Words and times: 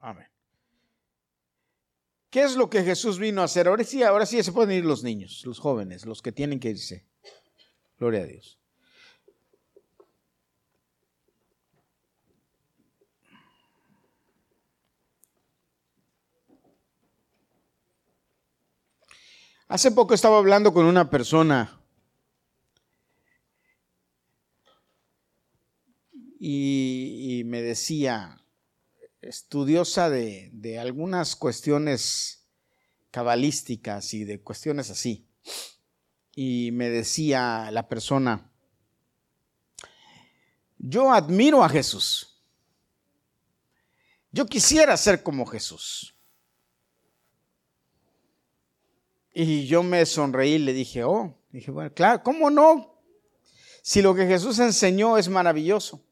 Amén. 0.00 0.26
¿Qué 2.30 2.42
es 2.42 2.56
lo 2.56 2.68
que 2.68 2.82
Jesús 2.82 3.18
vino 3.18 3.40
a 3.40 3.44
hacer? 3.44 3.68
Ahora 3.68 3.84
sí, 3.84 4.02
ahora 4.02 4.26
sí 4.26 4.42
se 4.42 4.52
pueden 4.52 4.76
ir 4.76 4.84
los 4.84 5.02
niños, 5.02 5.42
los 5.46 5.58
jóvenes, 5.58 6.04
los 6.04 6.20
que 6.20 6.32
tienen 6.32 6.60
que 6.60 6.70
irse. 6.70 7.06
Gloria 7.98 8.20
a 8.20 8.26
Dios. 8.26 8.58
Hace 19.68 19.90
poco 19.90 20.14
estaba 20.14 20.38
hablando 20.38 20.72
con 20.72 20.86
una 20.86 21.10
persona 21.10 21.78
y, 26.40 27.42
me 27.44 27.60
decía, 27.60 28.38
estudiosa 29.28 30.08
de, 30.08 30.50
de, 30.52 30.78
algunas 30.78 31.36
cuestiones 31.36 32.46
cabalísticas 33.10 34.14
y 34.14 34.24
de 34.24 34.40
cuestiones 34.40 34.90
así. 34.90 35.26
Y 36.34 36.70
me 36.72 36.88
decía 36.88 37.70
la 37.70 37.88
persona, 37.88 38.50
yo 40.78 41.12
admiro 41.12 41.62
a 41.62 41.68
Jesús. 41.68 42.40
Yo 44.30 44.46
quisiera 44.46 44.96
ser 44.96 45.22
como 45.22 45.46
Jesús. 45.46 46.14
Y 49.32 49.66
yo 49.66 49.82
me 49.82 50.04
sonreí 50.06 50.54
y 50.54 50.58
le 50.58 50.72
dije, 50.72 51.04
oh, 51.04 51.36
dije, 51.50 51.70
bueno, 51.70 51.92
claro, 51.92 52.22
¿cómo 52.22 52.50
no? 52.50 53.00
Si 53.82 54.02
lo 54.02 54.14
que 54.14 54.26
Jesús 54.26 54.58
enseñó 54.58 55.16
es 55.18 55.28
maravilloso. 55.28 56.04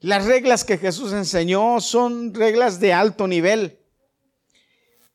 Las 0.00 0.26
reglas 0.26 0.64
que 0.64 0.78
Jesús 0.78 1.12
enseñó 1.12 1.80
son 1.80 2.32
reglas 2.32 2.78
de 2.78 2.92
alto 2.92 3.26
nivel. 3.26 3.80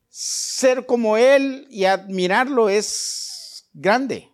Ser 0.09 0.85
como 0.85 1.15
Él 1.17 1.67
y 1.69 1.85
admirarlo 1.85 2.67
es 2.69 3.69
grande. 3.73 4.29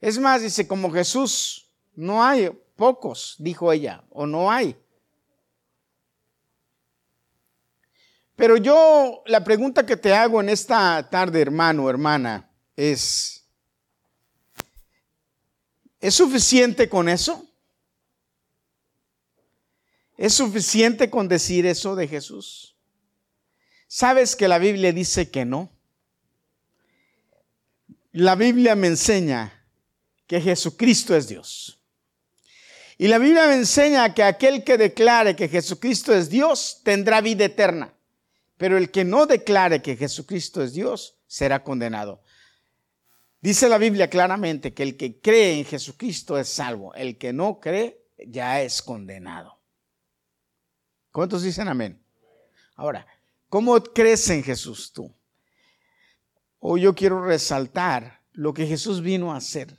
Es 0.00 0.18
más, 0.18 0.42
dice, 0.42 0.68
como 0.68 0.92
Jesús, 0.92 1.72
no 1.94 2.22
hay 2.22 2.50
pocos, 2.76 3.34
dijo 3.38 3.72
ella, 3.72 4.04
o 4.10 4.26
no 4.26 4.50
hay. 4.50 4.76
Pero 8.36 8.56
yo, 8.56 9.22
la 9.26 9.42
pregunta 9.42 9.86
que 9.86 9.96
te 9.96 10.12
hago 10.14 10.40
en 10.40 10.48
esta 10.48 11.08
tarde, 11.10 11.40
hermano, 11.40 11.88
hermana, 11.88 12.50
es, 12.76 13.44
¿es 16.00 16.14
suficiente 16.14 16.88
con 16.88 17.08
eso? 17.08 17.48
¿Es 20.16 20.34
suficiente 20.34 21.10
con 21.10 21.28
decir 21.28 21.66
eso 21.66 21.96
de 21.96 22.06
Jesús? 22.06 22.76
¿Sabes 23.88 24.36
que 24.36 24.48
la 24.48 24.58
Biblia 24.58 24.92
dice 24.92 25.30
que 25.30 25.44
no? 25.44 25.70
La 28.12 28.36
Biblia 28.36 28.76
me 28.76 28.86
enseña 28.86 29.66
que 30.26 30.40
Jesucristo 30.40 31.16
es 31.16 31.28
Dios. 31.28 31.80
Y 32.96 33.08
la 33.08 33.18
Biblia 33.18 33.48
me 33.48 33.54
enseña 33.54 34.14
que 34.14 34.22
aquel 34.22 34.62
que 34.62 34.78
declare 34.78 35.34
que 35.34 35.48
Jesucristo 35.48 36.14
es 36.14 36.30
Dios 36.30 36.80
tendrá 36.84 37.20
vida 37.20 37.44
eterna. 37.44 37.92
Pero 38.56 38.78
el 38.78 38.90
que 38.92 39.04
no 39.04 39.26
declare 39.26 39.82
que 39.82 39.96
Jesucristo 39.96 40.62
es 40.62 40.72
Dios 40.74 41.18
será 41.26 41.64
condenado. 41.64 42.22
Dice 43.40 43.68
la 43.68 43.78
Biblia 43.78 44.08
claramente 44.08 44.72
que 44.72 44.84
el 44.84 44.96
que 44.96 45.20
cree 45.20 45.58
en 45.58 45.64
Jesucristo 45.64 46.38
es 46.38 46.48
salvo. 46.48 46.94
El 46.94 47.18
que 47.18 47.32
no 47.32 47.58
cree 47.58 48.00
ya 48.26 48.62
es 48.62 48.80
condenado. 48.80 49.53
¿Cuántos 51.14 51.44
dicen 51.44 51.68
amén? 51.68 51.96
Ahora, 52.74 53.06
¿cómo 53.48 53.80
crees 53.80 54.28
en 54.30 54.42
Jesús 54.42 54.92
tú? 54.92 55.14
Hoy 56.58 56.80
yo 56.80 56.92
quiero 56.92 57.24
resaltar 57.24 58.20
lo 58.32 58.52
que 58.52 58.66
Jesús 58.66 59.00
vino 59.00 59.32
a 59.32 59.36
hacer. 59.36 59.78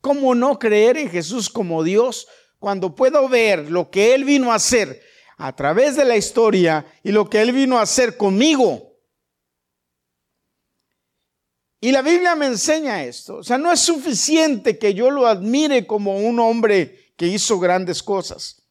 ¿Cómo 0.00 0.34
no 0.34 0.58
creer 0.58 0.96
en 0.96 1.08
Jesús 1.08 1.48
como 1.48 1.84
Dios 1.84 2.26
cuando 2.58 2.96
puedo 2.96 3.28
ver 3.28 3.70
lo 3.70 3.92
que 3.92 4.12
Él 4.12 4.24
vino 4.24 4.50
a 4.50 4.56
hacer 4.56 5.00
a 5.36 5.54
través 5.54 5.94
de 5.94 6.04
la 6.04 6.16
historia 6.16 6.84
y 7.04 7.12
lo 7.12 7.30
que 7.30 7.42
Él 7.42 7.52
vino 7.52 7.78
a 7.78 7.82
hacer 7.82 8.16
conmigo. 8.16 8.98
Y 11.80 11.92
la 11.92 12.02
Biblia 12.02 12.34
me 12.34 12.46
enseña 12.46 13.04
esto. 13.04 13.36
O 13.36 13.44
sea, 13.44 13.56
no 13.56 13.70
es 13.70 13.78
suficiente 13.78 14.80
que 14.80 14.94
yo 14.94 15.12
lo 15.12 15.28
admire 15.28 15.86
como 15.86 16.18
un 16.18 16.40
hombre 16.40 17.12
que 17.16 17.28
hizo 17.28 17.60
grandes 17.60 18.02
cosas. 18.02 18.65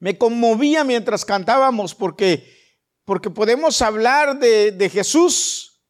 Me 0.00 0.18
conmovía 0.18 0.82
mientras 0.82 1.24
cantábamos 1.24 1.94
porque, 1.94 2.44
porque 3.04 3.30
podemos 3.30 3.80
hablar 3.80 4.38
de, 4.38 4.72
de 4.72 4.90
Jesús, 4.90 5.80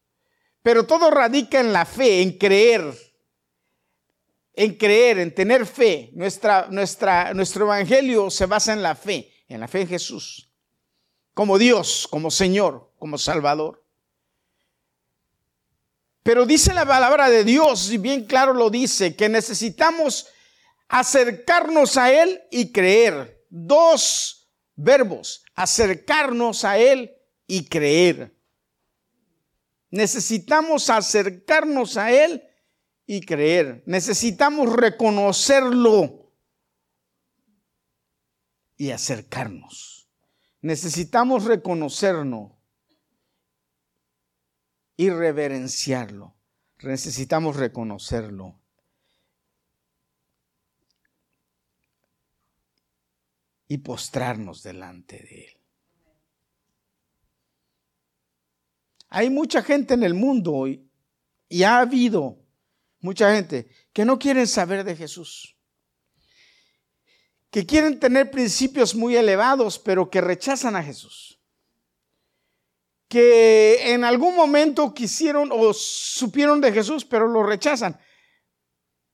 pero 0.62 0.84
todo 0.84 1.10
radica 1.10 1.59
en 1.60 1.72
la 1.72 1.87
fe, 1.87 2.20
en 2.20 2.37
creer 2.37 2.94
en 4.53 4.75
creer, 4.75 5.19
en 5.20 5.34
tener 5.34 5.65
fe. 5.65 6.10
Nuestra, 6.12 6.66
nuestra, 6.69 7.32
nuestro 7.32 7.65
evangelio 7.65 8.28
se 8.31 8.44
basa 8.44 8.75
en 8.75 8.82
la 8.82 8.94
fe 8.94 9.32
en 9.50 9.60
la 9.60 9.69
fe 9.69 9.82
en 9.82 9.88
Jesús, 9.88 10.49
como 11.34 11.59
Dios, 11.59 12.06
como 12.09 12.31
Señor, 12.31 12.93
como 12.99 13.19
Salvador. 13.19 13.84
Pero 16.22 16.47
dice 16.47 16.72
la 16.72 16.87
palabra 16.87 17.28
de 17.28 17.43
Dios, 17.43 17.91
y 17.91 17.99
bien 17.99 18.26
claro 18.26 18.54
lo 18.54 18.70
dice, 18.70 19.16
que 19.16 19.28
necesitamos 19.28 20.28
acercarnos 20.88 21.97
a 21.97 22.12
Él 22.12 22.41
y 22.53 22.70
creer. 22.70 23.40
Dos 23.50 24.50
verbos, 24.77 25.44
acercarnos 25.55 26.65
a 26.65 26.78
Él 26.78 27.15
y 27.47 27.66
creer. 27.66 28.34
Necesitamos 29.91 30.88
acercarnos 30.88 31.97
a 31.97 32.12
Él 32.12 32.43
y 33.06 33.21
creer. 33.21 33.83
Necesitamos 33.87 34.72
reconocerlo 34.72 36.33
y 38.77 38.93
acercarnos. 38.93 40.09
Necesitamos 40.62 41.44
reconocernos 41.44 42.53
y 44.97 45.11
reverenciarlo. 45.11 46.37
Necesitamos 46.82 47.56
reconocerlo. 47.56 48.59
Y 53.70 53.78
postrarnos 53.78 54.62
delante 54.62 55.16
de 55.16 55.44
Él. 55.47 55.56
Hay 59.08 59.31
mucha 59.31 59.62
gente 59.62 59.94
en 59.94 60.03
el 60.03 60.14
mundo 60.14 60.66
y, 60.66 60.86
y 61.48 61.62
ha 61.62 61.78
habido 61.78 62.38
mucha 63.00 63.34
gente 63.34 63.70
que 63.92 64.04
no 64.04 64.19
quieren 64.19 64.47
saber 64.47 64.84
de 64.84 64.94
Jesús 64.94 65.56
que 67.50 67.66
quieren 67.66 67.98
tener 67.98 68.31
principios 68.31 68.94
muy 68.94 69.16
elevados, 69.16 69.78
pero 69.78 70.08
que 70.08 70.20
rechazan 70.20 70.76
a 70.76 70.82
Jesús. 70.82 71.38
Que 73.08 73.92
en 73.92 74.04
algún 74.04 74.37
momento 74.37 74.94
quisieron 74.94 75.50
o 75.52 75.75
supieron 75.75 76.60
de 76.60 76.72
Jesús, 76.72 77.04
pero 77.04 77.26
lo 77.26 77.42
rechazan. 77.42 77.98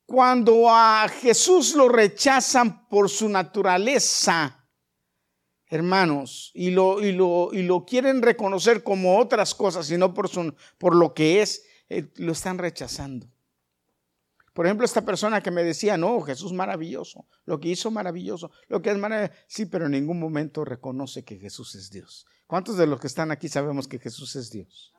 Cuando 0.06 0.70
a 0.70 1.08
Jesús 1.08 1.74
lo 1.74 1.88
rechazan 1.88 2.88
por 2.88 3.10
su 3.10 3.28
naturaleza, 3.28 4.64
hermanos, 5.66 6.52
y 6.54 6.70
lo, 6.70 7.04
y 7.04 7.10
lo, 7.10 7.50
y 7.52 7.62
lo 7.62 7.84
quieren 7.84 8.22
reconocer 8.22 8.84
como 8.84 9.18
otras 9.18 9.54
cosas, 9.54 9.86
sino 9.86 10.14
por, 10.14 10.28
su, 10.28 10.54
por 10.78 10.94
lo 10.94 11.12
que 11.12 11.42
es, 11.42 11.64
eh, 11.88 12.08
lo 12.16 12.32
están 12.32 12.58
rechazando. 12.58 13.26
Por 14.56 14.64
ejemplo, 14.64 14.86
esta 14.86 15.04
persona 15.04 15.42
que 15.42 15.50
me 15.50 15.62
decía, 15.62 15.98
no, 15.98 16.18
Jesús 16.22 16.52
maravilloso, 16.52 17.26
lo 17.44 17.60
que 17.60 17.68
hizo 17.68 17.90
maravilloso, 17.90 18.50
lo 18.68 18.80
que 18.80 18.90
es 18.90 18.96
maravilloso. 18.96 19.38
Sí, 19.48 19.66
pero 19.66 19.84
en 19.86 19.92
ningún 19.92 20.18
momento 20.18 20.64
reconoce 20.64 21.24
que 21.24 21.36
Jesús 21.36 21.74
es 21.74 21.90
Dios. 21.90 22.26
¿Cuántos 22.46 22.78
de 22.78 22.86
los 22.86 22.98
que 22.98 23.08
están 23.08 23.30
aquí 23.30 23.48
sabemos 23.48 23.86
que 23.86 23.98
Jesús 23.98 24.34
es 24.36 24.50
Dios? 24.50 24.94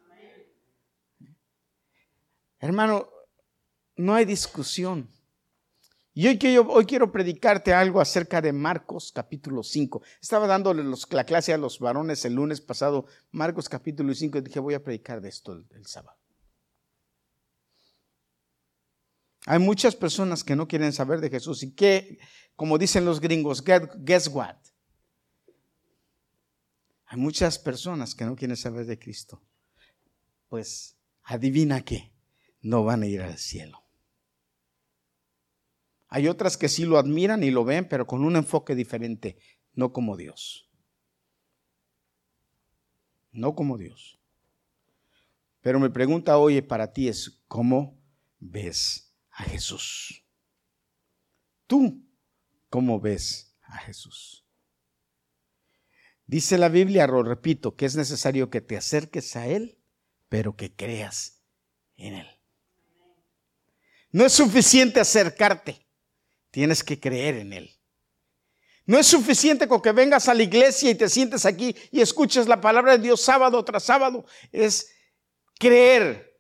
Hermano, 2.60 3.10
no 3.98 4.14
hay 4.14 4.26
discusión. 4.26 5.10
Y 6.14 6.28
hoy, 6.28 6.40
hoy 6.58 6.86
quiero 6.86 7.12
predicarte 7.12 7.74
algo 7.74 8.02
acerca 8.02 8.42
de 8.42 8.52
Marcos 8.52 9.12
capítulo 9.14 9.62
5. 9.62 10.02
Estaba 10.22 10.48
dándole 10.48 10.84
la 11.12 11.24
clase 11.26 11.54
a 11.54 11.58
los 11.58 11.80
varones 11.80 12.26
el 12.26 12.34
lunes 12.34 12.60
pasado, 12.60 13.06
Marcos 13.32 13.70
capítulo 13.70 14.14
5, 14.14 14.38
y 14.38 14.42
dije, 14.42 14.60
voy 14.60 14.74
a 14.74 14.84
predicar 14.84 15.22
de 15.22 15.30
esto 15.30 15.64
el 15.72 15.86
sábado. 15.86 16.18
Hay 19.48 19.60
muchas 19.60 19.96
personas 19.96 20.44
que 20.44 20.58
no 20.58 20.68
quieren 20.68 20.92
saber 20.92 21.22
de 21.22 21.30
Jesús 21.30 21.64
y 21.64 21.72
que, 21.72 22.20
como 22.58 22.78
dicen 22.78 23.06
los 23.06 23.22
gringos, 23.22 23.64
guess 23.64 24.28
what? 24.28 24.58
Hay 27.06 27.18
muchas 27.18 27.58
personas 27.58 28.14
que 28.14 28.26
no 28.26 28.36
quieren 28.36 28.58
saber 28.58 28.86
de 28.86 29.00
Cristo. 29.00 29.42
Pues 30.50 30.98
adivina 31.24 31.82
qué, 31.86 32.12
no 32.60 32.84
van 32.84 33.04
a 33.04 33.06
ir 33.06 33.22
al 33.22 33.38
cielo. 33.38 33.87
Hay 36.08 36.28
otras 36.28 36.58
que 36.58 36.70
sí 36.70 36.86
lo 36.86 36.98
admiran 36.98 37.44
y 37.44 37.52
lo 37.52 37.66
ven, 37.66 37.88
pero 37.88 38.08
con 38.08 38.24
un 38.24 38.36
enfoque 38.36 38.76
diferente, 38.76 39.38
no 39.74 39.92
como 39.92 40.16
Dios. 40.16 40.68
no 43.38 43.56
como 43.56 43.78
Dios. 43.78 44.20
Pero 45.62 45.80
mi 45.80 45.90
pregunta 45.90 46.38
hoy 46.38 46.62
para 46.62 46.92
ti 46.92 47.08
es, 47.08 47.44
¿cómo 47.48 48.02
ves 48.40 49.14
a 49.32 49.44
Jesús? 49.44 50.24
¿Tú 51.68 52.04
cómo 52.70 53.00
ves 53.00 53.56
a 53.62 53.78
Jesús? 53.78 54.46
Dice 56.26 56.58
la 56.58 56.70
Biblia, 56.70 57.08
lo 57.08 57.24
repito, 57.24 57.76
que 57.76 57.86
es 57.86 57.96
necesario 57.96 58.50
que 58.50 58.62
te 58.62 58.76
acerques 58.76 59.36
a 59.36 59.48
Él, 59.48 59.78
pero 60.30 60.56
que 60.56 60.76
creas 60.76 61.44
en 61.96 62.16
Él. 62.16 62.28
No 64.12 64.26
es 64.26 64.34
suficiente 64.34 65.00
acercarte, 65.00 65.87
tienes 66.52 66.84
que 66.84 67.00
creer 67.00 67.36
en 67.36 67.54
Él. 67.54 67.78
No 68.88 68.98
es 68.98 69.08
suficiente 69.08 69.68
con 69.68 69.82
que 69.82 69.92
vengas 69.92 70.30
a 70.30 70.34
la 70.34 70.44
iglesia 70.44 70.90
y 70.90 70.96
te 70.96 71.10
sientes 71.10 71.46
aquí 71.46 71.76
y 71.92 72.00
escuches 72.00 72.48
la 72.48 72.62
palabra 72.62 72.94
de 72.94 73.04
Dios 73.04 73.20
sábado 73.22 73.64
tras 73.66 73.84
sábado. 73.84 74.26
Es 74.50 74.90
creer, 75.60 76.40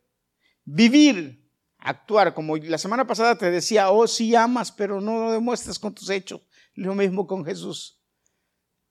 vivir, 0.63 1.45
actuar. 1.77 2.33
Como 2.33 2.55
la 2.55 2.77
semana 2.77 3.05
pasada 3.05 3.37
te 3.37 3.51
decía, 3.51 3.91
oh, 3.91 4.07
sí 4.07 4.33
amas, 4.33 4.71
pero 4.71 5.01
no 5.01 5.25
lo 5.25 5.31
demuestras 5.33 5.77
con 5.77 5.93
tus 5.93 6.09
hechos. 6.09 6.41
Lo 6.73 6.95
mismo 6.95 7.27
con 7.27 7.43
Jesús. 7.43 8.01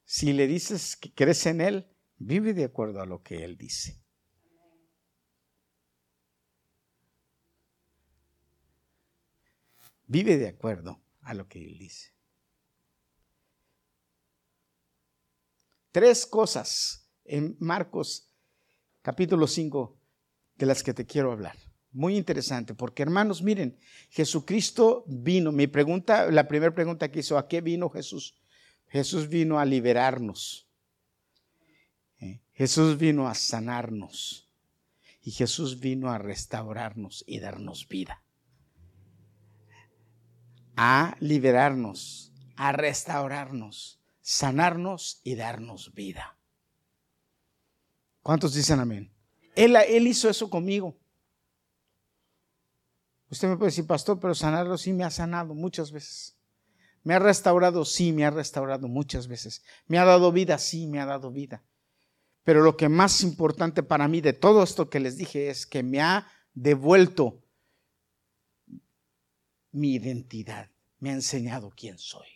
Si 0.04 0.34
le 0.34 0.46
dices 0.46 0.94
que 0.94 1.14
crees 1.14 1.46
en 1.46 1.62
Él, 1.62 1.90
vive 2.18 2.52
de 2.52 2.64
acuerdo 2.64 3.00
a 3.00 3.06
lo 3.06 3.22
que 3.22 3.42
Él 3.42 3.56
dice. 3.56 3.98
Vive 10.06 10.36
de 10.36 10.48
acuerdo 10.48 11.05
a 11.26 11.34
lo 11.34 11.48
que 11.48 11.62
Él 11.64 11.76
dice. 11.76 12.12
Tres 15.90 16.24
cosas 16.24 17.10
en 17.24 17.56
Marcos 17.58 18.30
capítulo 19.02 19.46
5 19.46 19.98
de 20.54 20.66
las 20.66 20.82
que 20.82 20.94
te 20.94 21.04
quiero 21.04 21.32
hablar. 21.32 21.56
Muy 21.90 22.16
interesante, 22.16 22.74
porque 22.74 23.02
hermanos, 23.02 23.42
miren, 23.42 23.78
Jesucristo 24.10 25.04
vino. 25.08 25.50
Mi 25.50 25.66
pregunta, 25.66 26.30
la 26.30 26.46
primera 26.46 26.74
pregunta 26.74 27.10
que 27.10 27.20
hizo, 27.20 27.38
¿a 27.38 27.48
qué 27.48 27.60
vino 27.60 27.90
Jesús? 27.90 28.36
Jesús 28.88 29.28
vino 29.28 29.58
a 29.58 29.64
liberarnos. 29.64 30.68
¿Eh? 32.20 32.40
Jesús 32.52 32.98
vino 32.98 33.26
a 33.26 33.34
sanarnos. 33.34 34.48
Y 35.22 35.32
Jesús 35.32 35.80
vino 35.80 36.10
a 36.10 36.18
restaurarnos 36.18 37.24
y 37.26 37.40
darnos 37.40 37.88
vida. 37.88 38.22
A 40.76 41.16
liberarnos, 41.20 42.32
a 42.56 42.72
restaurarnos 42.72 43.96
sanarnos 44.26 45.20
y 45.22 45.36
darnos 45.36 45.94
vida. 45.94 46.36
¿Cuántos 48.22 48.54
dicen 48.54 48.80
amén? 48.80 49.08
Él, 49.54 49.76
él 49.76 50.08
hizo 50.08 50.28
eso 50.28 50.50
conmigo. 50.50 50.98
Usted 53.30 53.46
me 53.46 53.56
puede 53.56 53.68
decir, 53.68 53.86
pastor, 53.86 54.18
pero 54.18 54.34
sanarlo 54.34 54.76
sí 54.78 54.92
me 54.92 55.04
ha 55.04 55.10
sanado 55.10 55.54
muchas 55.54 55.92
veces. 55.92 56.36
Me 57.04 57.14
ha 57.14 57.20
restaurado, 57.20 57.84
sí, 57.84 58.12
me 58.12 58.24
ha 58.24 58.30
restaurado 58.30 58.88
muchas 58.88 59.28
veces. 59.28 59.62
Me 59.86 59.96
ha 59.96 60.04
dado 60.04 60.32
vida, 60.32 60.58
sí, 60.58 60.88
me 60.88 60.98
ha 60.98 61.06
dado 61.06 61.30
vida. 61.30 61.62
Pero 62.42 62.62
lo 62.64 62.76
que 62.76 62.88
más 62.88 63.22
importante 63.22 63.84
para 63.84 64.08
mí 64.08 64.20
de 64.20 64.32
todo 64.32 64.64
esto 64.64 64.90
que 64.90 64.98
les 64.98 65.16
dije 65.16 65.50
es 65.50 65.66
que 65.66 65.84
me 65.84 66.00
ha 66.00 66.26
devuelto 66.52 67.44
mi 69.76 69.94
identidad. 69.94 70.70
Me 70.98 71.10
ha 71.10 71.12
enseñado 71.12 71.70
quién 71.76 71.98
soy. 71.98 72.26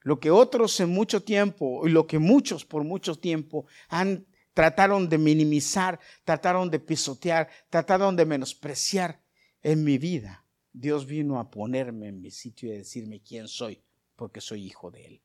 Lo 0.00 0.20
que 0.20 0.30
otros 0.30 0.78
en 0.80 0.90
mucho 0.90 1.22
tiempo 1.22 1.86
y 1.86 1.90
lo 1.90 2.06
que 2.06 2.18
muchos 2.18 2.64
por 2.64 2.84
mucho 2.84 3.14
tiempo 3.16 3.66
han 3.88 4.26
trataron 4.52 5.08
de 5.08 5.18
minimizar, 5.18 5.98
trataron 6.24 6.70
de 6.70 6.78
pisotear, 6.78 7.48
trataron 7.70 8.16
de 8.16 8.26
menospreciar 8.26 9.22
en 9.62 9.84
mi 9.84 9.98
vida. 9.98 10.44
Dios 10.72 11.06
vino 11.06 11.38
a 11.38 11.50
ponerme 11.50 12.08
en 12.08 12.20
mi 12.20 12.30
sitio 12.30 12.68
y 12.68 12.74
a 12.74 12.78
decirme 12.78 13.22
quién 13.22 13.48
soy, 13.48 13.82
porque 14.16 14.40
soy 14.40 14.64
hijo 14.64 14.90
de 14.90 15.06
Él. 15.06 15.22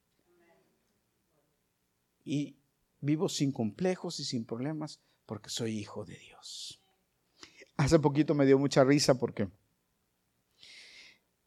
Y 2.24 2.58
vivo 3.00 3.30
sin 3.30 3.52
complejos 3.52 4.20
y 4.20 4.26
sin 4.26 4.46
problemas 4.46 5.02
porque 5.26 5.50
soy 5.50 5.78
hijo 5.78 6.06
de 6.06 6.18
Dios. 6.18 6.82
Hace 7.78 8.00
poquito 8.00 8.34
me 8.34 8.46
dio 8.46 8.58
mucha 8.58 8.84
risa 8.84 9.18
porque 9.18 9.50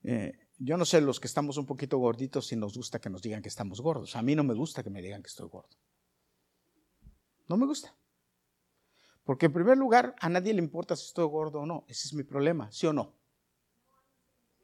eh, 0.02 0.32
yo 0.58 0.76
no 0.76 0.85
sé, 0.85 1.00
los 1.00 1.20
que 1.20 1.26
estamos 1.26 1.56
un 1.56 1.67
poquito 1.67 1.99
gorditos, 1.99 2.49
si 2.49 2.56
nos 2.56 2.76
gusta 2.76 3.00
que 3.00 3.11
nos 3.11 3.23
digan 3.23 3.43
que 3.43 3.49
estamos 3.49 3.81
gordos. 3.81 4.17
A 4.17 4.23
mí 4.23 4.35
no 4.35 4.44
me 4.44 4.55
gusta 4.55 4.82
que 4.82 4.91
me 4.91 5.00
digan 5.00 5.23
que 5.23 5.29
estoy 5.29 5.49
gordo. 5.49 5.76
No 7.49 7.56
me 7.56 7.67
gusta. 7.67 7.97
Porque 9.25 9.47
en 9.47 9.52
primer 9.52 9.79
lugar, 9.79 10.14
a 10.20 10.29
nadie 10.29 10.52
le 10.52 10.61
importa 10.61 10.97
si 10.97 11.06
estoy 11.06 11.26
gordo 11.26 11.61
o 11.61 11.67
no. 11.67 11.85
Ese 11.88 12.08
es 12.08 12.14
mi 12.14 12.25
problema, 12.25 12.70
¿sí 12.73 12.87
o 12.87 12.93
no? 12.93 13.14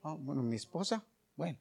Bueno, 0.03 0.43
mi 0.43 0.57
esposa, 0.57 1.05
bueno. 1.35 1.59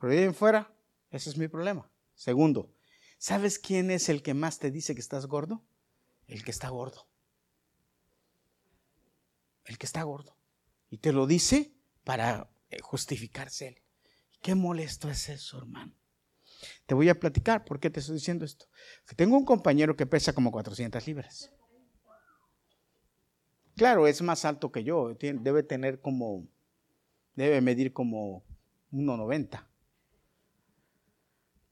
Pero 0.00 0.12
ahí 0.12 0.20
en 0.20 0.34
fuera, 0.34 0.72
ese 1.10 1.30
es 1.30 1.36
mi 1.36 1.48
problema. 1.48 1.90
Segundo, 2.14 2.72
¿sabes 3.18 3.58
quién 3.58 3.90
es 3.90 4.08
el 4.08 4.22
que 4.22 4.34
más 4.34 4.58
te 4.58 4.70
dice 4.70 4.94
que 4.94 5.00
estás 5.00 5.26
gordo? 5.26 5.62
El 6.26 6.44
que 6.44 6.50
está 6.50 6.68
gordo. 6.68 7.06
El 9.64 9.78
que 9.78 9.86
está 9.86 10.02
gordo. 10.02 10.36
Y 10.90 10.98
te 10.98 11.12
lo 11.12 11.26
dice 11.26 11.74
para 12.04 12.53
justificarse 12.82 13.68
él. 13.68 13.82
Qué 14.42 14.54
molesto 14.54 15.10
es 15.10 15.28
eso, 15.28 15.58
hermano. 15.58 15.92
Te 16.86 16.94
voy 16.94 17.08
a 17.08 17.18
platicar 17.18 17.64
por 17.64 17.80
qué 17.80 17.90
te 17.90 18.00
estoy 18.00 18.16
diciendo 18.16 18.44
esto. 18.44 18.66
Tengo 19.16 19.36
un 19.36 19.44
compañero 19.44 19.96
que 19.96 20.06
pesa 20.06 20.32
como 20.32 20.50
400 20.50 21.06
libras. 21.06 21.50
Claro, 23.76 24.06
es 24.06 24.22
más 24.22 24.44
alto 24.44 24.70
que 24.70 24.84
yo. 24.84 25.14
Debe 25.14 25.62
tener 25.62 26.00
como, 26.00 26.46
debe 27.34 27.60
medir 27.60 27.92
como 27.92 28.44
1,90. 28.92 29.66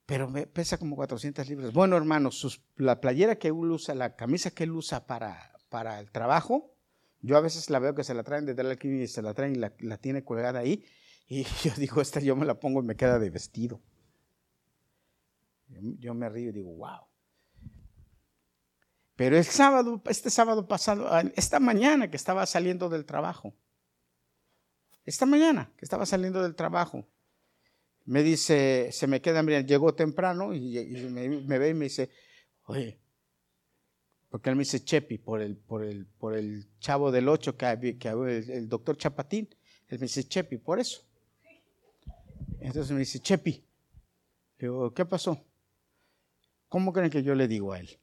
Pero 0.05 0.29
me 0.29 0.47
pesa 0.47 0.77
como 0.77 0.95
400 0.95 1.47
libras. 1.47 1.73
Bueno, 1.73 1.95
hermano, 1.95 2.29
la 2.75 2.99
playera 2.99 3.37
que 3.37 3.47
él 3.47 3.53
usa, 3.53 3.95
la 3.95 4.15
camisa 4.15 4.51
que 4.51 4.65
él 4.65 4.71
usa 4.71 5.07
para, 5.07 5.53
para 5.69 5.99
el 5.99 6.11
trabajo, 6.11 6.72
yo 7.23 7.37
a 7.37 7.41
veces 7.41 7.69
la 7.69 7.79
veo 7.79 7.95
que 7.95 8.03
se 8.03 8.13
la 8.13 8.23
traen 8.23 8.45
desde 8.45 8.63
la 8.63 8.77
y 8.83 9.07
se 9.07 9.21
la 9.21 9.33
traen 9.33 9.55
y 9.55 9.59
la, 9.59 9.97
tiene 9.97 10.25
colgada 10.25 10.59
ahí. 10.59 10.85
Y 11.25 11.43
yo 11.63 11.71
digo, 11.77 12.01
esta 12.01 12.19
yo 12.19 12.35
me 12.35 12.45
la 12.45 12.59
pongo 12.59 12.81
y 12.81 12.85
me 12.85 12.97
queda 12.97 13.17
de 13.17 13.29
vestido. 13.29 13.81
Yo, 15.69 16.13
me 16.13 16.29
río 16.29 16.49
y 16.49 16.51
digo, 16.51 16.75
wow. 16.75 17.07
Pero 19.15 19.37
el 19.37 19.45
sábado, 19.45 20.01
este 20.05 20.29
sábado 20.29 20.67
pasado, 20.67 21.07
ah, 21.07 21.23
esta 21.35 21.59
mañana 21.59 22.11
que 22.11 22.17
estaba 22.17 22.45
saliendo 22.45 22.89
del 22.89 23.05
trabajo, 23.05 23.55
esta 25.05 25.25
mañana 25.25 25.71
que 25.77 25.85
estaba 25.85 26.05
saliendo 26.05 26.43
del 26.43 26.55
trabajo, 26.55 27.07
me 28.03 28.21
dice, 28.21 28.89
se 28.91 29.07
me 29.07 29.21
queda, 29.21 29.41
mira, 29.43 29.61
llegó 29.61 29.95
temprano 29.95 30.53
y, 30.53 31.09
me, 31.09 31.29
me, 31.29 31.57
ve 31.57 31.69
y 31.69 31.73
me 31.73 31.85
dice, 31.85 32.09
oye, 32.65 32.99
porque 34.33 34.49
él 34.49 34.55
me 34.55 34.61
dice 34.61 34.83
Chepi, 34.83 35.19
por 35.19 35.43
el, 35.43 35.55
por 35.55 35.83
el, 35.83 36.07
por 36.07 36.35
el 36.35 36.65
chavo 36.79 37.11
del 37.11 37.29
8 37.29 37.55
que, 37.55 37.99
que 37.99 38.07
el, 38.07 38.49
el, 38.49 38.67
doctor 38.67 38.97
Chapatín. 38.97 39.47
Él 39.87 39.99
me 39.99 40.05
dice 40.05 40.23
Chepi, 40.23 40.57
por 40.57 40.79
eso. 40.79 41.03
Entonces 42.59 42.91
me 42.93 42.97
dice 42.97 43.19
Chepi. 43.19 43.63
Le 44.57 44.67
digo, 44.67 44.91
¿qué 44.91 45.05
pasó? 45.05 45.39
¿Cómo 46.67 46.91
creen 46.91 47.11
que 47.11 47.21
yo 47.21 47.35
le 47.35 47.47
digo 47.47 47.73
a 47.73 47.79
él? 47.79 47.99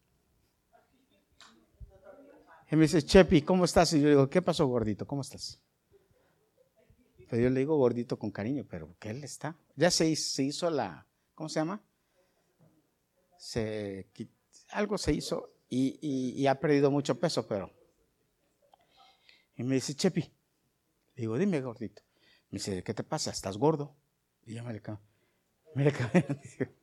Él 2.68 2.78
me 2.78 2.84
dice, 2.84 3.02
Chepi, 3.02 3.42
¿cómo 3.42 3.64
estás? 3.64 3.92
Y 3.94 4.00
yo 4.00 4.08
digo, 4.08 4.30
¿qué 4.30 4.40
pasó, 4.40 4.68
gordito? 4.68 5.08
¿Cómo 5.08 5.22
estás? 5.22 5.60
Pero 7.28 7.42
yo 7.42 7.50
le 7.50 7.58
digo 7.58 7.76
gordito 7.76 8.16
con 8.16 8.30
cariño, 8.30 8.64
pero 8.70 8.94
¿qué 9.00 9.10
él 9.10 9.24
está? 9.24 9.56
Ya 9.74 9.90
se, 9.90 10.14
se 10.14 10.44
hizo 10.44 10.70
la, 10.70 11.08
¿cómo 11.34 11.48
se 11.48 11.58
llama? 11.58 11.82
Se, 13.36 14.06
algo 14.70 14.96
se 14.96 15.12
hizo 15.12 15.56
y, 15.70 16.46
ha 16.46 16.58
perdido 16.58 16.90
mucho 16.90 17.18
peso, 17.18 17.46
pero... 17.46 17.72
Y 19.56 19.62
me 19.62 19.76
dice, 19.76 19.94
Chepi, 19.94 20.30
digo, 21.14 21.38
dime 21.38 21.60
gordito. 21.60 22.02
Me 22.50 22.58
dice, 22.58 22.82
¿qué 22.82 22.94
te 22.94 23.04
pasa? 23.04 23.30
¿Estás 23.30 23.56
gordo? 23.56 23.96
Y 24.44 24.54
yo 24.54 24.64
me 24.64 24.72
le 24.72 24.82
Me 25.74 25.92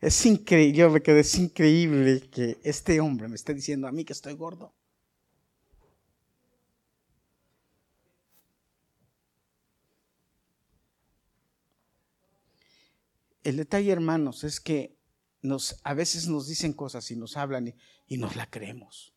es 0.00 0.26
increíble, 0.26 0.76
yo 0.76 0.90
me 0.90 1.02
quedé, 1.02 1.20
es 1.20 1.34
increíble 1.36 2.28
que 2.30 2.58
este 2.64 3.00
hombre 3.00 3.28
me 3.28 3.36
esté 3.36 3.54
diciendo 3.54 3.86
a 3.86 3.92
mí 3.92 4.04
que 4.04 4.12
estoy 4.12 4.34
gordo. 4.34 4.74
El 13.44 13.58
detalle, 13.58 13.92
hermanos, 13.92 14.42
es 14.42 14.58
que 14.58 14.95
a 15.82 15.94
veces 15.94 16.28
nos 16.28 16.46
dicen 16.46 16.72
cosas 16.72 17.10
y 17.10 17.16
nos 17.16 17.36
hablan 17.36 17.68
y, 17.68 17.74
y 18.06 18.18
nos 18.18 18.36
la 18.36 18.48
creemos. 18.50 19.14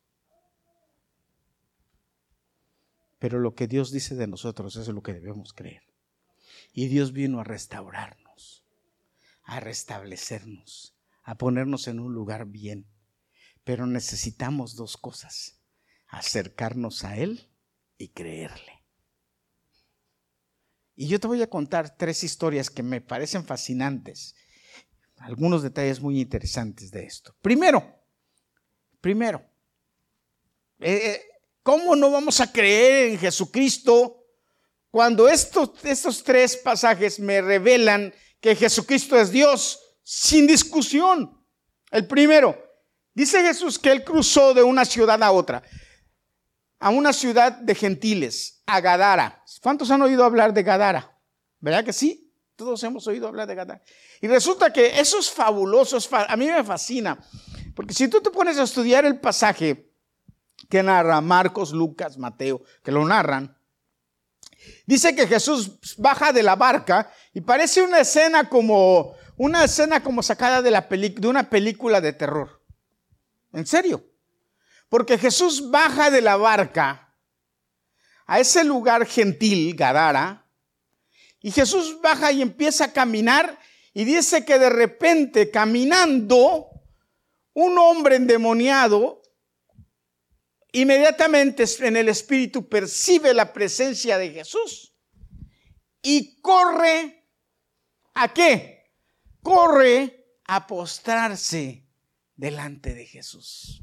Pero 3.18 3.38
lo 3.38 3.54
que 3.54 3.66
Dios 3.66 3.92
dice 3.92 4.14
de 4.14 4.26
nosotros 4.26 4.76
es 4.76 4.88
lo 4.88 5.02
que 5.02 5.12
debemos 5.12 5.52
creer. 5.52 5.82
Y 6.72 6.88
Dios 6.88 7.12
vino 7.12 7.40
a 7.40 7.44
restaurarnos, 7.44 8.64
a 9.42 9.60
restablecernos, 9.60 10.96
a 11.22 11.36
ponernos 11.36 11.86
en 11.86 12.00
un 12.00 12.14
lugar 12.14 12.46
bien. 12.46 12.86
Pero 13.62 13.86
necesitamos 13.86 14.74
dos 14.74 14.96
cosas, 14.96 15.60
acercarnos 16.08 17.04
a 17.04 17.16
Él 17.18 17.50
y 17.98 18.08
creerle. 18.08 18.80
Y 20.96 21.08
yo 21.08 21.20
te 21.20 21.26
voy 21.26 21.42
a 21.42 21.50
contar 21.50 21.96
tres 21.96 22.24
historias 22.24 22.70
que 22.70 22.82
me 22.82 23.00
parecen 23.00 23.44
fascinantes, 23.44 24.34
algunos 25.20 25.62
detalles 25.62 26.00
muy 26.00 26.20
interesantes 26.20 26.90
de 26.90 27.04
esto. 27.04 27.34
Primero, 27.42 27.84
primero, 29.00 29.42
eh, 30.80 30.94
eh, 31.04 31.22
¿cómo 31.62 31.94
no 31.94 32.10
vamos 32.10 32.40
a 32.40 32.50
creer 32.50 33.10
en 33.10 33.18
Jesucristo 33.18 34.24
cuando 34.90 35.28
estos, 35.28 35.72
estos 35.84 36.24
tres 36.24 36.56
pasajes 36.56 37.20
me 37.20 37.40
revelan 37.42 38.12
que 38.40 38.56
Jesucristo 38.56 39.18
es 39.18 39.30
Dios 39.30 39.78
sin 40.02 40.46
discusión? 40.46 41.38
El 41.90 42.06
primero, 42.06 42.56
dice 43.12 43.42
Jesús 43.42 43.78
que 43.78 43.92
él 43.92 44.04
cruzó 44.04 44.54
de 44.54 44.62
una 44.62 44.86
ciudad 44.86 45.22
a 45.22 45.32
otra, 45.32 45.62
a 46.78 46.88
una 46.88 47.12
ciudad 47.12 47.52
de 47.52 47.74
gentiles, 47.74 48.62
a 48.64 48.80
Gadara. 48.80 49.44
¿Cuántos 49.60 49.90
han 49.90 50.00
oído 50.00 50.24
hablar 50.24 50.54
de 50.54 50.62
Gadara? 50.62 51.14
¿Verdad 51.58 51.84
que 51.84 51.92
sí? 51.92 52.29
Todos 52.60 52.82
hemos 52.82 53.06
oído 53.06 53.26
hablar 53.26 53.48
de 53.48 53.54
Gadara. 53.54 53.80
Y 54.20 54.28
resulta 54.28 54.70
que 54.70 55.00
eso 55.00 55.18
es 55.18 55.30
fabuloso, 55.30 55.96
a 56.12 56.36
mí 56.36 56.46
me 56.46 56.62
fascina, 56.62 57.18
porque 57.74 57.94
si 57.94 58.06
tú 58.06 58.20
te 58.20 58.28
pones 58.28 58.58
a 58.58 58.64
estudiar 58.64 59.06
el 59.06 59.18
pasaje 59.18 59.90
que 60.68 60.82
narra 60.82 61.22
Marcos, 61.22 61.72
Lucas, 61.72 62.18
Mateo, 62.18 62.62
que 62.82 62.92
lo 62.92 63.02
narran, 63.06 63.56
dice 64.84 65.16
que 65.16 65.26
Jesús 65.26 65.96
baja 65.96 66.34
de 66.34 66.42
la 66.42 66.54
barca 66.54 67.10
y 67.32 67.40
parece 67.40 67.80
una 67.80 68.00
escena 68.00 68.46
como 68.50 69.14
una 69.38 69.64
escena 69.64 70.02
como 70.02 70.22
sacada 70.22 70.60
de 70.60 71.26
una 71.26 71.48
película 71.48 72.02
de 72.02 72.12
terror. 72.12 72.62
En 73.54 73.64
serio. 73.64 74.04
Porque 74.90 75.16
Jesús 75.16 75.70
baja 75.70 76.10
de 76.10 76.20
la 76.20 76.36
barca 76.36 77.14
a 78.26 78.38
ese 78.38 78.64
lugar 78.64 79.06
gentil, 79.06 79.74
Gadara, 79.74 80.49
y 81.40 81.50
Jesús 81.50 82.00
baja 82.00 82.32
y 82.32 82.42
empieza 82.42 82.86
a 82.86 82.92
caminar 82.92 83.58
y 83.92 84.04
dice 84.04 84.44
que 84.44 84.58
de 84.58 84.70
repente 84.70 85.50
caminando, 85.50 86.68
un 87.52 87.78
hombre 87.78 88.16
endemoniado 88.16 89.22
inmediatamente 90.72 91.64
en 91.80 91.96
el 91.96 92.08
espíritu 92.08 92.68
percibe 92.68 93.34
la 93.34 93.52
presencia 93.52 94.18
de 94.18 94.30
Jesús 94.30 94.94
y 96.02 96.40
corre 96.40 97.26
a 98.14 98.32
qué? 98.32 98.80
corre 99.42 100.38
a 100.44 100.66
postrarse 100.66 101.86
delante 102.36 102.94
de 102.94 103.06
Jesús. 103.06 103.82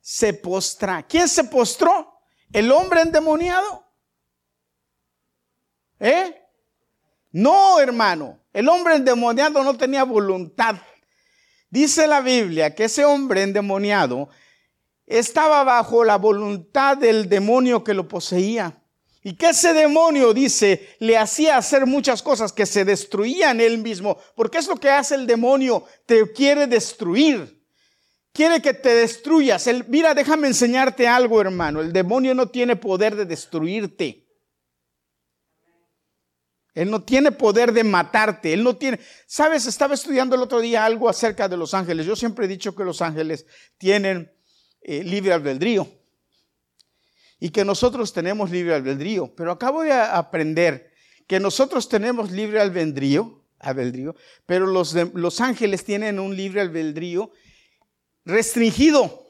Se 0.00 0.34
postra. 0.34 1.06
¿Quién 1.06 1.28
se 1.28 1.44
postró? 1.44 2.20
¿El 2.52 2.70
hombre 2.70 3.00
endemoniado? 3.00 3.85
¿Eh? 6.00 6.34
No, 7.32 7.78
hermano. 7.80 8.38
El 8.52 8.68
hombre 8.68 8.96
endemoniado 8.96 9.62
no 9.62 9.76
tenía 9.76 10.04
voluntad. 10.04 10.76
Dice 11.68 12.06
la 12.06 12.20
Biblia 12.20 12.74
que 12.74 12.84
ese 12.84 13.04
hombre 13.04 13.42
endemoniado 13.42 14.28
estaba 15.06 15.62
bajo 15.64 16.04
la 16.04 16.16
voluntad 16.16 16.96
del 16.96 17.28
demonio 17.28 17.84
que 17.84 17.94
lo 17.94 18.08
poseía. 18.08 18.82
Y 19.22 19.34
que 19.34 19.48
ese 19.48 19.72
demonio, 19.72 20.32
dice, 20.32 20.96
le 21.00 21.18
hacía 21.18 21.56
hacer 21.56 21.84
muchas 21.84 22.22
cosas 22.22 22.52
que 22.52 22.64
se 22.64 22.84
destruían 22.84 23.60
él 23.60 23.78
mismo. 23.78 24.16
Porque 24.36 24.58
es 24.58 24.68
lo 24.68 24.76
que 24.76 24.88
hace 24.88 25.16
el 25.16 25.26
demonio, 25.26 25.84
te 26.06 26.32
quiere 26.32 26.66
destruir. 26.66 27.60
Quiere 28.32 28.62
que 28.62 28.72
te 28.72 28.94
destruyas. 28.94 29.68
mira, 29.88 30.14
déjame 30.14 30.46
enseñarte 30.46 31.08
algo, 31.08 31.40
hermano. 31.40 31.80
El 31.80 31.92
demonio 31.92 32.34
no 32.34 32.48
tiene 32.48 32.76
poder 32.76 33.16
de 33.16 33.24
destruirte. 33.24 34.25
Él 36.76 36.90
no 36.90 37.02
tiene 37.02 37.32
poder 37.32 37.72
de 37.72 37.82
matarte. 37.82 38.52
Él 38.52 38.62
no 38.62 38.76
tiene. 38.76 39.00
Sabes, 39.26 39.64
estaba 39.66 39.94
estudiando 39.94 40.36
el 40.36 40.42
otro 40.42 40.60
día 40.60 40.84
algo 40.84 41.08
acerca 41.08 41.48
de 41.48 41.56
los 41.56 41.72
ángeles. 41.72 42.04
Yo 42.04 42.14
siempre 42.14 42.44
he 42.44 42.48
dicho 42.48 42.76
que 42.76 42.84
los 42.84 43.00
ángeles 43.00 43.46
tienen 43.78 44.30
eh, 44.82 45.02
libre 45.02 45.32
albedrío 45.32 45.88
y 47.40 47.48
que 47.48 47.64
nosotros 47.64 48.12
tenemos 48.12 48.50
libre 48.50 48.74
albedrío. 48.74 49.34
Pero 49.34 49.52
acabo 49.52 49.82
de 49.84 49.92
aprender 49.94 50.92
que 51.26 51.40
nosotros 51.40 51.88
tenemos 51.88 52.30
libre 52.30 52.60
albedrío, 52.60 53.42
albedrío 53.58 54.14
pero 54.44 54.66
los, 54.66 54.92
los 55.14 55.40
ángeles 55.40 55.82
tienen 55.82 56.18
un 56.18 56.36
libre 56.36 56.60
albedrío 56.60 57.30
restringido, 58.26 59.26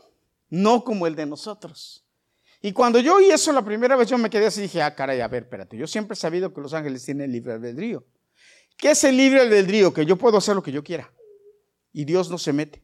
no 0.49 0.83
como 0.83 1.07
el 1.07 1.15
de 1.15 1.27
nosotros. 1.27 2.06
Y 2.63 2.73
cuando 2.73 2.99
yo 3.01 3.17
oí 3.17 3.31
eso 3.31 3.53
la 3.53 3.65
primera 3.65 3.97
vez, 3.97 4.09
yo 4.09 4.19
me 4.19 4.31
quedé 4.31 4.47
así 4.47 4.61
y 4.61 4.63
dije, 4.65 4.83
ah, 4.83 4.95
caray, 4.95 5.21
a 5.21 5.29
ver, 5.29 5.45
espérate, 5.45 5.77
yo 5.77 5.87
siempre 5.87 6.15
he 6.15 6.17
sabido 6.17 6.53
que 6.53 6.61
los 6.61 6.75
ángeles 6.75 7.05
tienen 7.05 7.31
libre 7.31 7.53
albedrío. 7.53 8.07
¿Qué 8.77 8.91
es 8.91 9.05
el 9.05 9.17
libre 9.17 9.41
albedrío? 9.41 9.93
Que 9.93 10.05
yo 10.05 10.17
puedo 10.17 10.39
hacer 10.39 10.55
lo 10.55 10.63
que 10.63 10.73
yo 10.73 10.83
quiera. 10.83 11.13
Y 11.93 12.05
Dios 12.05 12.31
no 12.31 12.39
se 12.39 12.53
mete. 12.53 12.83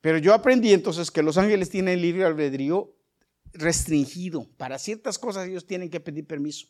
Pero 0.00 0.18
yo 0.18 0.34
aprendí 0.34 0.72
entonces 0.72 1.10
que 1.10 1.22
los 1.22 1.38
ángeles 1.38 1.70
tienen 1.70 2.00
libre 2.00 2.24
albedrío 2.24 2.94
restringido. 3.52 4.48
Para 4.56 4.78
ciertas 4.78 5.18
cosas 5.18 5.48
ellos 5.48 5.66
tienen 5.66 5.90
que 5.90 6.00
pedir 6.00 6.26
permiso. 6.26 6.66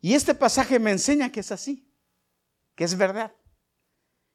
Y 0.00 0.14
este 0.14 0.34
pasaje 0.34 0.78
me 0.78 0.90
enseña 0.90 1.32
que 1.32 1.40
es 1.40 1.50
así, 1.50 1.90
que 2.74 2.84
es 2.84 2.96
verdad. 2.96 3.34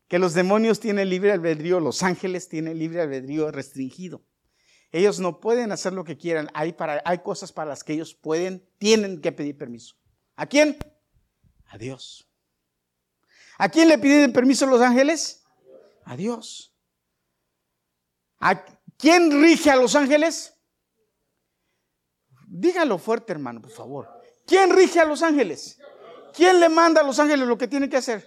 Que 0.08 0.20
los 0.20 0.34
demonios 0.34 0.80
tienen 0.80 1.10
libre 1.10 1.32
albedrío, 1.32 1.80
los 1.80 2.04
ángeles 2.04 2.50
tienen 2.50 2.78
libre 2.78 3.02
albedrío 3.02 3.52
restringido. 3.52 4.24
Ellos 4.93 5.19
no 5.19 5.39
pueden 5.39 5.71
hacer 5.71 5.91
lo 5.91 6.03
que 6.03 6.17
quieran. 6.17 6.50
Hay, 6.53 6.73
para, 6.73 7.01
hay 7.03 7.17
cosas 7.17 7.51
para 7.51 7.71
las 7.71 7.83
que 7.83 7.93
ellos 7.93 8.13
pueden, 8.13 8.63
tienen 8.77 9.21
que 9.21 9.31
pedir 9.31 9.57
permiso. 9.57 9.95
¿A 10.35 10.45
quién? 10.45 10.77
A 11.65 11.79
Dios. 11.79 12.29
¿A 13.57 13.69
quién 13.69 13.88
le 13.88 13.97
piden 13.97 14.31
permiso 14.31 14.67
los 14.67 14.81
ángeles? 14.81 15.43
A 16.05 16.15
Dios. 16.15 16.75
¿A 18.39 18.63
quién 18.95 19.41
rige 19.41 19.71
a 19.71 19.77
los 19.77 19.95
ángeles? 19.95 20.53
Dígalo 22.47 23.00
fuerte, 23.00 23.33
hermano, 23.33 23.63
por 23.63 23.71
favor. 23.71 24.21
¿Quién 24.45 24.75
rige 24.75 25.00
a 25.00 25.05
los 25.05 25.23
ángeles? 25.23 25.79
¿Quién 26.35 26.59
le 26.59 26.69
manda 26.69 27.01
a 27.01 27.03
los 27.03 27.17
ángeles 27.17 27.47
lo 27.47 27.57
que 27.57 27.67
tienen 27.67 27.89
que 27.89 27.97
hacer? 27.97 28.23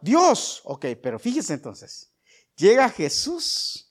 Dios. 0.00 0.62
Ok, 0.64 0.86
pero 1.02 1.18
fíjese 1.18 1.52
entonces. 1.52 2.10
Llega 2.56 2.88
Jesús 2.88 3.89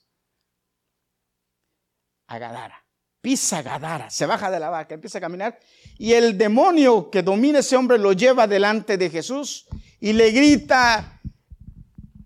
a 2.30 2.38
Gadara. 2.38 2.86
Pisa 3.20 3.60
Gadara, 3.60 4.08
se 4.08 4.24
baja 4.24 4.50
de 4.50 4.58
la 4.58 4.70
vaca, 4.70 4.94
empieza 4.94 5.18
a 5.18 5.20
caminar. 5.20 5.58
Y 5.98 6.14
el 6.14 6.38
demonio 6.38 7.10
que 7.10 7.22
domina 7.22 7.58
ese 7.58 7.76
hombre 7.76 7.98
lo 7.98 8.12
lleva 8.12 8.46
delante 8.46 8.96
de 8.96 9.10
Jesús 9.10 9.66
y 10.00 10.14
le 10.14 10.30
grita 10.30 11.20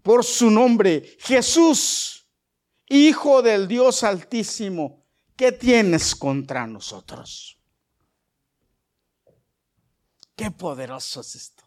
por 0.03 0.23
su 0.23 0.51
nombre, 0.51 1.17
Jesús, 1.19 2.29
Hijo 2.87 3.41
del 3.41 3.67
Dios 3.67 4.05
Altísimo, 4.05 5.07
¿qué 5.35 5.51
tienes 5.53 6.15
contra 6.15 6.67
nosotros? 6.67 7.59
Qué 10.37 10.51
poderoso 10.51 11.23
es 11.23 11.35
esto. 11.35 11.65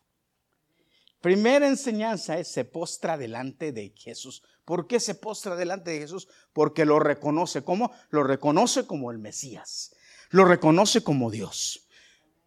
Primera 1.20 1.68
enseñanza 1.68 2.38
es 2.38 2.50
se 2.50 2.66
postra 2.66 3.18
delante 3.18 3.72
de 3.72 3.92
Jesús. 3.98 4.44
¿Por 4.68 4.86
qué 4.86 5.00
se 5.00 5.16
postra 5.16 5.56
delante 5.56 5.92
de 5.92 6.00
Jesús? 6.00 6.28
Porque 6.52 6.84
lo 6.84 7.00
reconoce. 7.00 7.64
¿Cómo? 7.64 7.94
Lo 8.10 8.24
reconoce 8.24 8.86
como 8.86 9.12
el 9.12 9.18
Mesías. 9.18 9.96
Lo 10.32 10.44
reconoce 10.44 11.02
como 11.02 11.32
Dios. 11.32 11.88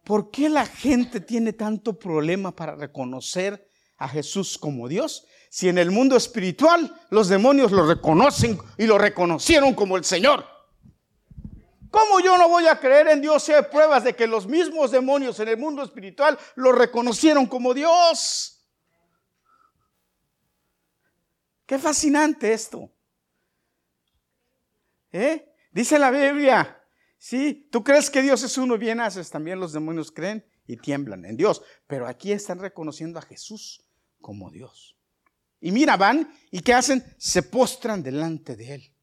¿Por 0.03 0.29
qué 0.29 0.47
la 0.47 0.67
gente 0.67 1.19
tiene 1.19 1.53
tanto 1.53 1.97
problema 1.97 2.55
para 2.55 2.75
reconocer 2.75 3.67
a 3.97 4.07
Jesús 4.07 4.59
como 4.59 4.87
Dios? 4.87 5.25
si 5.51 5.67
en 5.67 5.77
el 5.77 5.91
mundo 5.91 6.15
espiritual 6.15 6.95
los 7.09 7.27
demonios 7.27 7.73
lo 7.73 7.85
reconocen 7.85 8.57
y 8.77 8.85
lo 8.85 8.97
reconocieron 8.97 9.73
como 9.73 9.97
el 9.97 10.05
Señor? 10.05 10.45
¿Cómo 11.89 12.21
yo 12.21 12.37
no 12.37 12.47
voy 12.47 12.67
a 12.67 12.79
creer 12.79 13.09
en 13.09 13.19
Dios 13.19 13.43
si 13.43 13.51
hay 13.51 13.63
pruebas 13.63 14.05
de 14.05 14.15
que 14.15 14.27
los 14.27 14.47
mismos 14.47 14.91
demonios 14.91 15.41
en 15.41 15.49
el 15.49 15.57
mundo 15.57 15.83
espiritual 15.83 16.39
lo 16.55 16.71
reconocieron 16.71 17.47
como 17.47 17.73
Dios? 17.73 18.60
Qué 21.71 21.79
fascinante 21.79 22.51
esto. 22.51 22.91
¿Eh? 25.09 25.53
Dice 25.71 25.97
la 25.97 26.11
Biblia, 26.11 26.83
sí, 27.17 27.69
tú 27.71 27.81
crees 27.81 28.09
que 28.09 28.21
Dios 28.21 28.43
es 28.43 28.57
uno, 28.57 28.77
bien 28.77 28.99
haces, 28.99 29.29
también 29.29 29.57
los 29.57 29.71
demonios 29.71 30.11
creen 30.11 30.45
y 30.67 30.75
tiemblan 30.75 31.23
en 31.23 31.37
Dios, 31.37 31.61
pero 31.87 32.07
aquí 32.07 32.33
están 32.33 32.59
reconociendo 32.59 33.19
a 33.19 33.21
Jesús 33.21 33.85
como 34.19 34.51
Dios. 34.51 34.97
Y 35.61 35.71
mira, 35.71 35.95
van 35.95 36.33
y 36.51 36.59
¿qué 36.59 36.73
hacen? 36.73 37.05
Se 37.17 37.41
postran 37.41 38.03
delante 38.03 38.57
de 38.57 38.73
él. 38.73 38.93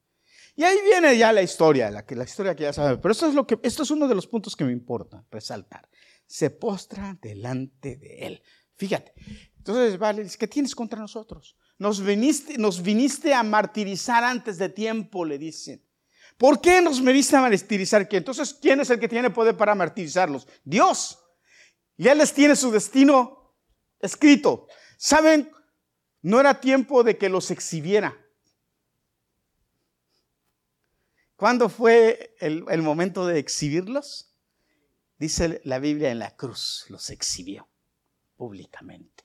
Y 0.55 0.63
ahí 0.63 0.77
viene 0.85 1.17
ya 1.17 1.33
la 1.33 1.41
historia, 1.41 1.91
la, 1.91 2.05
historia 2.23 2.55
que 2.55 2.65
ya 2.65 2.75
saben. 2.75 3.01
Pero 3.01 3.13
esto 3.13 3.29
es, 3.29 3.47
que, 3.47 3.59
esto 3.63 3.83
es 3.83 3.91
uno 3.91 4.07
de 4.07 4.15
los 4.15 4.27
puntos 4.27 4.55
que 4.55 4.65
me 4.65 4.73
importa 4.73 5.25
resaltar. 5.31 5.89
Se 6.27 6.51
postra 6.51 7.17
delante 7.23 7.97
de 7.97 8.27
él. 8.27 8.43
Fíjate. 8.77 9.15
Entonces, 9.57 9.99
vale, 9.99 10.29
¿qué 10.39 10.47
tienes 10.47 10.75
contra 10.75 11.01
nosotros? 11.01 11.57
Nos 11.79 12.03
viniste, 12.05 12.59
nos 12.59 12.83
viniste 12.83 13.35
a 13.35 13.43
martirizar 13.43 14.25
antes 14.25 14.59
de 14.59 14.69
tiempo, 14.69 15.25
le 15.25 15.39
dicen. 15.39 15.83
¿Por 16.37 16.61
qué 16.61 16.81
nos 16.81 17.03
viniste 17.03 17.37
a 17.37 17.41
martirizar? 17.41 18.09
Entonces, 18.11 18.55
¿quién 18.55 18.81
es 18.81 18.91
el 18.91 19.01
que 19.01 19.09
tiene 19.09 19.31
poder 19.31 19.57
para 19.57 19.75
martirizarlos? 19.75 20.47
Dios. 20.65 21.19
Y 21.97 22.09
Él 22.09 22.19
les 22.19 22.33
tiene 22.33 22.55
su 22.55 22.71
destino 22.71 23.57
escrito. 24.01 24.69
¿Saben? 24.97 25.51
No 26.23 26.41
era 26.41 26.61
tiempo 26.61 27.03
de 27.03 27.17
que 27.17 27.29
los 27.29 27.51
exhibiera. 27.51 28.17
¿Cuándo 31.37 31.69
fue 31.69 32.37
el 32.41 32.83
momento 32.83 33.27
de 33.27 33.39
exhibirlos? 33.39 34.29
Dice 35.19 35.61
la 35.65 35.81
Biblia 35.81 36.11
en 36.11 36.21
la 36.21 36.37
cruz, 36.37 36.87
los 36.89 37.11
exhibió 37.11 37.69
públicamente. 38.37 39.25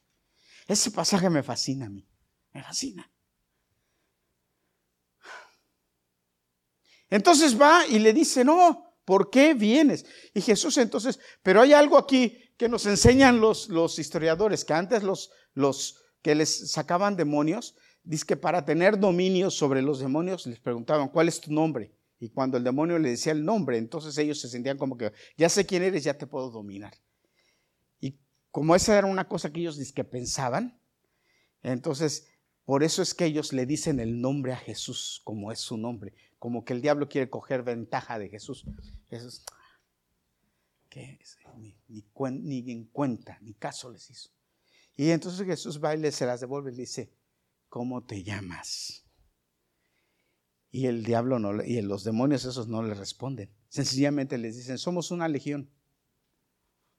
Ese 0.67 0.89
pasaje 0.89 1.29
me 1.29 1.43
fascina 1.43 1.86
a 1.86 1.89
mí, 1.89 2.07
me 2.53 2.63
fascina. 2.63 3.10
Entonces 7.10 7.60
va 7.60 7.86
y 7.88 8.00
le 8.00 8.13
dice, 8.13 8.43
no, 8.43 8.95
¿por 9.05 9.29
qué 9.29 9.53
vienes? 9.53 10.05
Y 10.33 10.41
Jesús 10.41 10.77
entonces, 10.77 11.19
pero 11.43 11.62
hay 11.62 11.74
algo 11.74 11.98
aquí 11.98 12.39
que 12.57 12.69
nos 12.69 12.86
enseñan 12.86 13.39
los, 13.39 13.69
los 13.69 14.00
historiadores, 14.00 14.65
que 14.65 14.74
antes 14.74 15.03
los, 15.03 15.31
los 15.53 16.03
que 16.22 16.36
les 16.36 16.72
sacaban 16.72 17.15
demonios, 17.15 17.75
dice 18.03 18.25
que 18.25 18.38
para 18.38 18.65
tener 18.65 19.00
dominio 19.00 19.51
sobre 19.51 19.81
los 19.81 20.00
demonios 20.00 20.48
les 20.48 20.60
preguntaban, 20.60 21.10
¿cuál 21.10 21.27
es 21.27 21.39
tu 21.39 21.51
nombre? 21.51 21.93
Y 22.19 22.29
cuando 22.29 22.57
el 22.57 22.63
demonio 22.63 22.98
le 22.98 23.10
decía 23.10 23.33
el 23.33 23.43
nombre, 23.43 23.77
entonces 23.77 24.17
ellos 24.17 24.39
se 24.39 24.48
sentían 24.48 24.77
como 24.77 24.98
que, 24.98 25.12
ya 25.38 25.50
sé 25.50 25.65
quién 25.65 25.83
eres, 25.83 26.03
ya 26.03 26.17
te 26.17 26.25
puedo 26.25 26.50
dominar. 26.50 26.93
Y 28.00 28.17
como 28.50 28.75
esa 28.75 28.98
era 28.98 29.07
una 29.07 29.27
cosa 29.27 29.51
que 29.51 29.60
ellos 29.60 29.77
que 29.93 30.03
pensaban, 30.03 30.79
entonces 31.62 32.27
por 32.65 32.84
eso 32.84 33.01
es 33.01 33.13
que 33.13 33.25
ellos 33.25 33.51
le 33.51 33.65
dicen 33.65 34.00
el 34.00 34.22
nombre 34.22 34.53
a 34.53 34.58
Jesús, 34.58 35.22
como 35.24 35.51
es 35.51 35.60
su 35.60 35.77
nombre, 35.77 36.13
como 36.39 36.63
que 36.63 36.74
el 36.74 36.82
diablo 36.82 37.10
quiere 37.10 37.29
coger 37.29 37.63
ventaja 37.63 38.17
de 38.20 38.29
Jesús. 38.29 38.65
Jesús, 39.10 39.43
ni, 41.58 42.62
ni, 42.62 42.72
en 42.72 42.86
cuenta, 42.86 43.38
ni 43.41 43.53
caso 43.53 43.91
les 43.91 44.10
hizo. 44.10 44.29
Y 44.96 45.10
entonces 45.10 45.46
Jesús 45.46 45.84
va 45.84 45.96
y 45.96 46.12
se 46.12 46.25
las 46.25 46.41
devuelve 46.41 46.72
y 46.72 46.75
le 46.75 46.82
dice, 46.82 47.12
¿cómo 47.67 48.03
te 48.03 48.24
llamas? 48.24 49.03
Y 50.72 50.88
el 50.88 51.03
diablo 51.03 51.39
no, 51.39 51.63
y 51.63 51.82
los 51.82 52.03
demonios 52.03 52.46
esos 52.46 52.67
no 52.67 52.84
le 52.84 52.93
responden. 52.93 53.50
Sencillamente 53.70 54.38
les 54.38 54.55
dicen, 54.55 54.77
somos 54.77 55.12
una 55.12 55.27
legión. 55.27 55.70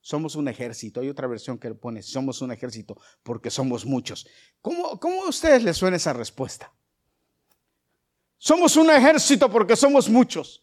Somos 0.05 0.37
un 0.37 0.49
ejército. 0.49 1.01
Hay 1.01 1.09
otra 1.09 1.27
versión 1.27 1.59
que 1.59 1.73
pone, 1.75 2.03
somos 2.03 2.43
un 2.43 2.53
ejército 2.53 3.01
porque 3.23 3.51
somos 3.51 3.87
muchos. 3.87 4.27
¿Cómo, 4.61 5.01
cómo 5.01 5.25
a 5.25 5.31
ustedes 5.31 5.63
les 5.63 5.79
suena 5.79 5.97
esa 5.97 6.13
respuesta? 6.13 6.71
Somos 8.37 8.77
un 8.77 8.91
ejército 8.91 9.51
porque 9.51 9.75
somos 9.77 10.11
muchos. 10.11 10.63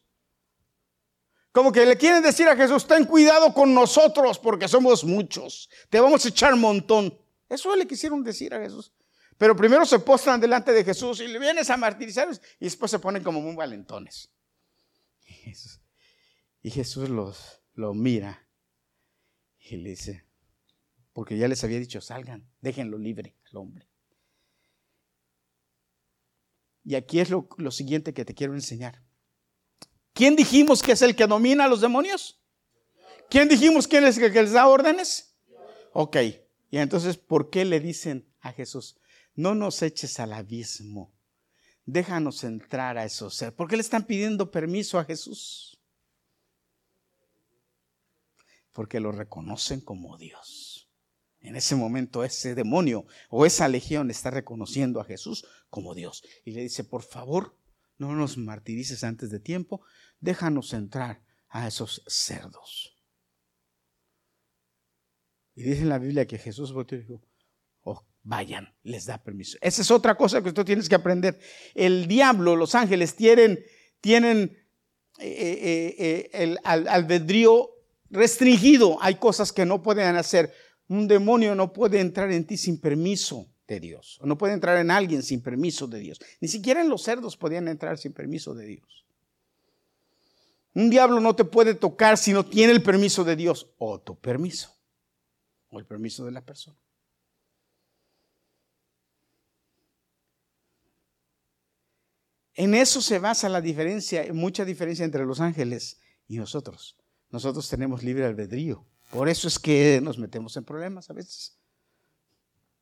Como 1.52 1.72
que 1.72 1.88
le 1.88 1.98
quieren 1.98 2.22
decir 2.22 2.48
a 2.50 2.56
Jesús, 2.56 2.86
ten 2.86 3.04
cuidado 3.06 3.52
con 3.52 3.74
nosotros 3.74 4.38
porque 4.38 4.68
somos 4.68 5.04
muchos. 5.04 5.72
Te 5.90 6.00
vamos 6.00 6.24
a 6.24 6.30
echar 6.30 6.56
montón. 6.56 7.12
Eso 7.50 7.76
le 7.76 7.88
quisieron 7.88 8.24
decir 8.24 8.54
a 8.54 8.60
Jesús. 8.60 8.94
Pero 9.40 9.56
primero 9.56 9.88
se 9.88 9.98
postran 9.98 10.40
delante 10.40 10.72
de 10.72 10.84
Jesús 10.84 11.20
y 11.20 11.28
le 11.28 11.40
vienes 11.40 11.68
a 11.72 11.78
martirizar 11.78 12.30
y 12.60 12.66
después 12.66 12.92
se 12.92 13.00
ponen 13.00 13.24
como 13.24 13.42
muy 13.42 13.56
valentones. 13.56 14.30
Y 16.64 16.70
Jesús, 16.70 17.10
los, 17.10 17.64
lo 17.74 17.96
mira 17.96 18.51
y 19.62 19.78
le 19.78 19.92
dice, 19.92 20.26
porque 21.14 21.38
ya 21.38 21.48
les 21.48 21.64
había 21.64 21.80
dicho, 21.80 22.02
salgan, 22.02 22.50
déjenlo 22.62 22.98
libre 22.98 23.36
al 23.50 23.58
hombre. 23.58 23.88
Y 26.84 26.96
aquí 26.96 27.20
es 27.20 27.30
lo, 27.30 27.72
siguiente 27.72 28.14
que 28.14 28.26
te 28.26 28.34
quiero 28.34 28.56
enseñar. 28.56 29.04
¿Quién 30.14 30.36
dijimos 30.36 30.82
que 30.82 30.94
es 30.94 31.02
el 31.02 31.16
que 31.16 31.28
domina 31.28 31.66
a 31.66 31.68
los 31.70 31.82
demonios? 31.82 32.42
¿Quién 33.30 33.48
dijimos 33.48 33.88
quién 33.88 34.04
es 34.04 34.18
el 34.18 34.34
que 34.34 34.42
les 34.42 34.54
da 34.54 34.68
órdenes? 34.68 35.38
Ok. 35.94 36.18
Y 36.72 36.78
entonces, 36.78 37.18
¿por 37.18 37.50
qué 37.50 37.66
le 37.66 37.80
dicen 37.80 38.32
a 38.42 38.52
Jesús, 38.52 38.98
no 39.36 39.56
nos 39.56 39.82
eches 39.82 40.20
al 40.20 40.34
abismo. 40.34 41.14
Déjanos 41.86 42.44
entrar 42.44 42.98
a 42.98 43.06
esos 43.06 43.36
seres. 43.36 43.54
¿Por 43.54 43.68
qué 43.68 43.76
le 43.76 43.82
están 43.82 44.06
pidiendo 44.06 44.52
permiso 44.52 45.00
a 45.00 45.06
Jesús? 45.06 45.81
Porque 48.72 49.00
lo 49.00 49.12
reconocen 49.12 49.82
como 49.82 50.18
Dios. 50.18 50.90
En 51.40 51.56
ese 51.56 51.76
momento 51.76 52.24
ese 52.24 52.56
demonio 52.56 53.06
o 53.30 53.46
esa 53.46 53.68
legión 53.68 54.12
está 54.12 54.30
reconociendo 54.30 55.00
a 55.00 55.06
Jesús 55.06 55.46
como 55.70 55.96
Dios. 55.96 56.24
Y 56.46 56.52
le 56.52 56.62
dice, 56.62 56.84
por 56.84 57.04
favor, 57.04 57.58
no 57.98 58.16
nos 58.16 58.38
martirices 58.38 59.04
antes 59.04 59.30
de 59.30 59.40
tiempo, 59.40 59.82
déjanos 60.20 60.74
entrar 60.74 61.24
a 61.50 61.68
esos 61.68 62.04
cerdos. 62.08 62.96
Y 65.56 65.64
dice 65.64 65.82
en 65.82 65.90
la 65.90 66.00
Biblia 66.00 66.28
que 66.28 66.38
Jesús 66.38 66.72
volvió 66.72 66.98
y 66.98 67.02
dijo, 67.02 67.22
vayan, 68.24 68.74
les 68.84 69.06
da 69.06 69.18
permiso. 69.24 69.58
Esa 69.62 69.82
es 69.82 69.92
otra 69.92 70.16
cosa 70.16 70.42
que 70.42 70.54
tú 70.54 70.64
tienes 70.64 70.88
que 70.88 70.96
aprender. 70.96 71.40
El 71.74 72.08
diablo, 72.08 72.56
los 72.56 72.76
ángeles 72.76 73.16
tienen, 73.16 73.64
tienen 74.00 74.58
eh, 75.20 75.28
eh, 75.28 75.96
eh, 75.98 76.30
el 76.34 76.60
albedrío 76.64 77.70
restringido. 78.12 78.98
Hay 79.02 79.16
cosas 79.16 79.52
que 79.52 79.66
no 79.66 79.82
pueden 79.82 80.16
hacer. 80.16 80.54
Un 80.88 81.08
demonio 81.08 81.56
no 81.56 81.74
puede 81.74 82.00
entrar 82.00 82.32
en 82.32 82.46
ti 82.46 82.58
sin 82.58 82.80
permiso 82.80 83.50
de 83.68 83.80
Dios. 83.80 84.20
O 84.22 84.26
no 84.26 84.38
puede 84.38 84.54
entrar 84.54 84.78
en 84.78 84.92
alguien 84.92 85.24
sin 85.24 85.42
permiso 85.42 85.88
de 85.88 86.00
Dios. 86.00 86.20
Ni 86.40 86.48
siquiera 86.48 86.82
en 86.82 86.90
los 86.90 87.04
cerdos 87.04 87.38
podían 87.38 87.68
entrar 87.68 87.98
sin 87.98 88.14
permiso 88.14 88.54
de 88.54 88.66
Dios. 88.66 89.06
Un 90.74 90.90
diablo 90.90 91.20
no 91.20 91.36
te 91.36 91.44
puede 91.44 91.74
tocar 91.74 92.18
si 92.18 92.32
no 92.32 92.46
tiene 92.46 92.72
el 92.72 92.84
permiso 92.84 93.24
de 93.24 93.36
Dios 93.36 93.72
o 93.78 94.00
tu 94.00 94.20
permiso 94.20 94.78
o 95.70 95.80
el 95.80 95.86
permiso 95.86 96.26
de 96.26 96.32
la 96.32 96.42
persona. 96.42 96.78
En 102.54 102.76
eso 102.76 103.02
se 103.02 103.20
basa 103.20 103.50
la 103.50 103.62
diferencia, 103.62 104.26
mucha 104.34 104.66
diferencia 104.66 105.06
entre 105.06 105.26
los 105.26 105.40
ángeles 105.40 106.00
y 106.28 106.38
nosotros. 106.38 107.01
Nosotros 107.32 107.68
tenemos 107.70 108.04
libre 108.04 108.26
albedrío. 108.26 108.86
Por 109.10 109.30
eso 109.30 109.48
es 109.48 109.60
que 109.60 110.00
nos 110.02 110.18
metemos 110.18 110.56
en 110.58 110.64
problemas 110.64 111.10
a 111.10 111.14
veces. 111.14 111.58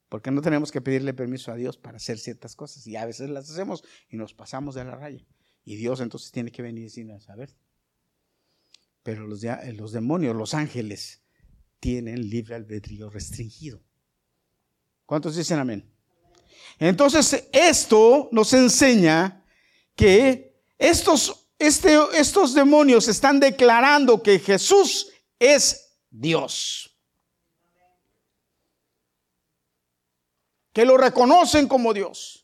Porque 0.10 0.32
no 0.32 0.42
tenemos 0.42 0.72
que 0.72 0.82
pedirle 0.82 1.14
permiso 1.14 1.52
a 1.52 1.56
Dios 1.56 1.78
para 1.78 1.98
hacer 1.98 2.18
ciertas 2.18 2.56
cosas. 2.56 2.86
Y 2.88 2.96
a 2.96 3.06
veces 3.06 3.30
las 3.30 3.50
hacemos 3.50 3.84
y 4.10 4.18
nos 4.18 4.34
pasamos 4.34 4.76
de 4.76 4.86
la 4.86 4.96
raya. 4.96 5.26
Y 5.64 5.76
Dios 5.76 6.02
entonces 6.02 6.32
tiene 6.32 6.52
que 6.52 6.62
venir 6.62 6.82
y 6.82 6.86
decirnos, 6.86 7.30
a 7.30 7.36
ver. 7.36 7.56
Pero 9.04 9.28
los, 9.28 9.42
los 9.74 9.92
demonios, 9.92 10.36
los 10.36 10.54
ángeles, 10.54 11.22
tienen 11.80 12.30
libre 12.30 12.56
albedrío 12.56 13.10
restringido. 13.10 13.82
¿Cuántos 15.06 15.36
dicen 15.36 15.60
amén? 15.60 15.90
Entonces, 16.78 17.48
esto 17.52 18.30
nos 18.32 18.54
enseña 18.54 19.46
que 19.96 20.64
estos, 20.78 21.49
este, 21.60 21.98
estos 22.14 22.54
demonios 22.54 23.08
están 23.08 23.40
declarando 23.40 24.24
que 24.24 24.40
Jesús 24.40 25.12
es 25.38 25.98
Dios. 26.10 26.98
Que 30.74 30.86
lo 30.86 30.98
reconocen 30.98 31.68
como 31.68 31.94
Dios. 31.94 32.40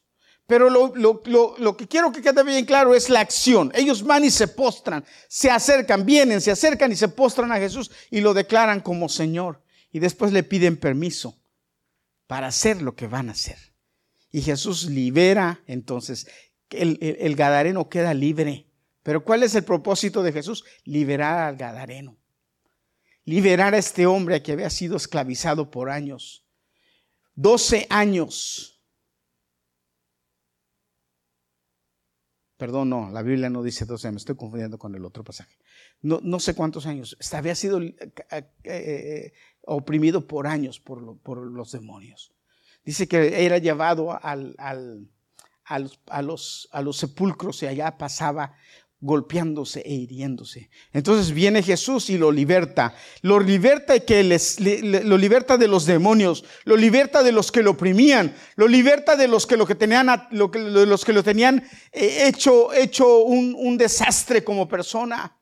Pero 0.48 0.70
lo, 0.70 1.76
que 1.76 1.88
quiero 1.88 2.12
que 2.12 2.22
quede 2.22 2.44
bien 2.44 2.66
claro 2.66 2.94
es 2.94 3.10
la 3.10 3.22
acción. 3.22 3.72
Ellos 3.74 4.04
van 4.04 4.26
y 4.26 4.30
se 4.30 4.48
postran, 4.48 5.04
se 5.28 5.50
acercan, 5.50 6.06
vienen, 6.06 6.40
se 6.40 6.52
acercan 6.52 6.92
y 6.92 6.96
se 6.96 7.08
postran 7.08 7.52
a 7.52 7.58
Jesús 7.58 7.90
y 8.12 8.22
lo 8.22 8.34
declaran 8.36 8.82
como 8.82 9.10
Señor. 9.10 9.64
Y 9.92 10.00
después 10.00 10.32
le 10.32 10.44
piden 10.44 10.78
permiso 10.78 11.40
para 12.28 12.48
hacer 12.48 12.82
lo 12.82 12.96
que 12.96 13.08
van 13.08 13.30
a 13.30 13.32
hacer. 13.32 13.58
Y 14.32 14.42
Jesús 14.42 14.86
libera 14.86 15.62
entonces 15.66 16.28
el, 16.70 17.36
Gadareno 17.36 17.90
queda 17.90 18.14
libre. 18.14 18.68
Pero 19.06 19.24
¿cuál 19.24 19.44
es 19.44 19.54
el 19.54 19.64
propósito 19.64 20.24
de 20.24 20.32
Jesús? 20.32 20.66
Liberar 20.84 21.38
al 21.38 21.58
Gadareno. 21.58 22.18
Liberar 23.24 23.76
a 23.76 23.78
este 23.78 24.08
hombre 24.08 24.42
que 24.42 24.54
había 24.54 24.72
sido 24.72 24.98
esclavizado 24.98 25.70
por 25.70 25.92
años. 25.92 26.44
12 27.36 27.86
años. 27.92 28.84
Perdón, 32.58 32.90
no, 32.90 33.12
la 33.12 33.22
Biblia 33.22 33.48
no 33.48 33.62
dice 33.62 33.86
12 33.86 34.08
años, 34.08 34.14
me 34.14 34.18
estoy 34.18 34.38
confundiendo 34.38 34.80
con 34.80 34.96
el 34.96 35.06
otro 35.06 35.24
pasaje. 35.24 35.56
No, 36.02 36.20
no 36.24 36.40
sé 36.40 36.56
cuántos 36.56 36.88
años. 36.88 37.16
Había 37.32 37.54
sido 37.54 37.80
eh, 37.80 37.96
eh, 38.32 38.50
eh, 38.64 39.34
oprimido 39.62 40.26
por 40.26 40.48
años 40.48 40.80
por, 40.80 41.38
los 41.38 41.72
demonios. 41.72 42.34
Dice 42.84 43.08
que 43.08 43.46
era 43.46 43.60
llevado 43.60 44.18
al 44.20 44.56
a 45.66 45.80
los, 45.80 46.70
a 46.72 46.82
los, 46.82 46.98
sepulcros 46.98 47.64
y 47.64 47.68
allá 47.68 47.98
pasaba 47.98 48.54
golpeándose 49.00 49.82
e 49.82 49.94
hiriéndose. 49.94 50.70
Entonces 50.94 51.32
viene 51.32 51.62
Jesús 51.62 52.10
y 52.10 52.18
lo 52.18 52.32
liberta. 52.32 52.96
Lo 53.22 53.40
liberta 53.40 53.96
y 53.96 54.02
que 54.02 54.24
lo 54.24 55.18
liberta 55.18 55.58
de 55.58 55.68
los 55.68 55.86
demonios, 55.86 56.46
lo 56.64 56.76
liberta 56.76 57.22
de 57.22 57.32
los 57.32 57.52
que 57.52 57.62
lo 57.62 57.72
oprimían, 57.72 58.36
lo 58.56 58.68
liberta 58.68 59.16
de 59.16 59.28
los 59.28 59.46
que 59.46 59.58
lo 59.58 59.68
que 59.68 59.76
tenían, 59.76 60.28
los 60.32 61.06
que 61.06 61.14
lo 61.14 61.24
tenían 61.24 61.64
eh, 61.92 62.28
hecho, 62.28 62.74
hecho 62.74 63.20
un, 63.20 63.78
desastre 63.78 64.44
como 64.44 64.68
persona. 64.68 65.38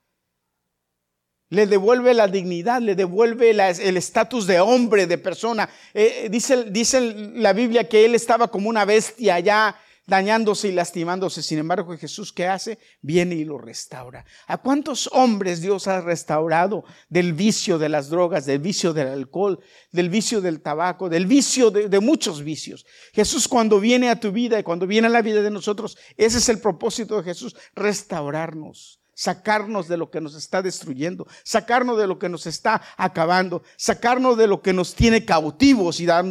Le 1.50 1.68
devuelve 1.68 2.16
la 2.16 2.28
dignidad, 2.28 2.82
le 2.82 2.96
devuelve 2.96 3.52
el 3.52 3.98
estatus 3.98 4.48
de 4.48 4.60
hombre, 4.60 5.06
de 5.06 5.20
persona. 5.20 5.70
Eh, 5.94 6.28
dice, 6.32 6.66
dice 6.72 7.00
la 7.36 7.54
Biblia 7.54 7.88
que 7.88 8.06
él 8.06 8.16
estaba 8.16 8.48
como 8.50 8.70
una 8.70 8.86
bestia 8.86 9.36
allá 9.36 9.76
dañándose 10.06 10.68
y 10.68 10.72
lastimándose. 10.72 11.42
Sin 11.42 11.60
embargo, 11.60 11.96
Jesús, 11.98 12.32
¿qué 12.34 12.48
hace? 12.48 12.80
Viene 13.02 13.36
y 13.36 13.46
lo 13.46 13.58
restaura. 13.58 14.26
¿A 14.48 14.58
cuántos 14.58 15.10
hombres 15.14 15.62
Dios 15.62 15.88
ha 15.88 16.02
restaurado 16.02 16.84
del 17.10 17.34
vicio 17.34 17.78
de 17.78 17.90
las 17.90 18.10
drogas, 18.10 18.46
del 18.46 18.60
vicio 18.60 18.94
del 18.94 19.08
alcohol, 19.08 19.60
del 19.92 20.10
vicio 20.10 20.42
del 20.42 20.62
tabaco, 20.62 21.10
del 21.10 21.26
vicio 21.26 21.72
de, 21.72 22.00
muchos 22.00 22.44
vicios? 22.44 22.86
Jesús 23.14 23.48
cuando 23.48 23.80
viene 23.80 24.10
a 24.10 24.20
tu 24.20 24.32
vida 24.32 24.60
y 24.60 24.64
cuando 24.64 24.88
viene 24.88 25.08
a 25.08 25.12
la 25.12 25.22
vida 25.22 25.42
de 25.42 25.52
nosotros, 25.52 25.98
ese 26.18 26.38
es 26.38 26.50
el 26.50 26.60
propósito 26.60 27.18
de 27.18 27.24
Jesús, 27.24 27.56
restaurarnos 27.76 29.00
sacarnos 29.16 29.88
de 29.88 29.96
lo 29.96 30.10
que 30.10 30.20
nos 30.20 30.34
está 30.34 30.64
destruyendo, 30.64 31.28
sacarnos 31.44 32.00
de 32.00 32.08
lo 32.08 32.18
que 32.18 32.30
nos 32.30 32.48
está 32.48 32.82
acabando, 32.98 33.62
sacarnos 33.78 34.38
de 34.38 34.48
lo 34.48 34.64
que 34.64 34.74
nos 34.74 34.96
tiene 34.96 35.24
cautivos 35.24 36.00
y, 36.00 36.08
da, 36.08 36.24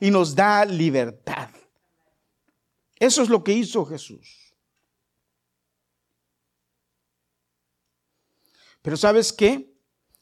y 0.00 0.10
nos 0.10 0.34
da 0.34 0.64
libertad. 0.64 1.50
Eso 3.02 3.20
es 3.24 3.28
lo 3.28 3.42
que 3.42 3.52
hizo 3.52 3.84
Jesús. 3.84 4.54
Pero 8.80 8.96
¿sabes 8.96 9.32
qué? 9.32 9.74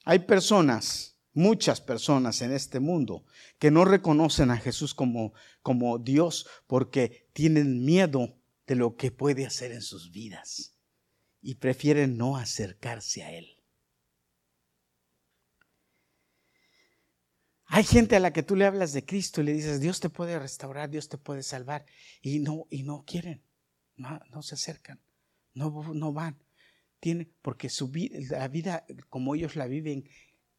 Hay 0.07 0.21
personas, 0.21 1.19
muchas 1.35 1.83
personas 1.83 2.41
en 2.41 2.53
este 2.53 2.81
mundo 2.81 3.27
que 3.59 3.71
no 3.71 3.85
reconocen 3.85 4.51
a 4.51 4.57
Jesús 4.57 4.95
como, 4.95 5.35
como 5.61 5.99
Dios 5.99 6.47
porque 6.67 7.29
tienen 7.35 7.85
miedo 7.85 8.39
de 8.67 8.77
lo 8.77 8.97
que 8.97 9.11
puede 9.11 9.45
hacer 9.45 9.73
en 9.73 9.83
sus 9.83 10.11
vidas 10.11 10.75
y 11.43 11.57
prefieren 11.57 12.17
no 12.17 12.39
acercarse 12.39 13.23
a 13.23 13.31
Él. 13.31 13.60
Hay 17.73 17.85
gente 17.85 18.17
a 18.17 18.21
la 18.21 18.33
que 18.33 18.43
tú 18.43 18.57
le 18.57 18.67
hablas 18.67 18.93
de 18.93 19.05
Cristo 19.05 19.41
y 19.41 19.45
le 19.45 19.53
dices, 19.53 19.81
Dios 19.81 20.01
te 20.01 20.11
puede 20.11 20.37
restaurar, 20.41 20.91
Dios 20.91 21.09
te 21.09 21.19
puede 21.19 21.45
salvar, 21.45 21.87
y 22.21 22.41
no, 22.41 22.67
y 22.69 22.83
no 22.83 23.05
quieren, 23.07 23.45
no, 23.95 24.43
se 24.43 24.57
acercan, 24.57 25.01
no, 25.55 25.95
no 25.95 26.13
van. 26.13 26.37
Tiene, 26.99 27.31
porque 27.43 27.69
su 27.69 27.87
vida, 27.87 28.19
la 28.37 28.49
vida 28.49 28.85
como 29.09 29.37
ellos 29.37 29.55
la 29.55 29.69
viven, 29.69 30.09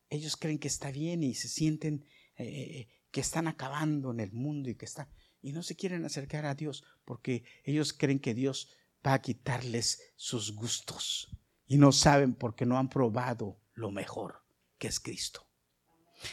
ellos 0.10 0.38
creen 0.38 0.58
que 0.58 0.70
está 0.70 0.90
bien 0.90 1.22
y 1.22 1.34
se 1.34 1.50
sienten 1.50 2.06
eh, 2.38 2.46
eh, 2.46 2.88
que 3.12 3.20
están 3.20 3.50
acabando 3.50 4.12
en 4.12 4.22
el 4.22 4.32
mundo 4.32 4.70
y 4.70 4.76
que 4.76 4.86
están, 4.86 5.10
y 5.42 5.52
no 5.52 5.64
se 5.64 5.76
quieren 5.76 6.06
acercar 6.06 6.46
a 6.46 6.56
Dios 6.56 6.86
porque 7.04 7.44
ellos 7.66 7.92
creen 7.92 8.20
que 8.20 8.34
Dios 8.34 8.70
va 9.06 9.16
a 9.16 9.22
quitarles 9.22 10.14
sus 10.16 10.56
gustos 10.56 11.30
y 11.68 11.78
no 11.78 11.92
saben 11.92 12.36
porque 12.36 12.66
no 12.66 12.78
han 12.78 12.88
probado 12.88 13.60
lo 13.74 13.92
mejor 13.92 14.46
que 14.78 14.88
es 14.88 15.02
Cristo. 15.02 15.51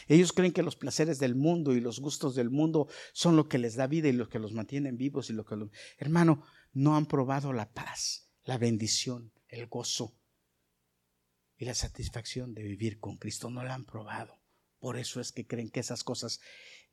Ellos 0.07 0.33
creen 0.33 0.53
que 0.53 0.63
los 0.63 0.75
placeres 0.75 1.19
del 1.19 1.35
mundo 1.35 1.73
y 1.73 1.81
los 1.81 1.99
gustos 1.99 2.35
del 2.35 2.49
mundo 2.49 2.87
son 3.13 3.35
lo 3.35 3.47
que 3.47 3.57
les 3.57 3.75
da 3.75 3.87
vida 3.87 4.07
y 4.07 4.13
lo 4.13 4.29
que 4.29 4.39
los 4.39 4.53
mantienen 4.53 4.97
vivos 4.97 5.29
y 5.29 5.33
lo 5.33 5.45
que 5.45 5.55
los... 5.55 5.69
Hermano, 5.97 6.43
no 6.73 6.95
han 6.95 7.05
probado 7.05 7.53
la 7.53 7.71
paz, 7.71 8.29
la 8.43 8.57
bendición, 8.57 9.31
el 9.47 9.67
gozo 9.67 10.15
y 11.57 11.65
la 11.65 11.73
satisfacción 11.73 12.53
de 12.53 12.63
vivir 12.63 12.99
con 12.99 13.17
Cristo. 13.17 13.49
No 13.49 13.63
la 13.63 13.73
han 13.73 13.85
probado. 13.85 14.39
Por 14.79 14.97
eso 14.97 15.19
es 15.19 15.31
que 15.31 15.45
creen 15.45 15.69
que 15.69 15.81
esas 15.81 16.03
cosas 16.03 16.39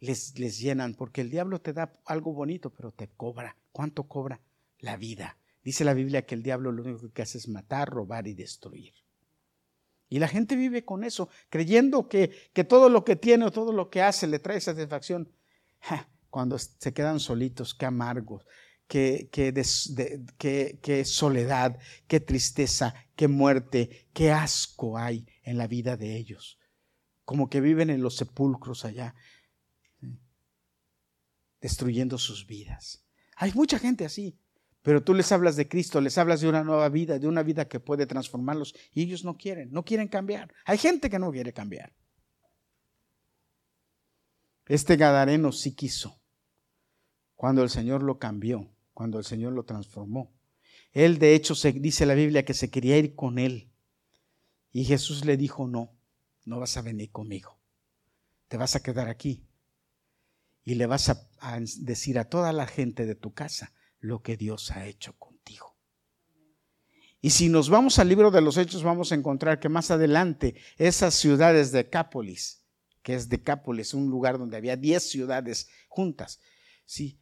les, 0.01 0.39
les 0.39 0.59
llenan, 0.59 0.95
porque 0.95 1.21
el 1.21 1.31
diablo 1.31 1.61
te 1.61 1.73
da 1.73 2.01
algo 2.05 2.33
bonito, 2.33 2.73
pero 2.75 2.93
te 2.93 3.09
cobra. 3.09 3.57
¿Cuánto 3.71 4.09
cobra? 4.09 4.41
La 4.79 4.97
vida. 4.97 5.39
Dice 5.63 5.85
la 5.85 5.95
Biblia 5.95 6.27
que 6.27 6.35
el 6.35 6.43
diablo 6.43 6.73
lo 6.73 6.83
único 6.83 7.11
que 7.13 7.23
hace 7.23 7.39
es 7.39 7.49
matar, 7.49 7.89
robar 7.89 8.27
y 8.27 8.35
destruir. 8.35 8.95
Y 10.09 10.19
la 10.19 10.29
gente 10.29 10.57
vive 10.57 10.85
con 10.85 11.05
eso, 11.05 11.29
creyendo 11.49 12.09
que, 12.09 12.31
que 12.53 12.65
todo 12.65 12.89
lo 12.89 13.05
que 13.05 13.17
tiene 13.17 13.45
o 13.47 13.51
todo 13.51 13.73
lo 13.73 13.91
que 13.91 14.03
hace 14.03 14.27
le 14.27 14.39
trae 14.39 14.61
satisfacción. 14.61 15.33
cuando 16.31 16.59
se 16.59 16.93
quedan 16.93 17.19
solitos, 17.19 17.75
qué 17.75 17.87
amargos, 17.87 18.47
qué, 18.87 19.29
qué, 19.33 21.05
soledad, 21.05 21.79
qué 22.07 22.21
tristeza, 22.21 22.95
qué 23.15 23.29
muerte, 23.29 24.09
qué 24.13 24.33
asco 24.33 24.99
hay 24.99 25.27
en 25.43 25.59
la 25.59 25.67
vida 25.67 25.97
de 25.97 26.17
ellos. 26.17 26.59
Como 27.25 27.51
que 27.51 27.61
viven 27.61 27.91
en 27.91 28.03
los 28.03 28.17
sepulcros 28.17 28.85
allá, 28.85 29.15
destruyendo 31.61 32.19
sus 32.19 32.47
vidas. 32.47 33.05
Hay 33.37 33.53
mucha 33.53 33.79
gente 33.79 34.05
así. 34.05 34.39
Pero 34.87 35.03
tú 35.03 35.15
les 35.15 35.33
hablas 35.33 35.57
de 35.57 35.67
Cristo, 35.67 36.01
les 36.01 36.17
hablas 36.17 36.43
de 36.43 36.49
una 36.49 36.63
nueva 36.63 36.89
vida, 36.89 37.19
de 37.19 37.27
una 37.27 37.43
vida 37.43 37.67
que 37.67 37.81
puede 37.81 38.07
transformarlos 38.07 38.73
y 38.95 39.03
ellos 39.03 39.25
no 39.25 39.37
quieren, 39.37 39.73
no 39.73 39.85
quieren 39.85 40.07
cambiar. 40.07 40.55
Hay 40.65 40.79
gente 40.79 41.11
que 41.11 41.19
no 41.19 41.33
quiere 41.33 41.53
cambiar. 41.53 41.93
Este 44.65 44.95
Gadareno 44.95 45.51
sí 45.51 45.75
quiso, 45.75 46.21
cuando 47.35 47.65
el 47.65 47.69
Señor 47.69 48.05
lo 48.05 48.21
cambió, 48.21 48.71
cuando 48.95 49.19
el 49.19 49.25
Señor 49.25 49.55
lo 49.55 49.65
transformó. 49.65 50.33
Él 50.93 51.19
de 51.19 51.35
hecho 51.35 51.57
se 51.57 51.73
dice 51.73 52.07
la 52.07 52.15
Biblia 52.15 52.45
que 52.45 52.55
se 52.55 52.71
quería 52.71 52.97
ir 52.97 53.17
con 53.17 53.41
él. 53.41 53.73
Y 54.71 54.85
Jesús 54.85 55.25
le 55.25 55.37
dijo, 55.37 55.67
no, 55.67 55.99
no 56.45 56.61
vas 56.61 56.77
a 56.77 56.83
venir 56.83 57.11
conmigo. 57.11 57.59
Te 58.47 58.57
vas 58.57 58.77
a 58.77 58.85
quedar 58.85 59.09
aquí. 59.09 59.43
Y 60.63 60.77
le 60.77 60.87
vas 60.87 61.09
a, 61.09 61.29
a 61.41 61.59
decir 61.59 62.21
a 62.21 62.29
toda 62.29 62.53
la 62.53 62.69
gente 62.69 63.05
de 63.05 63.17
tu 63.17 63.35
casa 63.35 63.73
lo 64.07 64.23
que 64.23 64.37
Dios 64.37 64.71
ha 64.71 64.87
hecho 64.87 65.15
contigo. 65.15 65.77
Y 67.21 67.31
si 67.31 67.49
nos 67.49 67.69
vamos 67.69 67.99
al 67.99 68.09
libro 68.09 68.31
de 68.31 68.41
los 68.41 68.57
Hechos, 68.57 68.83
vamos 68.83 69.11
a 69.11 69.17
encontrar 69.17 69.59
que 69.59 69.69
más 69.69 69.91
adelante 69.91 70.55
esas 70.77 71.15
ciudades 71.15 71.73
de 71.73 71.79
Decápolis, 71.79 72.65
que 73.03 73.15
es 73.15 73.29
Decápolis, 73.29 73.95
un 73.95 74.09
lugar 74.09 74.39
donde 74.39 74.57
había 74.57 74.77
10 74.77 75.03
ciudades 75.03 75.69
juntas, 75.89 76.41
sí, 76.85 77.19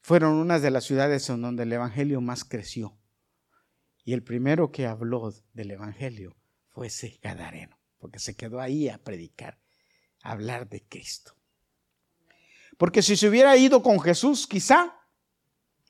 fueron 0.00 0.34
unas 0.34 0.62
de 0.62 0.70
las 0.70 0.84
ciudades 0.84 1.28
en 1.30 1.42
donde 1.42 1.64
el 1.64 1.72
Evangelio 1.72 2.20
más 2.20 2.44
creció. 2.44 2.96
Y 4.04 4.12
el 4.12 4.22
primero 4.22 4.70
que 4.70 4.86
habló 4.86 5.32
del 5.54 5.70
Evangelio 5.70 6.36
fue 6.68 6.88
ese 6.88 7.18
Gadareno, 7.22 7.78
porque 7.98 8.18
se 8.18 8.36
quedó 8.36 8.60
ahí 8.60 8.88
a 8.88 8.98
predicar, 8.98 9.58
a 10.22 10.32
hablar 10.32 10.68
de 10.68 10.84
Cristo. 10.86 11.34
Porque 12.76 13.02
si 13.02 13.16
se 13.16 13.28
hubiera 13.28 13.56
ido 13.56 13.82
con 13.82 13.98
Jesús, 13.98 14.46
quizá 14.46 14.94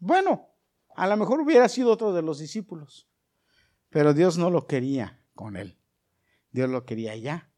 bueno, 0.04 0.50
a 0.96 1.06
lo 1.06 1.16
mejor 1.16 1.40
hubiera 1.40 1.66
sido 1.66 1.90
otro 1.90 2.12
de 2.12 2.20
los 2.20 2.38
discípulos, 2.38 3.08
pero 3.88 4.12
Dios 4.12 4.36
no 4.36 4.50
lo 4.50 4.66
quería 4.66 5.18
con 5.34 5.56
él. 5.56 5.78
Dios 6.50 6.68
lo 6.68 6.84
quería 6.84 7.16
ya, 7.16 7.50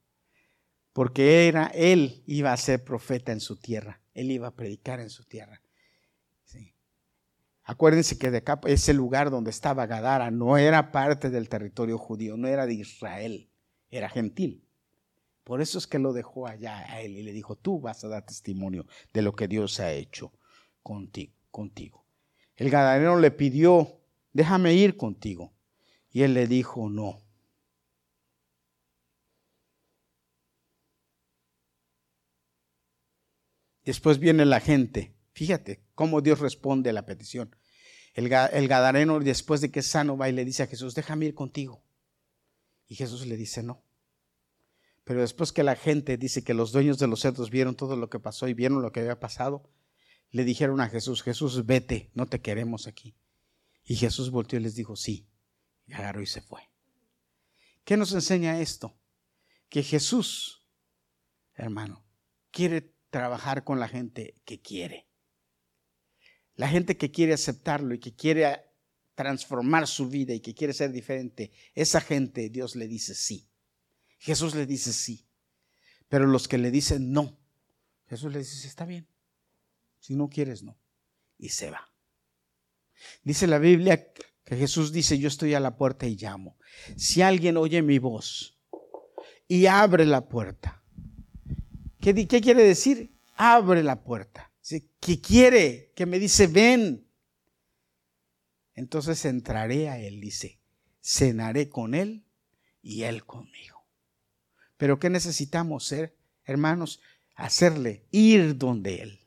porque 0.92 1.48
era 1.48 1.66
él 1.74 2.22
iba 2.24 2.52
a 2.52 2.56
ser 2.56 2.84
profeta 2.84 3.32
en 3.32 3.40
su 3.40 3.56
tierra, 3.56 4.00
él 4.14 4.30
iba 4.30 4.46
a 4.46 4.54
predicar 4.54 5.00
en 5.00 5.10
su 5.10 5.24
tierra. 5.24 5.60
Acuérdense 7.64 8.16
que 8.16 8.30
de 8.30 8.38
acá, 8.38 8.60
ese 8.66 8.94
lugar 8.94 9.28
donde 9.28 9.50
estaba 9.50 9.86
Gadara 9.86 10.30
no 10.30 10.56
era 10.56 10.92
parte 10.92 11.30
del 11.30 11.48
territorio 11.48 11.98
judío, 11.98 12.36
no 12.36 12.46
era 12.46 12.64
de 12.64 12.74
Israel, 12.74 13.50
era 13.90 14.08
gentil. 14.08 14.64
Por 15.42 15.60
eso 15.60 15.78
es 15.78 15.88
que 15.88 15.98
lo 15.98 16.12
dejó 16.12 16.46
allá 16.46 16.78
a 16.92 17.00
él 17.00 17.16
y 17.16 17.24
le 17.24 17.32
dijo, 17.32 17.56
tú 17.56 17.80
vas 17.80 18.04
a 18.04 18.08
dar 18.08 18.24
testimonio 18.24 18.86
de 19.12 19.22
lo 19.22 19.34
que 19.34 19.48
Dios 19.48 19.80
ha 19.80 19.90
hecho 19.90 20.32
contigo. 20.80 22.05
El 22.56 22.70
gadareno 22.70 23.18
le 23.18 23.30
pidió, 23.30 24.00
déjame 24.32 24.74
ir 24.74 24.96
contigo. 24.96 25.52
Y 26.10 26.22
él 26.22 26.34
le 26.34 26.46
dijo, 26.46 26.88
no. 26.88 27.22
Después 33.84 34.18
viene 34.18 34.44
la 34.44 34.60
gente. 34.60 35.14
Fíjate 35.32 35.82
cómo 35.94 36.20
Dios 36.20 36.40
responde 36.40 36.90
a 36.90 36.92
la 36.92 37.06
petición. 37.06 37.54
El, 38.14 38.28
Gadareno, 38.30 39.20
después 39.20 39.60
de 39.60 39.70
que 39.70 39.80
es 39.80 39.86
sano, 39.88 40.16
va 40.16 40.30
y 40.30 40.32
le 40.32 40.46
dice 40.46 40.62
a 40.62 40.66
Jesús, 40.66 40.94
déjame 40.94 41.26
ir 41.26 41.34
contigo. 41.34 41.84
Y 42.88 42.94
Jesús 42.94 43.26
le 43.26 43.36
dice, 43.36 43.62
no. 43.62 43.84
Pero 45.04 45.20
después 45.20 45.52
que 45.52 45.62
la 45.62 45.76
gente 45.76 46.16
dice 46.16 46.42
que 46.42 46.54
los 46.54 46.72
dueños 46.72 46.98
de 46.98 47.06
los 47.06 47.20
cerdos 47.20 47.50
vieron 47.50 47.76
todo 47.76 47.94
lo 47.94 48.08
que 48.08 48.18
pasó 48.18 48.48
y 48.48 48.54
vieron 48.54 48.80
lo 48.80 48.90
que 48.90 49.00
había 49.00 49.20
pasado, 49.20 49.68
le 50.30 50.44
dijeron 50.44 50.80
a 50.80 50.88
Jesús, 50.88 51.22
Jesús, 51.22 51.66
vete, 51.66 52.10
no 52.14 52.26
te 52.26 52.40
queremos 52.40 52.86
aquí. 52.86 53.16
Y 53.84 53.96
Jesús 53.96 54.30
volteó 54.30 54.58
y 54.58 54.62
les 54.62 54.74
dijo, 54.74 54.96
sí, 54.96 55.28
y 55.86 55.92
agarró 55.92 56.22
y 56.22 56.26
se 56.26 56.40
fue. 56.40 56.62
¿Qué 57.84 57.96
nos 57.96 58.12
enseña 58.12 58.60
esto? 58.60 58.98
Que 59.68 59.82
Jesús, 59.82 60.66
hermano, 61.54 62.04
quiere 62.50 62.94
trabajar 63.10 63.64
con 63.64 63.78
la 63.78 63.88
gente 63.88 64.34
que 64.44 64.60
quiere. 64.60 65.08
La 66.54 66.68
gente 66.68 66.96
que 66.96 67.10
quiere 67.10 67.32
aceptarlo 67.32 67.94
y 67.94 68.00
que 68.00 68.14
quiere 68.14 68.64
transformar 69.14 69.86
su 69.86 70.08
vida 70.08 70.34
y 70.34 70.40
que 70.40 70.54
quiere 70.54 70.72
ser 70.72 70.90
diferente, 70.90 71.52
esa 71.74 72.00
gente 72.00 72.50
Dios 72.50 72.76
le 72.76 72.88
dice 72.88 73.14
sí. 73.14 73.48
Jesús 74.18 74.54
le 74.54 74.66
dice 74.66 74.92
sí. 74.92 75.26
Pero 76.08 76.26
los 76.26 76.48
que 76.48 76.58
le 76.58 76.70
dicen 76.70 77.12
no, 77.12 77.38
Jesús 78.08 78.32
le 78.32 78.38
dice, 78.40 78.66
está 78.66 78.84
bien. 78.84 79.08
Si 80.06 80.14
no 80.14 80.28
quieres, 80.28 80.62
no. 80.62 80.78
Y 81.36 81.48
se 81.48 81.68
va. 81.68 81.90
Dice 83.24 83.48
la 83.48 83.58
Biblia 83.58 84.12
que 84.44 84.56
Jesús 84.56 84.92
dice, 84.92 85.18
yo 85.18 85.26
estoy 85.26 85.54
a 85.54 85.58
la 85.58 85.76
puerta 85.76 86.06
y 86.06 86.14
llamo. 86.14 86.56
Si 86.96 87.22
alguien 87.22 87.56
oye 87.56 87.82
mi 87.82 87.98
voz 87.98 88.56
y 89.48 89.66
abre 89.66 90.06
la 90.06 90.28
puerta, 90.28 90.80
¿qué, 91.98 92.14
qué 92.28 92.40
quiere 92.40 92.62
decir? 92.62 93.18
Abre 93.34 93.82
la 93.82 94.04
puerta. 94.04 94.52
¿Qué 95.00 95.20
quiere? 95.20 95.92
Que 95.96 96.06
me 96.06 96.20
dice, 96.20 96.46
ven. 96.46 97.04
Entonces 98.74 99.24
entraré 99.24 99.88
a 99.88 99.98
él, 99.98 100.20
dice, 100.20 100.60
cenaré 101.02 101.68
con 101.68 101.94
él 101.94 102.24
y 102.80 103.02
él 103.02 103.24
conmigo. 103.24 103.84
Pero 104.76 105.00
¿qué 105.00 105.10
necesitamos 105.10 105.84
ser, 105.84 106.16
hermanos? 106.44 107.00
Hacerle 107.34 108.06
ir 108.12 108.56
donde 108.56 109.02
él, 109.02 109.25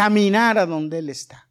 caminar 0.00 0.56
a 0.56 0.64
donde 0.64 0.98
él 1.00 1.10
está. 1.10 1.50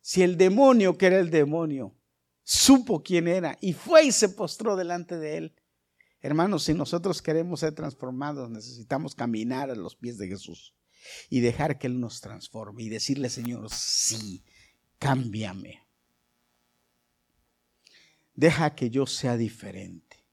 Si 0.00 0.22
el 0.22 0.36
demonio, 0.36 0.96
que 0.96 1.06
era 1.06 1.18
el 1.18 1.28
demonio, 1.28 1.96
supo 2.44 3.02
quién 3.02 3.26
era 3.26 3.58
y 3.60 3.72
fue 3.72 4.04
y 4.04 4.12
se 4.12 4.28
postró 4.28 4.76
delante 4.76 5.18
de 5.18 5.38
él, 5.38 5.56
hermanos, 6.20 6.62
si 6.62 6.72
nosotros 6.72 7.20
queremos 7.20 7.58
ser 7.58 7.74
transformados, 7.74 8.48
necesitamos 8.48 9.16
caminar 9.16 9.72
a 9.72 9.74
los 9.74 9.96
pies 9.96 10.18
de 10.18 10.28
Jesús 10.28 10.72
y 11.28 11.40
dejar 11.40 11.80
que 11.80 11.88
Él 11.88 11.98
nos 11.98 12.20
transforme 12.20 12.84
y 12.84 12.88
decirle, 12.88 13.28
Señor, 13.28 13.70
sí, 13.70 14.44
cámbiame. 15.00 15.84
Deja 18.34 18.76
que 18.76 18.88
yo 18.88 19.04
sea 19.04 19.36
diferente. 19.36 20.24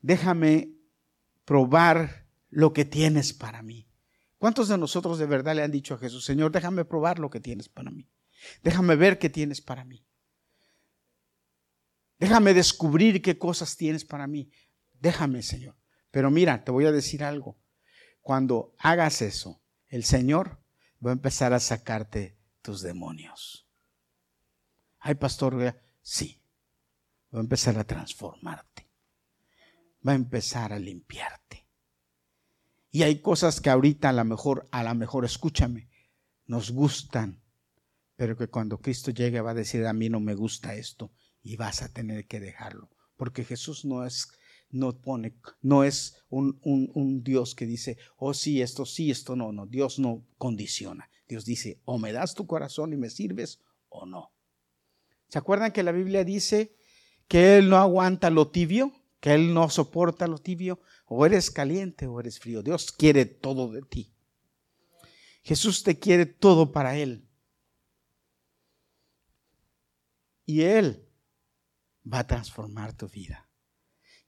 Déjame 0.00 0.79
probar 1.50 2.28
lo 2.48 2.72
que 2.72 2.84
tienes 2.84 3.32
para 3.32 3.60
mí. 3.60 3.88
¿Cuántos 4.38 4.68
de 4.68 4.78
nosotros 4.78 5.18
de 5.18 5.26
verdad 5.26 5.56
le 5.56 5.64
han 5.64 5.72
dicho 5.72 5.94
a 5.94 5.98
Jesús, 5.98 6.24
Señor, 6.24 6.52
déjame 6.52 6.84
probar 6.84 7.18
lo 7.18 7.28
que 7.28 7.40
tienes 7.40 7.68
para 7.68 7.90
mí? 7.90 8.08
Déjame 8.62 8.94
ver 8.94 9.18
qué 9.18 9.30
tienes 9.30 9.60
para 9.60 9.84
mí. 9.84 10.06
Déjame 12.20 12.54
descubrir 12.54 13.20
qué 13.20 13.36
cosas 13.36 13.76
tienes 13.76 14.04
para 14.04 14.28
mí. 14.28 14.52
Déjame, 15.00 15.42
Señor. 15.42 15.74
Pero 16.12 16.30
mira, 16.30 16.62
te 16.62 16.70
voy 16.70 16.86
a 16.86 16.92
decir 16.92 17.24
algo. 17.24 17.58
Cuando 18.20 18.72
hagas 18.78 19.20
eso, 19.20 19.60
el 19.88 20.04
Señor 20.04 20.62
va 21.04 21.10
a 21.10 21.14
empezar 21.14 21.52
a 21.52 21.58
sacarte 21.58 22.38
tus 22.62 22.80
demonios. 22.80 23.68
Ay, 25.00 25.16
pastor, 25.16 25.82
sí. 26.00 26.44
Va 27.34 27.40
a 27.40 27.42
empezar 27.42 27.76
a 27.76 27.82
transformarte. 27.82 28.88
Va 30.06 30.12
a 30.12 30.14
empezar 30.14 30.72
a 30.72 30.78
limpiarte. 30.78 31.39
Y 32.90 33.02
hay 33.02 33.20
cosas 33.20 33.60
que 33.60 33.70
ahorita 33.70 34.08
a 34.08 34.12
lo 34.12 34.24
mejor, 34.24 34.68
a 34.72 34.82
lo 34.82 34.94
mejor, 34.94 35.24
escúchame, 35.24 35.88
nos 36.46 36.72
gustan, 36.72 37.40
pero 38.16 38.36
que 38.36 38.48
cuando 38.48 38.78
Cristo 38.78 39.12
llegue 39.12 39.40
va 39.40 39.52
a 39.52 39.54
decir, 39.54 39.86
a 39.86 39.92
mí 39.92 40.08
no 40.08 40.20
me 40.20 40.34
gusta 40.34 40.74
esto 40.74 41.12
y 41.42 41.56
vas 41.56 41.82
a 41.82 41.92
tener 41.92 42.26
que 42.26 42.40
dejarlo. 42.40 42.90
Porque 43.16 43.44
Jesús 43.44 43.84
no 43.84 44.04
es, 44.04 44.28
no 44.70 45.00
pone, 45.00 45.36
no 45.62 45.84
es 45.84 46.24
un, 46.28 46.58
un, 46.62 47.22
Dios 47.22 47.54
que 47.54 47.66
dice, 47.66 47.96
oh 48.16 48.34
sí, 48.34 48.60
esto 48.60 48.84
sí, 48.84 49.10
esto 49.10 49.36
no, 49.36 49.52
no, 49.52 49.66
Dios 49.66 49.98
no 49.98 50.26
condiciona. 50.36 51.08
Dios 51.28 51.44
dice, 51.44 51.80
o 51.84 51.98
me 51.98 52.12
das 52.12 52.34
tu 52.34 52.46
corazón 52.46 52.92
y 52.92 52.96
me 52.96 53.08
sirves 53.08 53.60
o 53.88 54.04
no. 54.04 54.32
¿Se 55.28 55.38
acuerdan 55.38 55.72
que 55.72 55.84
la 55.84 55.92
Biblia 55.92 56.24
dice 56.24 56.76
que 57.28 57.58
Él 57.58 57.68
no 57.68 57.76
aguanta 57.76 58.30
lo 58.30 58.50
tibio? 58.50 58.92
Que 59.20 59.34
Él 59.34 59.54
no 59.54 59.68
soporta 59.70 60.26
lo 60.26 60.38
tibio. 60.38 60.80
O 61.06 61.24
eres 61.26 61.50
caliente 61.50 62.06
o 62.06 62.18
eres 62.20 62.38
frío. 62.38 62.62
Dios 62.62 62.90
quiere 62.90 63.26
todo 63.26 63.70
de 63.70 63.82
ti. 63.82 64.14
Jesús 65.42 65.82
te 65.82 65.98
quiere 65.98 66.26
todo 66.26 66.72
para 66.72 66.96
Él. 66.96 67.28
Y 70.44 70.62
Él 70.62 71.06
va 72.10 72.20
a 72.20 72.26
transformar 72.26 72.92
tu 72.92 73.08
vida. 73.08 73.48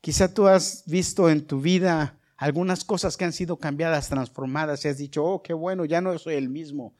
Quizá 0.00 0.33
tú 0.33 0.46
has 0.46 0.85
visto 0.87 1.31
en 1.31 1.46
tu 1.46 1.61
vida 1.61 2.20
algunas 2.37 2.85
cosas 2.85 3.16
que 3.16 3.24
han 3.24 3.33
sido 3.33 3.57
cambiadas, 3.57 4.09
transformadas 4.09 4.85
y 4.85 4.88
has 4.88 4.98
dicho, 4.98 5.24
oh, 5.24 5.42
qué 5.42 5.55
bueno, 5.55 5.85
ya 5.85 6.00
no 6.00 6.18
soy 6.18 6.35
el 6.35 6.48
mismo. 6.48 6.96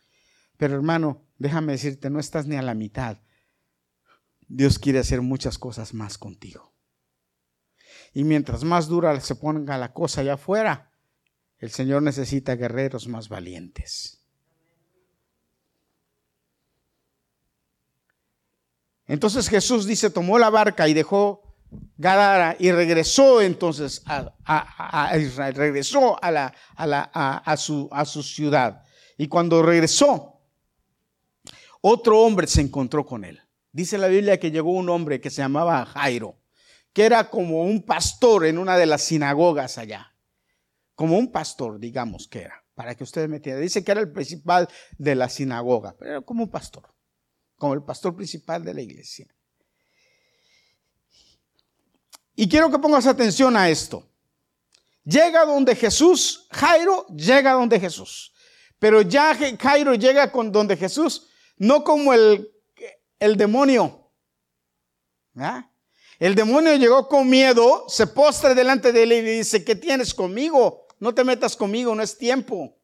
Pero 0.57 0.75
hermano, 0.75 1.27
déjame 1.39 1.73
decirte, 1.73 2.11
no 2.11 2.21
estás 2.21 2.47
ni 2.47 2.57
a 2.57 2.63
la 2.63 2.75
mitad. 2.75 3.19
Dios 4.47 4.79
quiere 4.79 5.01
hacer 5.01 5.21
muchas 5.21 5.59
cosas 5.59 5.95
más 5.95 6.19
contigo. 6.19 6.72
Y 8.13 8.25
mientras 8.25 8.65
más 8.65 8.89
dura 8.89 9.19
se 9.21 9.35
ponga 9.35 9.79
la 9.79 9.93
cosa 9.93 10.21
allá 10.21 10.35
afuera, 10.35 10.91
el 11.59 11.71
Señor 11.71 12.03
necesita 12.03 12.57
guerreros 12.57 13.09
más 13.09 13.29
valientes. 13.29 14.23
Entonces 19.07 19.49
Jesús 19.49 19.87
dice, 19.87 20.11
tomó 20.11 20.39
la 20.39 20.51
barca 20.51 20.89
y 20.89 20.95
dejó 20.95 21.43
Gadara 21.97 22.57
y 22.59 22.71
regresó 22.71 23.41
entonces 23.41 24.03
a, 24.07 25.17
Israel, 25.19 25.55
regresó 25.55 26.23
a, 26.23 26.31
la, 26.31 26.55
a, 26.77 27.57
su, 27.57 27.89
a 27.93 28.05
su 28.05 28.23
ciudad. 28.23 28.83
Y 29.17 29.29
cuando 29.29 29.63
regresó, 29.63 30.41
otro 31.81 32.21
hombre 32.21 32.47
se 32.47 32.61
encontró 32.61 33.07
con 33.07 33.25
él. 33.25 33.41
Dice 33.73 33.99
la 33.99 34.09
Biblia 34.09 34.39
que 34.39 34.51
llegó 34.51 34.73
un 34.73 34.89
hombre 34.89 35.21
que 35.21 35.31
se 35.31 35.43
llamaba 35.43 35.85
Jairo, 35.87 36.37
que 36.93 37.05
era 37.05 37.31
como 37.31 37.65
un 37.65 37.83
pastor 37.85 38.47
en 38.47 38.59
una 38.59 38.77
de 38.77 38.87
las 38.87 39.03
sinagogas 39.03 39.79
allá. 39.79 40.15
Como 40.95 41.19
un 41.19 41.33
pastor, 41.33 41.79
digamos 41.79 42.29
que 42.29 42.43
era, 42.43 42.65
para 42.75 42.95
que 42.95 43.05
ustedes 43.05 43.29
me 43.29 43.37
entiendan. 43.37 43.63
Dice 43.63 43.83
que 43.83 43.93
era 43.93 44.01
el 44.01 44.13
principal 44.13 44.69
de 44.99 45.15
la 45.15 45.29
sinagoga, 45.29 45.95
pero 45.99 46.11
era 46.11 46.21
como 46.21 46.45
un 46.45 46.51
pastor 46.51 46.93
como 47.63 47.75
el 47.75 47.85
pastor 47.85 48.17
principal 48.17 48.65
de 48.65 48.75
la 48.75 48.83
iglesia. 48.83 49.25
Y 52.35 52.49
quiero 52.49 52.69
que 52.73 52.79
pongas 52.81 53.07
atención 53.07 53.57
a 53.57 53.69
esto. 53.69 54.05
Llega 55.05 55.45
donde 55.45 55.77
Jesús, 55.77 56.49
Jairo 56.51 57.07
llega 57.07 57.53
donde 57.53 57.79
Jesús. 57.79 58.35
Pero 58.81 59.03
ya 59.03 59.39
Jairo 59.61 59.95
llega 59.95 60.33
con 60.33 60.51
donde 60.51 60.77
Jesús, 60.77 61.29
no 61.57 61.85
como 61.85 62.13
el, 62.13 62.51
el 63.21 63.37
demonio. 63.37 64.11
El 66.23 66.37
demonio 66.37 66.77
llegó 66.77 67.09
con 67.09 67.29
miedo, 67.29 67.85
se 67.89 68.07
postra 68.07 68.55
delante 68.55 68.93
de 68.93 69.03
él 69.03 69.13
y 69.13 69.21
dice, 69.23 69.65
¿qué 69.65 69.75
tienes 69.75 70.15
conmigo? 70.15 70.87
No 71.01 71.13
te 71.13 71.25
metas 71.25 71.57
conmigo, 71.57 71.97
no 71.97 72.03
es 72.05 72.17
tiempo. 72.17 72.79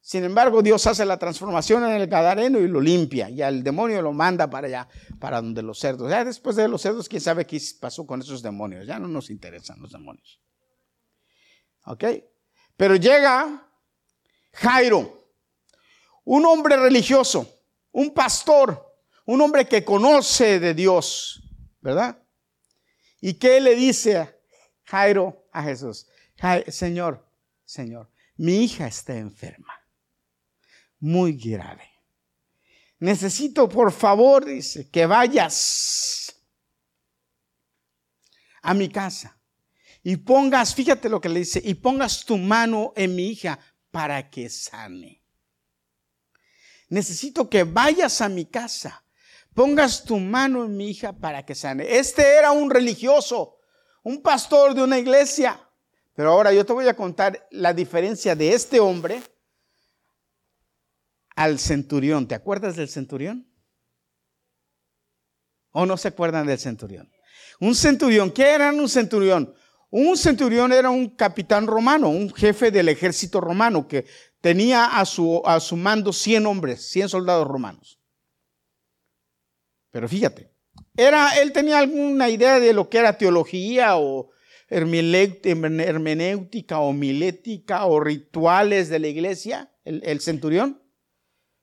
Sin 0.00 0.24
embargo, 0.24 0.62
Dios 0.62 0.86
hace 0.86 1.04
la 1.04 1.18
transformación 1.18 1.84
en 1.84 1.90
el 1.90 2.06
Gadareno 2.06 2.58
y 2.58 2.68
lo 2.68 2.80
limpia. 2.80 3.28
Y 3.28 3.42
al 3.42 3.62
demonio 3.62 4.00
lo 4.00 4.14
manda 4.14 4.48
para 4.48 4.66
allá, 4.66 4.88
para 5.20 5.42
donde 5.42 5.60
los 5.60 5.78
cerdos. 5.78 6.10
Ya 6.10 6.24
después 6.24 6.56
de 6.56 6.68
los 6.68 6.80
cerdos, 6.80 7.06
quién 7.06 7.20
sabe 7.20 7.46
qué 7.46 7.60
pasó 7.78 8.06
con 8.06 8.22
esos 8.22 8.40
demonios. 8.42 8.86
Ya 8.86 8.98
no 8.98 9.06
nos 9.06 9.28
interesan 9.28 9.78
los 9.82 9.92
demonios. 9.92 10.40
¿Ok? 11.84 12.04
Pero 12.78 12.96
llega 12.96 13.70
Jairo, 14.54 15.34
un 16.24 16.46
hombre 16.46 16.78
religioso, 16.78 17.46
un 17.92 18.14
pastor, 18.14 18.90
un 19.26 19.42
hombre 19.42 19.66
que 19.66 19.84
conoce 19.84 20.60
de 20.60 20.72
Dios, 20.72 21.42
¿verdad? 21.80 22.22
¿Y 23.20 23.34
qué 23.34 23.60
le 23.60 23.74
dice 23.74 24.40
Jairo 24.84 25.48
a 25.52 25.62
Jesús? 25.62 26.06
Señor, 26.68 27.26
Señor, 27.64 28.10
mi 28.36 28.64
hija 28.64 28.86
está 28.86 29.16
enferma 29.16 29.78
muy 31.00 31.32
grave. 31.32 31.88
Necesito, 33.00 33.68
por 33.68 33.92
favor, 33.92 34.44
dice, 34.44 34.90
que 34.90 35.06
vayas 35.06 36.34
a 38.62 38.74
mi 38.74 38.88
casa 38.88 39.38
y 40.02 40.16
pongas, 40.16 40.74
fíjate 40.74 41.08
lo 41.08 41.20
que 41.20 41.28
le 41.28 41.40
dice, 41.40 41.60
y 41.64 41.74
pongas 41.74 42.24
tu 42.24 42.36
mano 42.36 42.92
en 42.96 43.14
mi 43.14 43.28
hija 43.28 43.58
para 43.90 44.28
que 44.30 44.48
sane. 44.48 45.22
Necesito 46.88 47.48
que 47.48 47.64
vayas 47.64 48.20
a 48.20 48.28
mi 48.28 48.46
casa, 48.46 49.04
pongas 49.58 50.04
tu 50.04 50.20
mano 50.20 50.64
en 50.64 50.76
mi 50.76 50.90
hija 50.90 51.12
para 51.12 51.44
que 51.44 51.56
sane. 51.56 51.96
Este 51.98 52.36
era 52.36 52.52
un 52.52 52.70
religioso, 52.70 53.58
un 54.04 54.22
pastor 54.22 54.72
de 54.72 54.84
una 54.84 55.00
iglesia. 55.00 55.60
Pero 56.14 56.30
ahora 56.30 56.52
yo 56.52 56.64
te 56.64 56.72
voy 56.72 56.86
a 56.86 56.94
contar 56.94 57.48
la 57.50 57.74
diferencia 57.74 58.36
de 58.36 58.54
este 58.54 58.78
hombre 58.78 59.20
al 61.34 61.58
centurión. 61.58 62.28
¿Te 62.28 62.36
acuerdas 62.36 62.76
del 62.76 62.88
centurión? 62.88 63.52
¿O 65.72 65.84
no 65.86 65.96
se 65.96 66.06
acuerdan 66.06 66.46
del 66.46 66.60
centurión? 66.60 67.10
Un 67.58 67.74
centurión, 67.74 68.30
¿qué 68.30 68.50
era 68.50 68.70
un 68.70 68.88
centurión? 68.88 69.52
Un 69.90 70.16
centurión 70.16 70.72
era 70.72 70.88
un 70.88 71.16
capitán 71.16 71.66
romano, 71.66 72.10
un 72.10 72.32
jefe 72.32 72.70
del 72.70 72.90
ejército 72.90 73.40
romano 73.40 73.88
que 73.88 74.06
tenía 74.40 75.00
a 75.00 75.04
su, 75.04 75.42
a 75.44 75.58
su 75.58 75.76
mando 75.76 76.12
100 76.12 76.46
hombres, 76.46 76.88
100 76.90 77.08
soldados 77.08 77.48
romanos. 77.48 77.97
Pero 79.90 80.08
fíjate, 80.08 80.52
era, 80.96 81.38
él 81.40 81.52
tenía 81.52 81.78
alguna 81.78 82.28
idea 82.28 82.60
de 82.60 82.72
lo 82.72 82.88
que 82.88 82.98
era 82.98 83.18
teología 83.18 83.96
o 83.96 84.30
hermenéutica 84.68 86.80
o 86.80 86.92
milética 86.92 87.86
o 87.86 88.00
rituales 88.00 88.88
de 88.88 88.98
la 88.98 89.08
iglesia, 89.08 89.72
el, 89.84 90.02
el 90.04 90.20
centurión. 90.20 90.82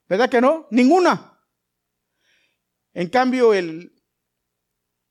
¿Verdad 0.08 0.30
que 0.30 0.42
no? 0.42 0.68
Ninguna. 0.72 1.40
En 2.94 3.10
cambio, 3.10 3.54
el, 3.54 3.94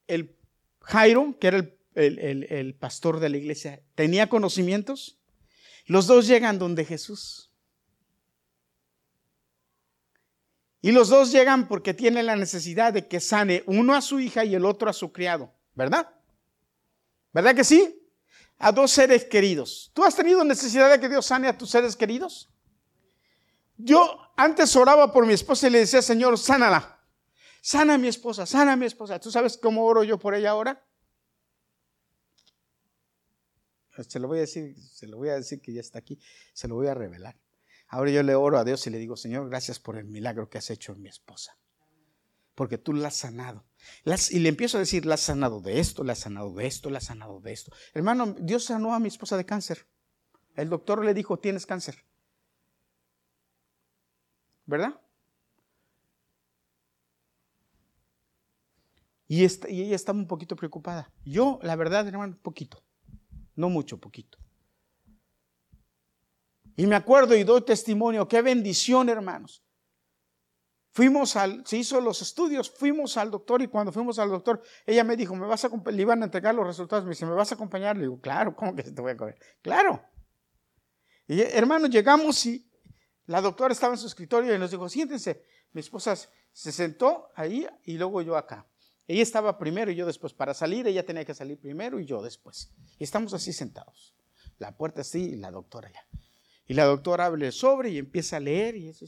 el 0.07 0.37
Jairo, 0.81 1.37
que 1.39 1.47
era 1.47 1.71
el, 1.95 2.47
el, 2.49 2.75
pastor 2.75 3.21
de 3.21 3.29
la 3.29 3.37
iglesia, 3.37 3.83
tenía 3.95 4.29
conocimientos. 4.29 5.21
Los 5.87 6.07
dos 6.07 6.27
llegan 6.27 6.59
donde 6.59 6.85
Jesús. 6.85 7.53
Y 10.85 10.93
los 10.93 11.09
dos 11.09 11.33
llegan 11.33 11.67
porque 11.67 11.95
tienen 11.95 12.27
la 12.27 12.37
necesidad 12.37 12.93
de 12.93 13.09
que 13.09 13.19
sane 13.19 13.65
uno 13.67 13.95
a 13.95 14.03
su 14.03 14.21
hija 14.21 14.45
y 14.45 14.55
el 14.55 14.67
otro 14.67 14.91
a 14.91 14.93
su 14.93 15.13
criado, 15.13 15.51
¿verdad? 15.75 16.15
¿Verdad 17.33 17.57
que 17.57 17.65
sí? 17.65 18.07
A 18.59 18.71
dos 18.71 18.91
seres 18.91 19.25
queridos. 19.25 19.91
¿Tú 19.95 20.05
has 20.05 20.15
tenido 20.15 20.45
necesidad 20.45 20.91
de 20.91 21.01
que 21.01 21.09
Dios 21.09 21.25
sane 21.25 21.49
a 21.49 21.57
tus 21.57 21.71
seres 21.71 21.97
queridos? 21.97 22.51
Yo 23.79 24.31
antes 24.37 24.77
oraba 24.77 25.11
por 25.11 25.25
mi 25.25 25.33
esposa 25.33 25.69
y 25.69 25.71
le 25.71 25.79
decía, 25.79 26.03
Señor, 26.03 26.37
sánala. 26.37 27.03
Sana 27.63 27.95
a 27.95 27.99
mi 27.99 28.09
esposa, 28.09 28.45
sana 28.45 28.75
a 28.75 28.77
mi 28.77 28.85
esposa. 28.85 29.19
¿Tú 29.19 29.31
sabes 29.31 29.57
cómo 29.57 29.87
oro 29.87 30.05
yo 30.05 30.19
por 30.19 30.35
ella 30.35 30.51
ahora? 30.51 30.87
Se 34.07 34.19
lo 34.19 34.29
voy 34.29 34.37
a 34.37 34.41
decir, 34.43 34.77
se 34.79 35.07
lo 35.07 35.17
voy 35.17 35.31
a 35.31 35.37
decir 35.37 35.63
que 35.63 35.73
ya 35.73 35.81
está 35.81 36.01
aquí, 36.01 36.21
se 36.53 36.69
lo 36.69 36.75
voy 36.75 36.89
a 36.89 36.95
revelar. 36.95 37.41
Ahora 37.89 38.11
yo 38.11 38.23
le 38.23 38.35
oro 38.35 38.59
a 38.59 38.65
Dios 38.65 38.87
y 38.87 38.91
le 38.91 38.99
digo, 38.99 39.17
Señor, 39.17 39.49
gracias 39.49 39.79
por 39.79 39.97
el 39.97 40.07
milagro 40.07 40.49
que 40.49 40.59
has 40.59 40.71
hecho 40.71 40.93
en 40.93 41.03
mi 41.03 41.09
esposa. 41.09 41.57
Porque 42.55 42.79
tú 42.79 42.93
la 42.93 43.09
has 43.09 43.17
sanado. 43.17 43.65
y 44.31 44.39
le 44.39 44.49
empiezo 44.49 44.79
a 44.79 44.81
decir, 44.81 45.07
la 45.07 45.15
has 45.15 45.21
sanado 45.21 45.61
de 45.61 45.81
esto, 45.81 46.05
la 46.05 46.13
has 46.13 46.21
sanado 46.21 46.53
de 46.55 46.67
esto, 46.67 46.91
la 46.91 46.99
has 46.99 47.05
sanado 47.05 47.41
de 47.41 47.53
esto. 47.53 47.73
Hermano, 47.93 48.35
Dios 48.39 48.65
sanó 48.65 48.95
a 48.95 49.01
mi 49.01 49.09
esposa 49.09 49.37
de 49.37 49.45
cáncer. 49.45 49.87
El 50.55 50.69
doctor 50.69 51.05
le 51.05 51.15
dijo, 51.15 51.39
tienes 51.39 51.67
cáncer. 51.67 52.05
¿Verdad? 54.67 55.01
Y, 59.27 59.43
ella 59.43 59.97
estaba 59.97 60.19
un 60.19 60.29
poquito 60.29 60.55
preocupada. 60.57 61.13
Yo, 61.25 61.59
la 61.63 61.77
verdad, 61.77 62.07
hermano, 62.07 62.39
poquito. 62.41 62.85
No 63.57 63.69
mucho, 63.69 63.99
poquito. 63.99 64.39
Y 66.77 66.87
me 66.87 66.97
acuerdo 66.97 67.37
y 67.37 67.45
doy 67.45 67.63
testimonio, 67.63 68.27
qué 68.27 68.43
bendición, 68.43 69.09
hermanos. 69.09 69.63
Fuimos 70.91 71.35
al, 71.35 71.67
se 71.67 71.77
hizo 71.77 72.01
los 72.01 72.23
estudios, 72.23 72.71
fuimos 72.71 73.17
al 73.17 73.31
doctor 73.31 73.63
y 73.63 73.67
cuando 73.67 73.91
fuimos 73.91 74.19
al 74.21 74.31
doctor, 74.31 74.63
ella 74.87 75.03
me 75.03 75.17
dijo, 75.17 75.35
¿me 75.35 75.47
vas 75.47 75.65
a 75.65 75.71
le 75.91 76.03
iban 76.03 76.23
a 76.23 76.27
entregar 76.27 76.55
los 76.55 76.67
resultados? 76.67 77.05
Me 77.05 77.11
dice, 77.11 77.27
¿me 77.27 77.33
vas 77.33 77.51
a 77.51 77.57
acompañar? 77.57 77.97
Le 77.97 78.03
digo, 78.03 78.21
claro, 78.21 78.55
¿cómo 78.55 78.75
que 78.77 78.85
te 78.85 79.01
voy 79.03 79.11
a 79.11 79.15
acompañar? 79.15 79.41
Claro. 79.61 80.05
Y 81.27 81.41
hermanos, 81.41 81.91
llegamos 81.91 82.47
y 82.47 82.71
la 83.27 83.41
doctora 83.41 83.73
estaba 83.73 83.95
en 83.95 83.99
su 83.99 84.07
escritorio 84.07 84.55
y 84.55 84.59
nos 84.59 84.71
dijo, 84.71 84.89
siéntense. 84.89 85.43
Mi 85.73 85.81
esposa 85.81 86.15
se 86.53 86.71
sentó 86.71 87.31
ahí 87.35 87.67
y 87.85 87.99
luego 87.99 88.23
yo 88.23 88.37
acá. 88.37 88.67
Ella 89.09 89.23
estaba 89.23 89.59
primero 89.59 89.91
y 89.91 89.97
yo 89.97 90.07
después. 90.07 90.33
Para 90.33 90.55
salir, 90.55 90.87
ella 90.87 91.05
tenía 91.05 91.25
que 91.25 91.35
salir 91.35 91.59
primero 91.59 91.99
y 91.99 92.07
yo 92.07 92.23
después. 92.23 92.71
Y 92.99 93.05
estamos 93.05 93.35
así 93.35 93.53
sentados. 93.53 94.15
La 94.59 94.77
puerta 94.77 95.01
así 95.01 95.31
y 95.31 95.37
la 95.37 95.51
doctora 95.51 95.91
ya. 95.91 96.07
Y 96.67 96.75
la 96.75 96.85
doctora 96.85 97.27
abre 97.27 97.47
el 97.47 97.53
sobre 97.53 97.91
y 97.91 97.99
empieza 97.99 98.39
a 98.39 98.41
leer 98.41 98.77
y 98.77 98.89
eso, 98.89 99.07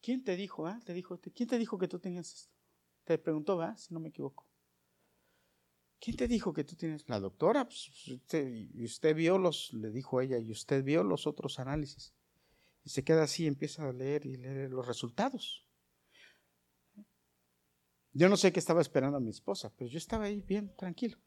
¿Quién 0.00 0.24
te 0.24 0.34
dijo, 0.36 0.66
ah? 0.66 0.80
Te 0.84 0.94
dijo, 0.94 1.20
¿quién 1.20 1.48
te 1.48 1.58
dijo 1.58 1.78
que 1.78 1.88
tú 1.88 1.98
tenías 1.98 2.32
esto? 2.32 2.54
Te 3.04 3.18
preguntó, 3.18 3.58
¿va? 3.58 3.76
Si 3.76 3.92
no 3.92 4.00
me 4.00 4.08
equivoco. 4.08 4.46
¿Quién 6.00 6.16
te 6.16 6.26
dijo 6.26 6.54
que 6.54 6.64
tú 6.64 6.76
tienes? 6.76 7.06
La 7.08 7.20
doctora, 7.20 7.66
pues, 7.66 7.90
y 8.06 8.84
usted 8.84 9.14
vio 9.14 9.36
los, 9.36 9.74
le 9.74 9.90
dijo 9.90 10.22
ella, 10.22 10.38
y 10.38 10.50
usted 10.50 10.82
vio 10.82 11.04
los 11.04 11.26
otros 11.26 11.58
análisis. 11.58 12.14
Y 12.82 12.88
se 12.88 13.04
queda 13.04 13.24
así, 13.24 13.46
empieza 13.46 13.86
a 13.86 13.92
leer 13.92 14.24
y 14.24 14.36
leer 14.38 14.70
los 14.70 14.86
resultados. 14.86 15.66
Yo 18.12 18.30
no 18.30 18.38
sé 18.38 18.50
qué 18.52 18.58
estaba 18.58 18.80
esperando 18.80 19.18
a 19.18 19.20
mi 19.20 19.30
esposa, 19.30 19.70
pero 19.76 19.90
yo 19.90 19.98
estaba 19.98 20.24
ahí 20.24 20.40
bien 20.40 20.74
tranquilo. 20.74 21.18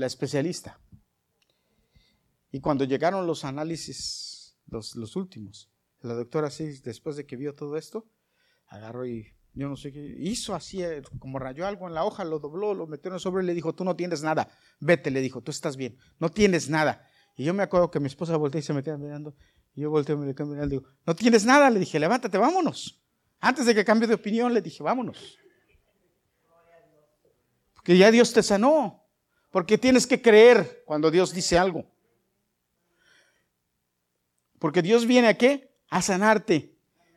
La 0.00 0.06
especialista. 0.06 0.80
Y 2.50 2.60
cuando 2.60 2.84
llegaron 2.84 3.26
los 3.26 3.44
análisis, 3.44 4.56
los, 4.66 5.14
últimos, 5.14 5.70
la 6.00 6.14
doctora 6.14 6.48
sí, 6.48 6.80
después 6.82 7.16
de 7.16 7.26
que 7.26 7.36
vio 7.36 7.54
todo 7.54 7.76
esto, 7.76 8.08
agarró 8.68 9.04
y 9.04 9.26
yo 9.52 9.68
no 9.68 9.76
sé 9.76 9.92
qué, 9.92 10.16
hizo 10.18 10.54
así, 10.54 10.82
eh, 10.82 11.02
como 11.18 11.38
rayó 11.38 11.66
algo 11.66 11.86
en 11.86 11.92
la 11.92 12.06
hoja, 12.06 12.24
lo 12.24 12.38
dobló, 12.38 12.72
lo 12.72 12.86
metió 12.86 13.10
en 13.10 13.16
el 13.16 13.20
sobre 13.20 13.44
y 13.44 13.46
le 13.46 13.52
dijo, 13.52 13.74
tú 13.74 13.84
no 13.84 13.94
tienes 13.94 14.22
nada, 14.22 14.48
vete, 14.78 15.10
le 15.10 15.20
dijo, 15.20 15.42
tú 15.42 15.50
estás 15.50 15.76
bien, 15.76 15.98
no 16.18 16.30
tienes 16.30 16.70
nada. 16.70 17.06
Y 17.36 17.44
yo 17.44 17.52
me 17.52 17.62
acuerdo 17.62 17.90
que 17.90 18.00
mi 18.00 18.06
esposa 18.06 18.38
volteó 18.38 18.58
y 18.58 18.62
se 18.62 18.72
metía 18.72 18.96
mirando, 18.96 19.36
y 19.74 19.82
yo 19.82 19.90
volteé 19.90 20.14
y 20.14 20.18
me 20.18 20.34
quedé 20.34 20.46
mirando, 20.46 20.74
y 20.74 20.78
digo, 20.78 20.90
no 21.04 21.14
tienes 21.14 21.44
nada, 21.44 21.68
le 21.68 21.78
dije, 21.78 22.00
levántate, 22.00 22.38
vámonos. 22.38 23.04
Antes 23.38 23.66
de 23.66 23.74
que 23.74 23.84
cambie 23.84 24.08
de 24.08 24.14
opinión, 24.14 24.54
le 24.54 24.62
dije, 24.62 24.82
vámonos. 24.82 25.36
Porque 27.74 27.98
ya 27.98 28.10
Dios 28.10 28.32
te 28.32 28.42
sanó, 28.42 28.99
porque 29.50 29.78
tienes 29.78 30.06
que 30.06 30.22
creer 30.22 30.82
cuando 30.84 31.10
Dios 31.10 31.32
dice 31.34 31.58
algo. 31.58 31.84
Porque 34.58 34.82
Dios 34.82 35.06
viene 35.06 35.28
a 35.28 35.38
qué? 35.38 35.70
A 35.88 36.02
sanarte. 36.02 36.74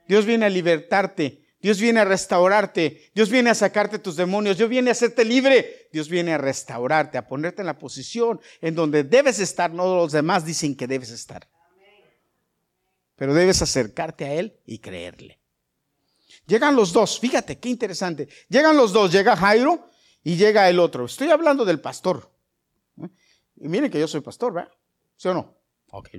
Dios 0.08 0.26
viene 0.26 0.46
a 0.46 0.50
libertarte. 0.50 1.44
Dios 1.62 1.80
viene 1.80 2.00
a 2.00 2.06
restaurarte. 2.06 3.12
Dios 3.14 3.30
viene 3.30 3.50
a 3.50 3.56
sacarte 3.56 4.00
tus 4.00 4.16
demonios. 4.16 4.58
Dios 4.58 4.70
viene 4.70 4.90
a 4.90 4.94
hacerte 4.94 5.24
libre. 5.24 5.90
Dios 5.92 6.10
viene 6.10 6.34
a 6.34 6.38
restaurarte, 6.38 7.18
a 7.18 7.28
ponerte 7.28 7.62
en 7.62 7.68
la 7.68 7.78
posición 7.78 8.42
en 8.62 8.76
donde 8.76 9.04
debes 9.04 9.40
estar. 9.40 9.72
No 9.72 9.96
los 9.96 10.12
demás 10.12 10.46
dicen 10.46 10.76
que 10.76 10.88
debes 10.88 11.12
estar. 11.12 11.48
Pero 13.16 13.34
debes 13.34 13.62
acercarte 13.62 14.26
a 14.26 14.34
Él 14.34 14.60
y 14.66 14.80
creerle. 14.80 15.40
Llegan 16.48 16.76
los 16.76 16.92
dos. 16.92 17.20
Fíjate, 17.20 17.60
qué 17.60 17.70
interesante. 17.70 18.28
Llegan 18.50 18.76
los 18.76 18.92
dos. 18.92 19.12
Llega 19.12 19.36
Jairo 19.36 19.88
y 20.24 20.36
llega 20.36 20.70
el 20.70 20.80
otro. 20.80 21.06
Estoy 21.06 21.30
hablando 21.30 21.66
del 21.66 21.82
pastor. 21.82 22.32
Y 23.56 23.68
miren 23.68 23.92
que 23.92 24.00
yo 24.00 24.08
soy 24.08 24.22
pastor, 24.22 24.54
¿verdad? 24.54 24.72
¿Sí 25.16 25.28
o 25.28 25.34
no? 25.34 25.58
Ok, 25.92 26.10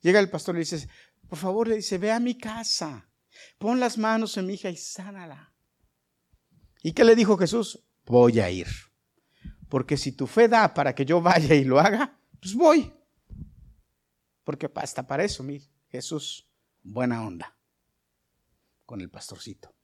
Llega 0.00 0.20
el 0.20 0.30
pastor 0.30 0.54
y 0.54 0.58
le 0.58 0.64
dice, 0.64 0.88
por 1.28 1.38
favor, 1.38 1.68
le 1.68 1.76
dice, 1.76 1.98
ve 1.98 2.12
a 2.12 2.20
mi 2.20 2.36
casa 2.38 3.08
pon 3.58 3.80
las 3.80 3.98
manos 3.98 4.36
en 4.36 4.46
mi 4.46 4.54
hija 4.54 4.70
y 4.70 4.76
sánala. 4.76 5.52
¿Y 6.82 6.92
qué 6.92 7.04
le 7.04 7.16
dijo 7.16 7.36
Jesús? 7.36 7.82
Voy 8.04 8.40
a 8.40 8.50
ir. 8.50 8.68
Porque 9.68 9.96
si 9.96 10.12
tu 10.12 10.26
fe 10.26 10.48
da 10.48 10.72
para 10.72 10.94
que 10.94 11.04
yo 11.04 11.20
vaya 11.20 11.54
y 11.54 11.64
lo 11.64 11.80
haga, 11.80 12.18
pues 12.40 12.54
voy. 12.54 12.92
Porque 14.44 14.70
hasta 14.76 15.06
para 15.06 15.24
eso, 15.24 15.42
mi 15.42 15.60
Jesús, 15.88 16.48
buena 16.82 17.26
onda 17.26 17.58
con 18.84 19.00
el 19.00 19.10
pastorcito. 19.10 19.74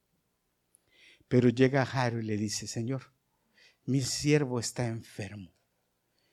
Pero 1.26 1.48
llega 1.48 1.84
Jairo 1.84 2.20
y 2.20 2.24
le 2.24 2.36
dice, 2.36 2.68
Señor, 2.68 3.12
mi 3.84 4.00
siervo 4.00 4.60
está 4.60 4.86
enfermo. 4.86 5.52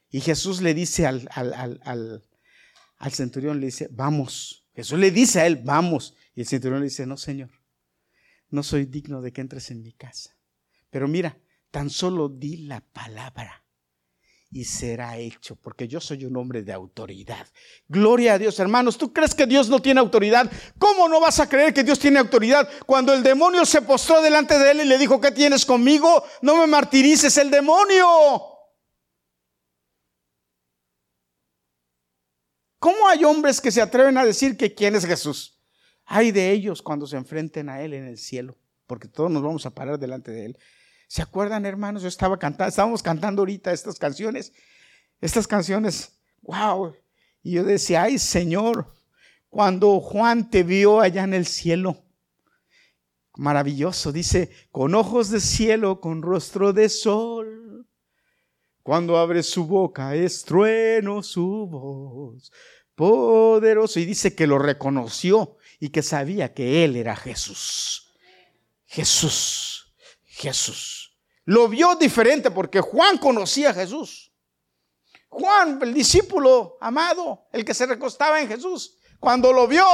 Y 0.10 0.22
Jesús 0.22 0.62
le 0.62 0.74
dice 0.74 1.06
al, 1.06 1.28
al, 1.32 1.54
al, 1.54 2.24
al 2.98 3.12
centurión, 3.12 3.60
le 3.60 3.68
dice, 3.68 3.88
vamos. 3.92 4.68
Jesús 4.74 5.00
le 5.00 5.12
dice 5.12 5.42
a 5.42 5.48
él, 5.48 5.62
vamos. 5.64 6.16
Y 6.36 6.42
el 6.42 6.48
cinturón 6.48 6.80
le 6.80 6.86
dice, 6.86 7.06
no, 7.06 7.18
Señor, 7.18 7.52
no 8.50 8.64
soy 8.64 8.86
digno 8.86 9.22
de 9.22 9.32
que 9.32 9.42
entres 9.42 9.72
en 9.72 9.82
mi 9.82 9.94
casa. 9.94 10.36
Pero 10.90 11.08
mira, 11.08 11.38
tan 11.72 11.90
solo 11.90 12.30
di 12.30 12.58
la 12.66 12.82
palabra 12.82 13.64
y 14.52 14.66
será 14.66 15.18
hecho, 15.18 15.56
porque 15.56 15.88
yo 15.88 16.02
soy 16.02 16.26
un 16.26 16.36
hombre 16.36 16.64
de 16.64 16.74
autoridad. 16.74 17.48
Gloria 17.88 18.34
a 18.34 18.40
Dios, 18.40 18.60
hermanos. 18.60 18.98
¿Tú 18.98 19.14
crees 19.14 19.36
que 19.36 19.46
Dios 19.46 19.70
no 19.70 19.80
tiene 19.80 20.00
autoridad? 20.00 20.52
¿Cómo 20.80 21.08
no 21.08 21.20
vas 21.20 21.40
a 21.40 21.48
creer 21.48 21.74
que 21.74 21.84
Dios 21.84 22.00
tiene 22.00 22.20
autoridad 22.20 22.68
cuando 22.86 23.14
el 23.14 23.22
demonio 23.22 23.64
se 23.66 23.82
postró 23.82 24.22
delante 24.22 24.58
de 24.58 24.72
él 24.72 24.82
y 24.82 24.86
le 24.86 24.98
dijo, 24.98 25.22
¿qué 25.22 25.32
tienes 25.32 25.66
conmigo? 25.66 26.24
No 26.42 26.58
me 26.58 26.66
martirices 26.66 27.38
el 27.38 27.52
demonio. 27.52 28.08
¿Cómo 32.80 33.08
hay 33.08 33.24
hombres 33.26 33.62
que 33.62 33.72
se 33.72 33.82
atreven 33.82 34.18
a 34.18 34.26
decir 34.26 34.58
que 34.58 34.74
quién 34.74 34.96
es 34.96 35.06
Jesús? 35.06 35.62
Hay 36.06 36.32
de 36.32 36.52
ellos 36.52 36.82
cuando 36.82 37.06
se 37.06 37.18
enfrenten 37.18 37.70
a 37.70 37.84
Él 37.84 37.94
en 37.94 38.06
el 38.06 38.18
cielo, 38.18 38.58
porque 38.88 39.08
todos 39.08 39.30
nos 39.30 39.44
vamos 39.44 39.66
a 39.68 39.76
parar 39.76 40.00
delante 40.00 40.32
de 40.32 40.46
Él. 40.46 40.58
¿Se 41.10 41.24
acuerdan, 41.24 41.66
hermanos? 41.66 42.04
Yo 42.04 42.08
estaba 42.08 42.38
cantando, 42.38 42.70
estábamos 42.70 43.02
cantando 43.02 43.42
ahorita 43.42 43.72
estas 43.72 43.98
canciones, 43.98 44.54
estas 45.20 45.48
canciones, 45.48 46.12
wow. 46.44 46.96
Y 47.42 47.54
yo 47.54 47.64
decía, 47.64 48.04
ay 48.04 48.20
Señor, 48.20 48.94
cuando 49.50 50.00
Juan 50.02 50.52
te 50.52 50.62
vio 50.62 51.02
allá 51.02 51.24
en 51.24 51.34
el 51.34 51.48
cielo, 51.48 51.98
maravilloso. 53.38 54.12
Dice, 54.12 54.52
con 54.72 54.94
ojos 54.94 55.32
de 55.32 55.40
cielo, 55.40 56.00
con 56.00 56.22
rostro 56.22 56.74
de 56.74 56.90
sol. 56.90 57.88
Cuando 58.84 59.18
abre 59.18 59.42
su 59.42 59.66
boca 59.66 60.14
es 60.14 60.44
trueno 60.46 61.24
su 61.24 61.66
voz. 61.66 62.52
Poderoso. 62.94 64.00
Y 64.00 64.06
dice 64.06 64.36
que 64.36 64.46
lo 64.46 64.60
reconoció 64.60 65.58
y 65.80 65.90
que 65.90 66.04
sabía 66.04 66.54
que 66.54 66.86
él 66.86 66.96
era 66.96 67.16
Jesús. 67.16 68.14
Jesús. 68.86 69.89
Jesús. 70.40 71.18
Lo 71.46 71.68
vio 71.68 71.96
diferente 71.96 72.50
porque 72.50 72.80
Juan 72.80 73.18
conocía 73.18 73.72
a 73.72 73.74
Jesús. 73.74 74.32
Juan, 75.28 75.80
el 75.82 75.94
discípulo 75.94 76.78
amado, 76.80 77.48
el 77.52 77.66
que 77.66 77.74
se 77.74 77.86
recostaba 77.86 78.42
en 78.42 78.48
Jesús, 78.48 78.98
cuando 79.20 79.52
lo 79.52 79.68
vio, 79.68 79.86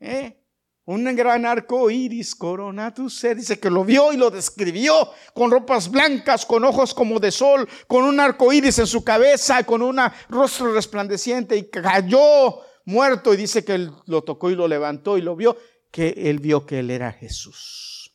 ¿eh? 0.00 0.40
un 0.86 1.04
gran 1.14 1.46
arco 1.46 1.90
iris 1.90 2.34
corona 2.34 2.92
tu 2.92 3.08
ser. 3.08 3.36
Dice 3.36 3.60
que 3.60 3.70
lo 3.70 3.84
vio 3.84 4.12
y 4.12 4.16
lo 4.16 4.30
describió 4.30 5.12
con 5.34 5.50
ropas 5.50 5.90
blancas, 5.90 6.44
con 6.46 6.64
ojos 6.64 6.94
como 6.94 7.20
de 7.20 7.30
sol, 7.30 7.68
con 7.86 8.04
un 8.04 8.18
arco 8.18 8.52
iris 8.52 8.78
en 8.78 8.86
su 8.86 9.04
cabeza, 9.04 9.62
con 9.64 9.82
un 9.82 10.00
rostro 10.28 10.72
resplandeciente 10.72 11.56
y 11.56 11.70
cayó 11.70 12.60
muerto. 12.86 13.32
Y 13.34 13.36
dice 13.36 13.64
que 13.64 13.74
él 13.74 13.92
lo 14.06 14.22
tocó 14.22 14.50
y 14.50 14.56
lo 14.56 14.66
levantó 14.66 15.16
y 15.16 15.22
lo 15.22 15.36
vio, 15.36 15.56
que 15.92 16.08
él 16.16 16.40
vio 16.40 16.66
que 16.66 16.80
él 16.80 16.90
era 16.90 17.12
Jesús. 17.12 18.09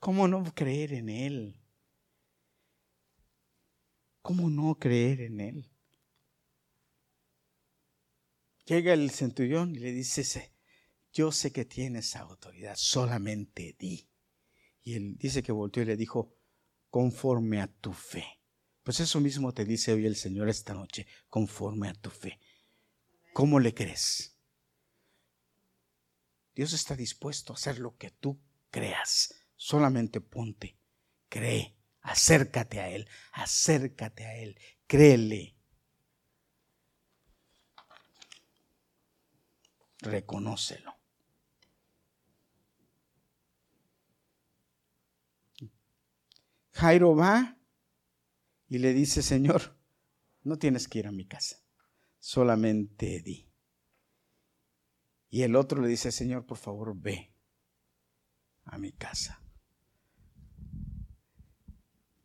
¿Cómo 0.00 0.26
no 0.28 0.42
creer 0.54 0.94
en 0.94 1.10
él? 1.10 1.60
¿Cómo 4.22 4.48
no 4.48 4.78
creer 4.78 5.20
en 5.20 5.40
él? 5.40 5.70
Llega 8.64 8.94
el 8.94 9.10
centurión 9.10 9.74
y 9.74 9.78
le 9.78 9.92
dice, 9.92 10.54
yo 11.12 11.30
sé 11.32 11.52
que 11.52 11.66
tienes 11.66 12.16
autoridad, 12.16 12.76
solamente 12.76 13.76
di. 13.78 14.08
Y 14.82 14.94
él 14.94 15.18
dice 15.18 15.42
que 15.42 15.52
volteó 15.52 15.82
y 15.82 15.86
le 15.86 15.96
dijo, 15.96 16.34
conforme 16.88 17.60
a 17.60 17.66
tu 17.66 17.92
fe. 17.92 18.24
Pues 18.82 19.00
eso 19.00 19.20
mismo 19.20 19.52
te 19.52 19.66
dice 19.66 19.92
hoy 19.92 20.06
el 20.06 20.16
Señor 20.16 20.48
esta 20.48 20.72
noche, 20.72 21.06
conforme 21.28 21.88
a 21.88 21.94
tu 21.94 22.08
fe. 22.08 22.40
¿Cómo 23.34 23.60
le 23.60 23.74
crees? 23.74 24.34
Dios 26.54 26.72
está 26.72 26.96
dispuesto 26.96 27.52
a 27.52 27.56
hacer 27.56 27.78
lo 27.78 27.96
que 27.98 28.10
tú 28.10 28.40
creas. 28.70 29.39
Solamente 29.62 30.22
ponte, 30.22 30.78
cree, 31.28 31.76
acércate 32.00 32.80
a 32.80 32.88
Él, 32.88 33.06
acércate 33.32 34.24
a 34.24 34.34
Él, 34.34 34.58
créele. 34.86 35.54
reconócelo. 40.00 40.98
Jairo 46.72 47.14
va 47.14 47.58
y 48.66 48.78
le 48.78 48.94
dice, 48.94 49.22
Señor, 49.22 49.76
no 50.42 50.58
tienes 50.58 50.88
que 50.88 51.00
ir 51.00 51.06
a 51.06 51.12
mi 51.12 51.26
casa, 51.26 51.62
solamente 52.18 53.20
di. 53.20 53.46
Y 55.28 55.42
el 55.42 55.54
otro 55.54 55.82
le 55.82 55.88
dice, 55.88 56.10
Señor, 56.10 56.46
por 56.46 56.56
favor, 56.56 56.96
ve 56.96 57.34
a 58.64 58.78
mi 58.78 58.92
casa. 58.92 59.39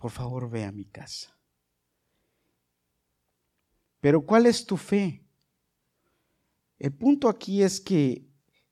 Por 0.05 0.11
favor, 0.11 0.47
ve 0.47 0.63
a 0.63 0.71
mi 0.71 0.85
casa. 0.85 1.35
Pero 3.99 4.23
¿cuál 4.23 4.45
es 4.45 4.63
tu 4.63 4.77
fe? 4.77 5.25
El 6.77 6.93
punto 6.93 7.27
aquí 7.27 7.63
es 7.63 7.81
que 7.81 8.23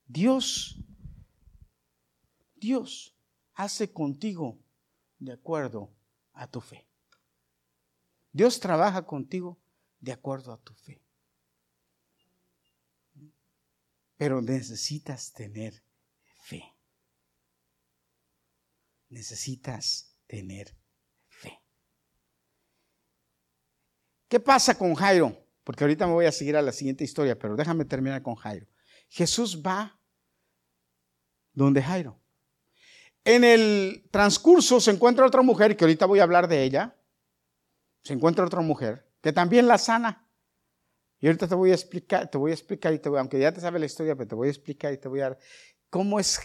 Dios, 0.06 0.76
Dios 2.54 3.16
hace 3.52 3.92
contigo 3.92 4.60
de 5.18 5.32
acuerdo 5.32 5.92
a 6.34 6.46
tu 6.46 6.60
fe. 6.60 6.86
Dios 8.30 8.60
trabaja 8.60 9.04
contigo 9.04 9.58
de 9.98 10.12
acuerdo 10.12 10.52
a 10.52 10.58
tu 10.58 10.72
fe. 10.72 11.02
Pero 14.16 14.40
necesitas 14.40 15.32
tener 15.32 15.82
fe. 16.44 16.62
Necesitas 19.08 20.16
tener 20.28 20.68
fe. 20.68 20.84
¿Qué 24.34 24.40
pasa 24.40 24.76
con 24.76 24.96
Jairo? 24.96 25.32
porque 25.62 25.84
ahorita 25.84 26.08
me 26.08 26.12
voy 26.12 26.26
a 26.26 26.32
seguir 26.32 26.56
a 26.56 26.62
la 26.62 26.72
siguiente 26.72 27.04
historia, 27.04 27.38
pero 27.38 27.54
déjame 27.54 27.84
terminar 27.84 28.20
con 28.20 28.34
Jairo. 28.34 28.66
Jesús 29.08 29.62
va 29.64 29.96
donde 31.52 31.80
Jairo. 31.80 32.20
En 33.22 33.44
el 33.44 34.08
transcurso 34.10 34.80
se 34.80 34.90
encuentra 34.90 35.24
otra 35.24 35.42
mujer, 35.42 35.76
que 35.76 35.84
ahorita 35.84 36.06
voy 36.06 36.18
a 36.18 36.24
hablar 36.24 36.48
de 36.48 36.64
ella. 36.64 36.96
Se 38.02 38.12
encuentra 38.12 38.44
otra 38.44 38.60
mujer 38.60 39.08
que 39.20 39.32
también 39.32 39.68
la 39.68 39.78
sana. 39.78 40.28
Y 41.20 41.28
ahorita 41.28 41.46
te 41.46 41.54
voy 41.54 41.70
a 41.70 41.74
explicar, 41.74 42.28
te 42.28 42.36
voy 42.36 42.50
a 42.50 42.54
explicar, 42.54 42.92
y 42.92 42.98
te 42.98 43.08
voy, 43.08 43.20
aunque 43.20 43.38
ya 43.38 43.52
te 43.52 43.60
sabe 43.60 43.78
la 43.78 43.86
historia, 43.86 44.16
pero 44.16 44.26
te 44.26 44.34
voy 44.34 44.48
a 44.48 44.50
explicar 44.50 44.92
y 44.92 44.98
te 44.98 45.06
voy 45.06 45.20
a 45.20 45.28
dar 45.28 45.38
cómo 45.90 46.18
es 46.18 46.40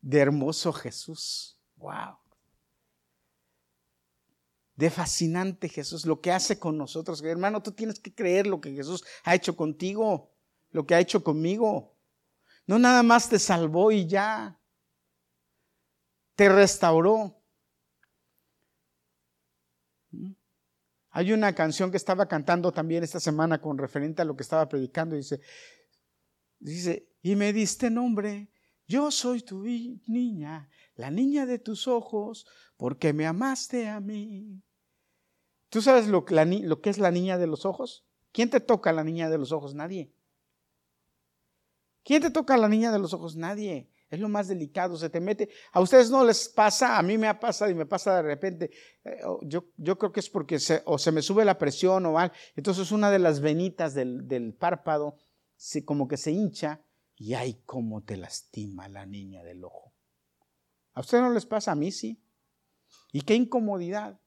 de 0.00 0.18
hermoso 0.18 0.72
Jesús. 0.72 1.60
Wow 1.76 2.23
de 4.76 4.90
fascinante 4.90 5.68
Jesús, 5.68 6.04
lo 6.04 6.20
que 6.20 6.32
hace 6.32 6.58
con 6.58 6.76
nosotros. 6.76 7.22
Hermano, 7.22 7.62
tú 7.62 7.72
tienes 7.72 8.00
que 8.00 8.14
creer 8.14 8.46
lo 8.46 8.60
que 8.60 8.72
Jesús 8.72 9.04
ha 9.24 9.34
hecho 9.34 9.56
contigo, 9.56 10.32
lo 10.70 10.86
que 10.86 10.94
ha 10.94 11.00
hecho 11.00 11.22
conmigo. 11.22 11.96
No 12.66 12.78
nada 12.78 13.02
más 13.02 13.28
te 13.28 13.38
salvó 13.38 13.92
y 13.92 14.06
ya, 14.06 14.58
te 16.34 16.48
restauró. 16.48 17.40
Hay 21.10 21.32
una 21.32 21.54
canción 21.54 21.92
que 21.92 21.96
estaba 21.96 22.26
cantando 22.26 22.72
también 22.72 23.04
esta 23.04 23.20
semana 23.20 23.60
con 23.60 23.78
referente 23.78 24.22
a 24.22 24.24
lo 24.24 24.34
que 24.34 24.42
estaba 24.42 24.68
predicando. 24.68 25.14
Dice, 25.14 25.40
dice, 26.58 27.08
y 27.22 27.36
me 27.36 27.52
diste 27.52 27.88
nombre, 27.90 28.48
yo 28.86 29.10
soy 29.10 29.42
tu 29.42 29.64
niña, 29.64 30.68
la 30.94 31.10
niña 31.10 31.46
de 31.46 31.58
tus 31.58 31.88
ojos, 31.88 32.46
porque 32.76 33.12
me 33.12 33.26
amaste 33.26 33.88
a 33.88 34.00
mí. 34.00 34.62
¿Tú 35.68 35.82
sabes 35.82 36.06
lo, 36.06 36.24
lo 36.28 36.80
que 36.80 36.90
es 36.90 36.98
la 36.98 37.10
niña 37.10 37.38
de 37.38 37.46
los 37.46 37.64
ojos? 37.64 38.04
¿Quién 38.32 38.50
te 38.50 38.60
toca 38.60 38.92
la 38.92 39.04
niña 39.04 39.30
de 39.30 39.38
los 39.38 39.52
ojos? 39.52 39.74
Nadie. 39.74 40.12
¿Quién 42.04 42.20
te 42.20 42.30
toca 42.30 42.56
la 42.56 42.68
niña 42.68 42.92
de 42.92 42.98
los 42.98 43.14
ojos? 43.14 43.34
Nadie. 43.34 43.88
Es 44.10 44.20
lo 44.20 44.28
más 44.28 44.46
delicado, 44.46 44.96
se 44.96 45.10
te 45.10 45.20
mete. 45.20 45.48
A 45.72 45.80
ustedes 45.80 46.10
no 46.10 46.24
les 46.24 46.48
pasa, 46.48 46.98
a 46.98 47.02
mí 47.02 47.18
me 47.18 47.26
ha 47.26 47.40
pasado 47.40 47.70
y 47.70 47.74
me 47.74 47.86
pasa 47.86 48.14
de 48.16 48.22
repente. 48.22 48.70
Eh, 49.02 49.20
yo, 49.42 49.72
creo 49.98 50.12
que 50.12 50.20
es 50.20 50.28
porque 50.28 50.60
se, 50.60 50.82
o 50.84 50.98
se 50.98 51.10
me 51.10 51.22
sube 51.22 51.44
la 51.44 51.58
presión 51.58 52.06
o 52.06 52.18
algo. 52.18 52.34
Entonces 52.54 52.92
una 52.92 53.10
de 53.10 53.18
las 53.18 53.40
venitas 53.40 53.94
del, 53.94 54.54
párpado 54.58 55.16
como 55.84 56.06
que 56.06 56.16
se 56.16 56.30
hincha 56.30 56.83
y 57.16 57.34
ay, 57.34 57.62
cómo 57.64 58.02
te 58.02 58.16
lastima 58.16 58.88
la 58.88 59.06
niña 59.06 59.42
del 59.42 59.64
ojo. 59.64 59.92
¿A 60.92 61.00
ustedes 61.00 61.22
no 61.22 61.30
les 61.30 61.46
pasa? 61.46 61.72
A 61.72 61.74
mí 61.74 61.92
sí. 61.92 62.20
Y 63.12 63.22
qué 63.22 63.34
incomodidad. 63.34 64.20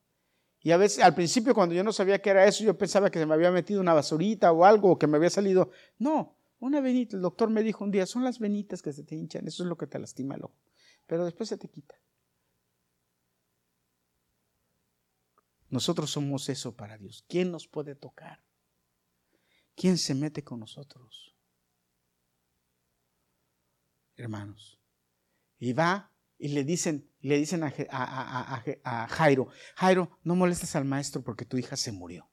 Y 0.61 0.71
a 0.71 0.77
veces, 0.77 1.03
al 1.03 1.15
principio, 1.15 1.53
cuando 1.53 1.75
yo 1.75 1.83
no 1.83 1.93
sabía 1.93 2.21
qué 2.21 2.29
era 2.29 2.45
eso, 2.45 2.63
yo 2.63 2.77
pensaba 2.77 3.09
que 3.09 3.19
se 3.19 3.25
me 3.25 3.33
había 3.33 3.51
metido 3.51 3.79
una 3.79 3.93
basurita 3.93 4.51
o 4.51 4.65
algo, 4.65 4.91
o 4.91 4.99
que 4.99 5.07
me 5.07 5.17
había 5.17 5.29
salido. 5.29 5.71
No, 5.97 6.37
una 6.59 6.81
venita. 6.81 7.15
El 7.15 7.21
doctor 7.21 7.49
me 7.49 7.63
dijo 7.63 7.83
un 7.83 7.91
día, 7.91 8.05
son 8.05 8.23
las 8.23 8.39
venitas 8.39 8.81
que 8.81 8.91
se 8.91 9.03
te 9.03 9.15
hinchan, 9.15 9.47
eso 9.47 9.63
es 9.63 9.69
lo 9.69 9.77
que 9.77 9.87
te 9.87 9.99
lastima 9.99 10.35
el 10.35 10.43
ojo. 10.43 10.55
Pero 11.05 11.25
después 11.25 11.49
se 11.49 11.57
te 11.57 11.69
quita. 11.69 11.95
Nosotros 15.69 16.11
somos 16.11 16.49
eso 16.49 16.75
para 16.75 16.97
Dios. 16.97 17.25
¿Quién 17.27 17.51
nos 17.51 17.67
puede 17.67 17.95
tocar? 17.95 18.41
¿Quién 19.75 19.97
se 19.97 20.15
mete 20.15 20.43
con 20.43 20.59
nosotros? 20.59 21.36
Hermanos. 24.17 24.79
Y 25.59 25.73
va 25.73 26.11
y 26.37 26.49
le 26.49 26.63
dicen, 26.63 27.09
le 27.21 27.37
dicen 27.37 27.63
a, 27.63 29.07
Jairo, 29.09 29.47
Jairo, 29.75 30.19
no 30.23 30.35
molestes 30.35 30.75
al 30.75 30.85
maestro 30.85 31.23
porque 31.23 31.45
tu 31.45 31.57
hija 31.57 31.75
se 31.77 31.91
murió. 31.91 32.29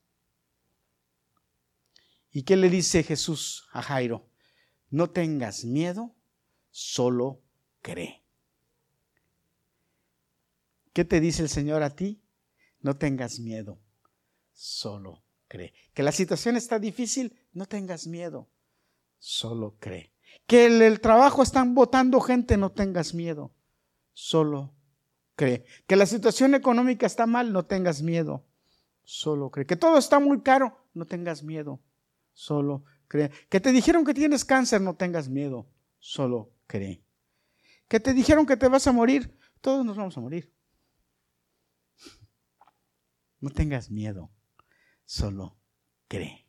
¿Y 2.30 2.42
qué 2.42 2.56
le 2.56 2.68
dice 2.68 3.02
Jesús 3.02 3.68
a 3.72 3.80
Jairo? 3.80 4.28
No 4.90 5.10
tengas 5.10 5.64
miedo, 5.64 6.14
solo 6.70 7.42
cree. 7.80 8.24
¿Qué 10.92 11.04
te 11.04 11.20
dice 11.20 11.42
el 11.42 11.48
Señor 11.48 11.82
a 11.82 11.90
ti? 11.90 12.22
No 12.80 12.96
tengas 12.96 13.38
miedo, 13.40 13.80
solo 14.52 15.24
cree. 15.48 15.74
Que 15.94 16.02
la 16.02 16.12
situación 16.12 16.56
está 16.56 16.78
difícil, 16.78 17.36
no 17.52 17.66
tengas 17.66 18.06
miedo, 18.06 18.50
solo 19.18 19.76
cree. 19.78 20.13
Que 20.46 20.66
el, 20.66 20.82
el 20.82 21.00
trabajo 21.00 21.42
están 21.42 21.74
votando 21.74 22.20
gente, 22.20 22.56
no 22.56 22.70
tengas 22.70 23.14
miedo, 23.14 23.54
solo 24.12 24.74
cree. 25.36 25.64
Que 25.86 25.96
la 25.96 26.06
situación 26.06 26.54
económica 26.54 27.06
está 27.06 27.26
mal, 27.26 27.52
no 27.52 27.64
tengas 27.64 28.02
miedo, 28.02 28.44
solo 29.02 29.50
cree. 29.50 29.66
Que 29.66 29.76
todo 29.76 29.98
está 29.98 30.20
muy 30.20 30.42
caro, 30.42 30.86
no 30.92 31.06
tengas 31.06 31.42
miedo, 31.42 31.80
solo 32.32 32.84
cree. 33.08 33.30
Que 33.48 33.60
te 33.60 33.72
dijeron 33.72 34.04
que 34.04 34.14
tienes 34.14 34.44
cáncer, 34.44 34.80
no 34.80 34.94
tengas 34.96 35.28
miedo, 35.28 35.66
solo 35.98 36.52
cree. 36.66 37.02
Que 37.88 38.00
te 38.00 38.12
dijeron 38.12 38.46
que 38.46 38.56
te 38.56 38.68
vas 38.68 38.86
a 38.86 38.92
morir, 38.92 39.38
todos 39.60 39.84
nos 39.84 39.96
vamos 39.96 40.16
a 40.16 40.20
morir. 40.20 40.52
No 43.40 43.50
tengas 43.50 43.90
miedo, 43.90 44.30
solo 45.04 45.56
cree. 46.08 46.43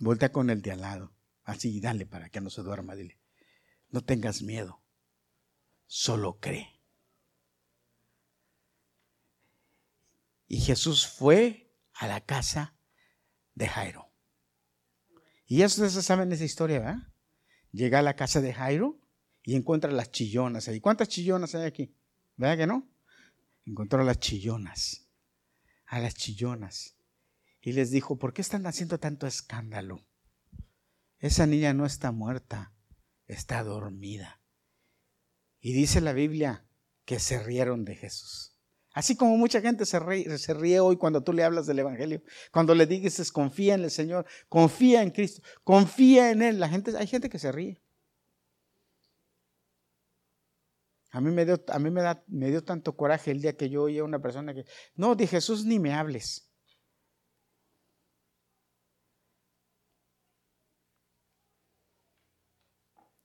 Voltea 0.00 0.32
con 0.32 0.48
el 0.48 0.62
de 0.62 0.72
al 0.72 0.80
lado, 0.80 1.12
así 1.44 1.78
dale 1.78 2.06
para 2.06 2.30
que 2.30 2.40
no 2.40 2.48
se 2.48 2.62
duerma, 2.62 2.96
dile. 2.96 3.20
No 3.90 4.00
tengas 4.00 4.40
miedo, 4.40 4.82
solo 5.86 6.40
cree. 6.40 6.80
Y 10.46 10.58
Jesús 10.60 11.06
fue 11.06 11.76
a 11.92 12.06
la 12.06 12.22
casa 12.22 12.74
de 13.54 13.68
Jairo. 13.68 14.10
Y 15.44 15.58
ya 15.58 15.66
ustedes 15.66 15.92
saben 15.92 16.32
esa 16.32 16.44
historia, 16.44 16.78
¿verdad? 16.78 17.12
Llega 17.70 17.98
a 17.98 18.02
la 18.02 18.16
casa 18.16 18.40
de 18.40 18.54
Jairo 18.54 18.98
y 19.42 19.54
encuentra 19.54 19.92
las 19.92 20.10
chillonas 20.10 20.66
ahí. 20.68 20.80
¿Cuántas 20.80 21.08
chillonas 21.08 21.54
hay 21.54 21.66
aquí? 21.66 21.94
¿Verdad 22.36 22.56
que 22.56 22.66
no? 22.66 22.88
Encontró 23.66 24.00
a 24.00 24.04
las 24.04 24.18
chillonas, 24.18 25.10
a 25.84 26.00
las 26.00 26.14
chillonas. 26.14 26.96
Y 27.60 27.72
les 27.72 27.90
dijo, 27.90 28.18
¿por 28.18 28.32
qué 28.32 28.40
están 28.40 28.66
haciendo 28.66 28.98
tanto 28.98 29.26
escándalo? 29.26 30.06
Esa 31.18 31.46
niña 31.46 31.74
no 31.74 31.84
está 31.84 32.12
muerta, 32.12 32.72
está 33.26 33.62
dormida. 33.62 34.40
Y 35.60 35.74
dice 35.74 36.00
la 36.00 36.14
Biblia 36.14 36.66
que 37.04 37.20
se 37.20 37.42
rieron 37.42 37.84
de 37.84 37.96
Jesús. 37.96 38.56
Así 38.92 39.14
como 39.14 39.36
mucha 39.36 39.60
gente 39.60 39.86
se 39.86 40.00
ríe, 40.00 40.80
hoy 40.80 40.96
cuando 40.96 41.22
tú 41.22 41.32
le 41.32 41.44
hablas 41.44 41.66
del 41.66 41.78
Evangelio, 41.78 42.22
cuando 42.50 42.74
le 42.74 42.86
dices 42.86 43.30
confía 43.30 43.74
en 43.74 43.84
el 43.84 43.90
Señor, 43.90 44.26
confía 44.48 45.02
en 45.02 45.10
Cristo, 45.10 45.42
confía 45.62 46.30
en 46.30 46.42
Él. 46.42 46.58
La 46.58 46.68
gente, 46.68 46.96
hay 46.96 47.06
gente 47.06 47.28
que 47.28 47.38
se 47.38 47.52
ríe. 47.52 47.80
A 51.12 51.20
mí, 51.20 51.30
me 51.30 51.44
dio, 51.44 51.62
a 51.68 51.78
mí 51.78 51.90
me, 51.90 52.02
da, 52.02 52.24
me 52.28 52.50
dio 52.50 52.62
tanto 52.64 52.96
coraje 52.96 53.32
el 53.32 53.42
día 53.42 53.56
que 53.56 53.68
yo 53.68 53.82
oía 53.82 54.02
a 54.02 54.04
una 54.04 54.20
persona 54.20 54.54
que, 54.54 54.64
no, 54.94 55.14
de 55.16 55.26
Jesús 55.26 55.64
ni 55.64 55.78
me 55.78 55.92
hables. 55.92 56.49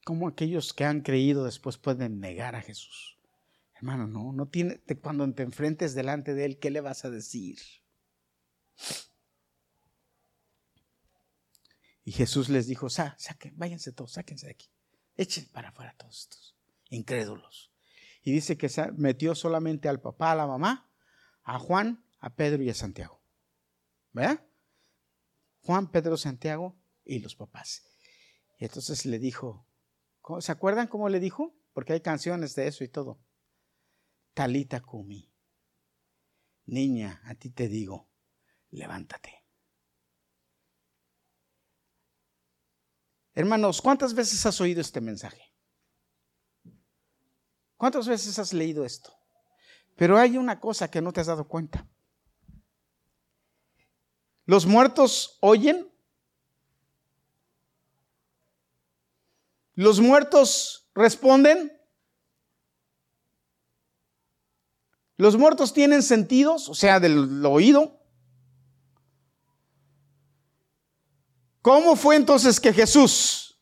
¿Cómo 0.06 0.28
aquellos 0.28 0.72
que 0.72 0.86
han 0.86 1.01
creído 1.01 1.45
después 1.45 1.80
pueden 1.80 2.20
negar 2.20 2.53
a 2.53 2.62
Jesús? 2.62 3.18
Hermano, 3.74 4.06
no, 4.06 4.32
no 4.34 4.47
tiene, 4.47 4.80
cuando 5.01 5.30
te 5.34 5.41
enfrentes 5.41 5.95
delante 5.95 6.36
de 6.36 6.45
Él, 6.45 6.60
¿qué 6.60 6.70
le 6.70 6.80
vas 6.80 7.06
a 7.06 7.10
decir? 7.10 7.58
Y 12.03 12.12
Jesús 12.12 12.49
les 12.49 12.68
dijo, 12.68 12.88
Sa, 12.88 13.16
saquen, 13.18 13.58
váyanse 13.58 13.91
todos, 13.93 14.12
sáquense 14.12 14.45
de 14.45 14.51
aquí, 14.51 14.70
echen 15.18 15.47
para 15.51 15.70
afuera 15.70 15.95
todos 15.97 16.20
estos 16.20 16.56
incrédulos. 16.89 17.74
Y 18.22 18.32
dice 18.32 18.58
que 18.60 18.70
metió 18.97 19.34
solamente 19.34 19.89
al 19.89 20.01
papá, 20.01 20.34
a 20.34 20.36
la 20.36 20.45
mamá, 20.45 20.88
a 21.41 21.58
Juan, 21.58 22.06
a 22.20 22.36
Pedro 22.36 22.62
y 22.62 22.70
a 22.70 22.76
Santiago. 22.76 23.24
¿Verdad? 24.14 24.45
Juan, 25.62 25.89
Pedro, 25.89 26.16
Santiago 26.16 26.78
y 27.03 27.18
los 27.20 27.36
papás. 27.36 27.82
Y 28.60 28.66
entonces 28.66 29.08
le 29.08 29.18
dijo, 29.18 29.66
¿se 30.39 30.51
acuerdan 30.51 30.88
cómo 30.88 31.09
le 31.09 31.19
dijo? 31.19 31.55
Porque 31.73 31.93
hay 31.93 32.01
canciones 32.01 32.55
de 32.55 32.67
eso 32.67 32.84
y 32.84 32.88
todo. 32.88 33.19
Talita 34.34 34.82
Kumi. 34.82 35.32
Niña, 36.65 37.21
a 37.26 37.36
ti 37.36 37.51
te 37.51 37.67
digo, 37.67 38.09
levántate. 38.71 39.45
Hermanos, 43.34 43.82
¿cuántas 43.82 44.13
veces 44.13 44.45
has 44.45 44.59
oído 44.61 44.82
este 44.82 45.01
mensaje? 45.01 45.53
¿Cuántas 47.76 48.07
veces 48.07 48.39
has 48.39 48.53
leído 48.53 48.86
esto? 48.86 49.13
Pero 49.95 50.17
hay 50.17 50.38
una 50.38 50.59
cosa 50.59 50.89
que 50.89 51.01
no 51.01 51.11
te 51.11 51.21
has 51.21 51.28
dado 51.28 51.47
cuenta. 51.47 51.88
Los 54.45 54.65
muertos 54.65 55.38
oyen. 55.41 55.91
Los 59.76 59.99
muertos 59.99 60.89
responden. 60.95 61.71
Los 65.17 65.38
muertos 65.38 65.73
tienen 65.73 66.01
sentidos, 66.01 66.69
o 66.69 66.73
sea, 66.73 66.99
del 66.99 67.45
oído. 67.45 68.01
¿Cómo 71.61 71.95
fue 71.95 72.15
entonces 72.15 72.59
que 72.59 72.73
Jesús, 72.73 73.59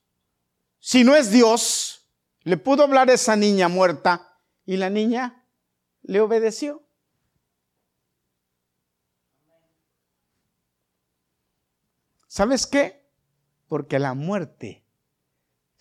si 0.80 1.03
no 1.03 1.16
es 1.16 1.32
Dios, 1.32 2.07
le 2.41 2.57
pudo 2.57 2.84
hablar 2.84 3.09
a 3.09 3.14
esa 3.14 3.36
niña 3.36 3.68
muerta 3.68 4.39
y 4.66 4.78
la 4.78 4.89
niña 4.89 5.47
le 6.01 6.20
obedeció? 6.20 6.84
¿Sabes 12.28 12.68
qué? 12.68 13.07
Porque 13.68 13.99
la 13.99 14.16
muerte 14.16 14.82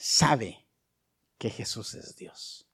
sabe 0.02 0.66
que 1.38 1.48
Jesús 1.48 1.94
es 1.94 2.16
Dios. 2.16 2.66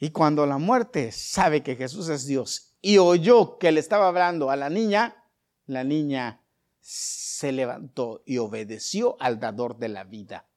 Y 0.00 0.10
cuando 0.10 0.46
la 0.46 0.58
muerte 0.58 1.12
sabe 1.12 1.62
que 1.62 1.76
Jesús 1.76 2.08
es 2.08 2.26
Dios 2.26 2.74
y 2.82 2.98
oyó 2.98 3.56
que 3.58 3.70
le 3.70 3.78
estaba 3.78 4.08
hablando 4.08 4.50
a 4.50 4.56
la 4.56 4.68
niña, 4.68 5.24
la 5.66 5.84
niña 5.84 6.42
se 6.80 7.52
levantó 7.52 8.22
y 8.26 8.38
obedeció 8.38 9.16
al 9.20 9.38
dador 9.38 9.78
de 9.78 9.88
la 9.90 10.02
vida. 10.02 10.48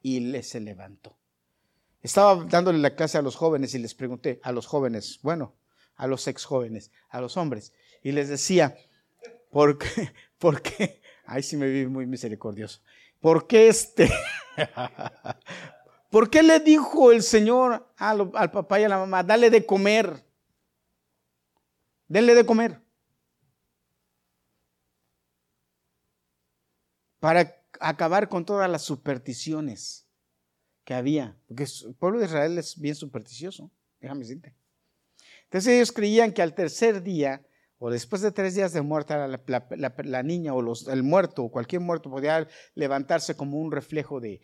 Y 0.00 0.20
le 0.20 0.42
se 0.42 0.58
levantó. 0.60 1.18
Estaba 2.00 2.42
dándole 2.44 2.78
la 2.78 2.96
clase 2.96 3.18
a 3.18 3.22
los 3.22 3.36
jóvenes 3.36 3.74
y 3.74 3.78
les 3.78 3.94
pregunté, 3.94 4.40
a 4.42 4.52
los 4.52 4.66
jóvenes, 4.66 5.20
bueno, 5.22 5.54
a 5.96 6.06
los 6.06 6.26
ex 6.26 6.44
jóvenes, 6.44 6.90
a 7.10 7.20
los 7.20 7.36
hombres, 7.36 7.74
y 8.02 8.12
les 8.12 8.28
decía, 8.28 8.74
¿por 9.50 9.78
qué? 9.78 10.12
¿Por 10.38 10.62
qué? 10.62 11.02
Ay, 11.26 11.42
sí 11.42 11.56
me 11.56 11.68
vi 11.68 11.86
muy 11.86 12.06
misericordioso. 12.06 12.80
¿Por 13.22 13.46
qué 13.46 13.68
este? 13.68 14.10
¿Por 16.10 16.28
qué 16.28 16.42
le 16.42 16.58
dijo 16.58 17.12
el 17.12 17.22
Señor 17.22 17.88
al, 17.96 18.50
papá 18.50 18.80
y 18.80 18.84
a 18.84 18.88
la 18.88 18.98
mamá, 18.98 19.22
dale 19.22 19.48
de 19.48 19.64
comer? 19.64 20.26
Denle 22.08 22.34
de 22.34 22.44
comer. 22.44 22.82
Para 27.20 27.64
acabar 27.78 28.28
con 28.28 28.44
todas 28.44 28.68
las 28.68 28.82
supersticiones 28.82 30.04
que 30.84 30.92
había. 30.92 31.38
Porque 31.46 31.62
el 31.62 31.94
pueblo 31.94 32.18
de 32.18 32.26
Israel 32.26 32.58
es 32.58 32.76
bien 32.78 32.96
supersticioso, 32.96 33.70
déjame 34.00 34.22
decirte. 34.22 34.56
Entonces 35.44 35.74
ellos 35.74 35.92
creían 35.92 36.32
que 36.32 36.42
al 36.42 36.56
tercer 36.56 37.04
día, 37.04 37.40
o 37.84 37.90
después 37.90 38.22
de 38.22 38.30
tres 38.30 38.54
días 38.54 38.72
de 38.72 38.80
muerte, 38.80 39.12
la, 39.16 40.22
niña 40.22 40.54
o 40.54 40.72
el 40.88 41.02
muerto 41.02 41.42
o 41.42 41.50
cualquier 41.50 41.80
muerto 41.80 42.08
podía 42.08 42.46
levantarse 42.76 43.34
como 43.34 43.58
un 43.58 43.72
reflejo 43.72 44.20
de, 44.20 44.40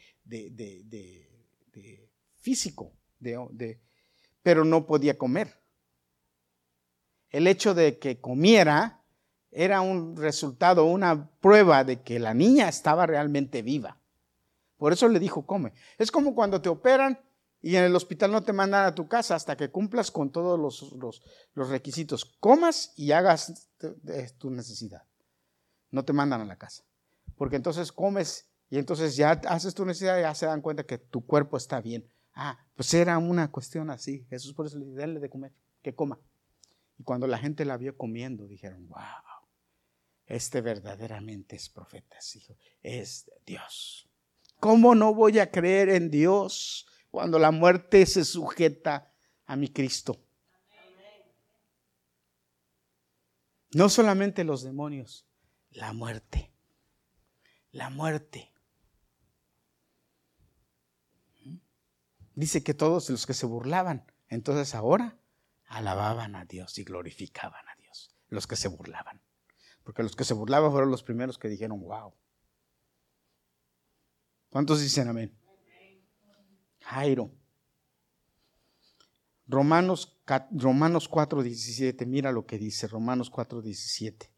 físico, 2.34 2.92
pero 4.42 4.64
no 4.64 4.86
podía 4.86 5.16
comer. 5.16 5.54
El 7.30 7.46
hecho 7.46 7.74
de 7.74 8.00
que 8.00 8.20
comiera 8.20 9.04
era 9.52 9.82
un 9.82 10.16
resultado, 10.16 10.86
una 10.86 11.30
prueba 11.38 11.84
de 11.84 12.02
que 12.02 12.18
la 12.18 12.34
niña 12.34 12.68
estaba 12.68 13.06
realmente 13.06 13.62
viva. 13.62 14.00
Por 14.78 14.92
eso 14.92 15.08
le 15.08 15.20
dijo, 15.20 15.46
come. 15.46 15.74
Es 15.96 16.10
como 16.10 16.34
cuando 16.34 16.60
te 16.60 16.70
operan 16.70 17.20
y 17.60 17.76
en 17.76 17.84
el 17.84 17.96
hospital 17.96 18.30
no 18.30 18.42
te 18.42 18.52
mandan 18.52 18.84
a 18.84 18.94
tu 18.94 19.08
casa 19.08 19.34
hasta 19.34 19.56
que 19.56 19.70
cumplas 19.70 20.10
con 20.10 20.30
todos 20.30 20.58
los, 20.58 21.22
los 21.54 21.68
requisitos. 21.68 22.24
Comas 22.24 22.92
y 22.96 23.12
hagas 23.12 23.68
tu 24.38 24.50
necesidad. 24.50 25.02
No 25.90 26.04
te 26.04 26.12
mandan 26.12 26.40
a 26.40 26.44
la 26.44 26.56
casa. 26.56 26.84
Porque 27.36 27.56
entonces 27.56 27.90
comes 27.90 28.48
y 28.70 28.78
entonces 28.78 29.16
ya 29.16 29.32
haces 29.48 29.74
tu 29.74 29.84
necesidad 29.84 30.18
y 30.18 30.22
ya 30.22 30.34
se 30.34 30.46
dan 30.46 30.60
cuenta 30.60 30.84
que 30.84 30.98
tu 30.98 31.26
cuerpo 31.26 31.56
está 31.56 31.80
bien. 31.80 32.08
Ah, 32.34 32.58
pues 32.76 32.94
era 32.94 33.18
una 33.18 33.50
cuestión 33.50 33.90
así. 33.90 34.24
Jesús 34.30 34.54
por 34.54 34.66
eso 34.66 34.78
le 34.78 34.86
denle 34.86 35.18
de 35.18 35.28
comer, 35.28 35.52
que 35.82 35.94
coma. 35.94 36.20
Y 36.98 37.02
cuando 37.02 37.26
la 37.26 37.38
gente 37.38 37.64
la 37.64 37.76
vio 37.76 37.96
comiendo, 37.96 38.46
dijeron, 38.46 38.86
wow, 38.88 38.98
este 40.26 40.60
verdaderamente 40.60 41.56
es 41.56 41.68
profeta, 41.68 42.16
hijo, 42.34 42.56
es 42.82 43.30
Dios. 43.46 44.08
¿Cómo 44.60 44.94
no 44.94 45.14
voy 45.14 45.38
a 45.38 45.50
creer 45.50 45.88
en 45.88 46.10
Dios 46.10 46.86
cuando 47.18 47.40
la 47.40 47.50
muerte 47.50 48.06
se 48.06 48.24
sujeta 48.24 49.12
a 49.44 49.56
mi 49.56 49.70
Cristo? 49.70 50.24
No 53.72 53.88
solamente 53.88 54.44
los 54.44 54.62
demonios, 54.62 55.26
la 55.72 55.92
muerte. 55.92 56.52
La 57.72 57.90
muerte. 57.90 58.52
dice 62.36 62.62
que 62.62 62.72
todos 62.72 63.10
los 63.10 63.26
que 63.26 63.34
se 63.34 63.46
burlaban, 63.46 64.06
entonces 64.28 64.76
ahora 64.76 65.18
alababan 65.66 66.36
a 66.36 66.44
Dios 66.44 66.78
y 66.78 66.84
glorificaban 66.84 67.68
a 67.68 67.74
Dios, 67.82 68.14
los 68.28 68.46
que 68.46 68.54
se 68.54 68.68
burlaban. 68.68 69.20
Porque 69.82 70.04
los 70.04 70.14
que 70.14 70.22
se 70.22 70.34
burlaban 70.34 70.70
fueron 70.70 70.92
los 70.92 71.02
primeros 71.02 71.36
que 71.36 71.48
dijeron, 71.48 71.80
wow. 71.80 72.14
¿Cuántos 74.50 74.80
dicen 74.80 75.08
amén? 75.08 75.37
Jairo. 76.88 77.30
Romanos, 79.46 80.18
Romanos 80.50 81.08
4:17, 81.08 82.06
mira 82.06 82.32
lo 82.32 82.46
que 82.46 82.58
dice 82.58 82.86
Romanos 82.86 83.30
4:17. 83.30 84.30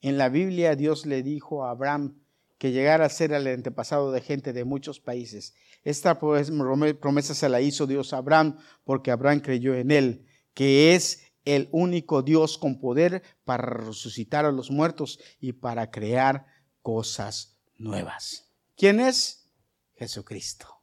En 0.00 0.16
la 0.16 0.30
Biblia 0.30 0.74
Dios 0.74 1.04
le 1.04 1.22
dijo 1.22 1.64
a 1.64 1.70
Abraham 1.70 2.18
que 2.56 2.72
llegara 2.72 3.04
a 3.04 3.10
ser 3.10 3.32
el 3.32 3.46
antepasado 3.46 4.10
de 4.10 4.22
gente 4.22 4.54
de 4.54 4.64
muchos 4.64 5.00
países. 5.00 5.54
Esta 5.82 6.18
promesa 6.18 7.34
se 7.34 7.48
la 7.50 7.60
hizo 7.60 7.86
Dios 7.86 8.14
a 8.14 8.18
Abraham 8.18 8.58
porque 8.84 9.10
Abraham 9.10 9.40
creyó 9.40 9.74
en 9.74 9.90
él, 9.90 10.26
que 10.54 10.94
es 10.94 11.30
el 11.44 11.68
único 11.72 12.22
Dios 12.22 12.56
con 12.56 12.78
poder 12.78 13.22
para 13.44 13.66
resucitar 13.66 14.46
a 14.46 14.52
los 14.52 14.70
muertos 14.70 15.20
y 15.40 15.52
para 15.52 15.90
crear 15.90 16.46
cosas 16.80 17.58
nuevas. 17.76 18.43
¿Quién 18.76 19.00
es? 19.00 19.48
Jesucristo. 19.94 20.82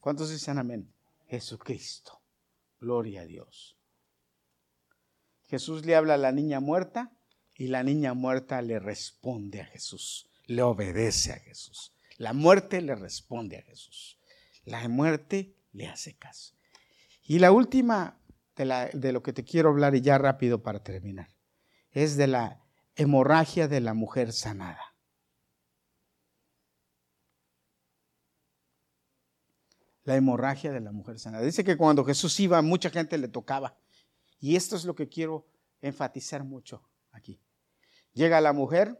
¿Cuántos 0.00 0.30
dicen 0.30 0.58
amén? 0.58 0.92
Jesucristo. 1.26 2.22
Gloria 2.80 3.22
a 3.22 3.26
Dios. 3.26 3.76
Jesús 5.48 5.84
le 5.84 5.96
habla 5.96 6.14
a 6.14 6.18
la 6.18 6.32
niña 6.32 6.60
muerta 6.60 7.12
y 7.56 7.68
la 7.68 7.82
niña 7.82 8.14
muerta 8.14 8.62
le 8.62 8.78
responde 8.78 9.62
a 9.62 9.64
Jesús, 9.64 10.30
le 10.46 10.62
obedece 10.62 11.32
a 11.32 11.40
Jesús. 11.40 11.92
La 12.16 12.32
muerte 12.32 12.80
le 12.82 12.94
responde 12.94 13.58
a 13.58 13.62
Jesús. 13.62 14.18
La 14.64 14.86
muerte 14.88 15.56
le 15.72 15.88
hace 15.88 16.16
caso. 16.16 16.54
Y 17.22 17.38
la 17.38 17.52
última 17.52 18.20
de, 18.56 19.12
lo 19.12 19.22
que 19.22 19.32
te 19.32 19.44
quiero 19.44 19.70
hablar 19.70 19.94
y 19.94 20.00
ya 20.00 20.18
rápido 20.18 20.62
para 20.62 20.82
terminar, 20.82 21.28
es 21.92 22.16
de 22.16 22.26
la 22.26 22.60
hemorragia 22.96 23.68
de 23.68 23.80
la 23.80 23.94
mujer 23.94 24.32
sanada. 24.32 24.87
La 30.08 30.16
hemorragia 30.16 30.72
de 30.72 30.80
la 30.80 30.90
mujer 30.90 31.18
sanada. 31.18 31.44
Dice 31.44 31.62
que 31.62 31.76
cuando 31.76 32.02
Jesús 32.02 32.40
iba, 32.40 32.62
mucha 32.62 32.88
gente 32.88 33.18
le 33.18 33.28
tocaba. 33.28 33.76
Y 34.40 34.56
esto 34.56 34.74
es 34.74 34.86
lo 34.86 34.94
que 34.94 35.06
quiero 35.06 35.44
enfatizar 35.82 36.44
mucho 36.44 36.82
aquí. 37.12 37.38
Llega 38.14 38.40
la 38.40 38.54
mujer, 38.54 38.98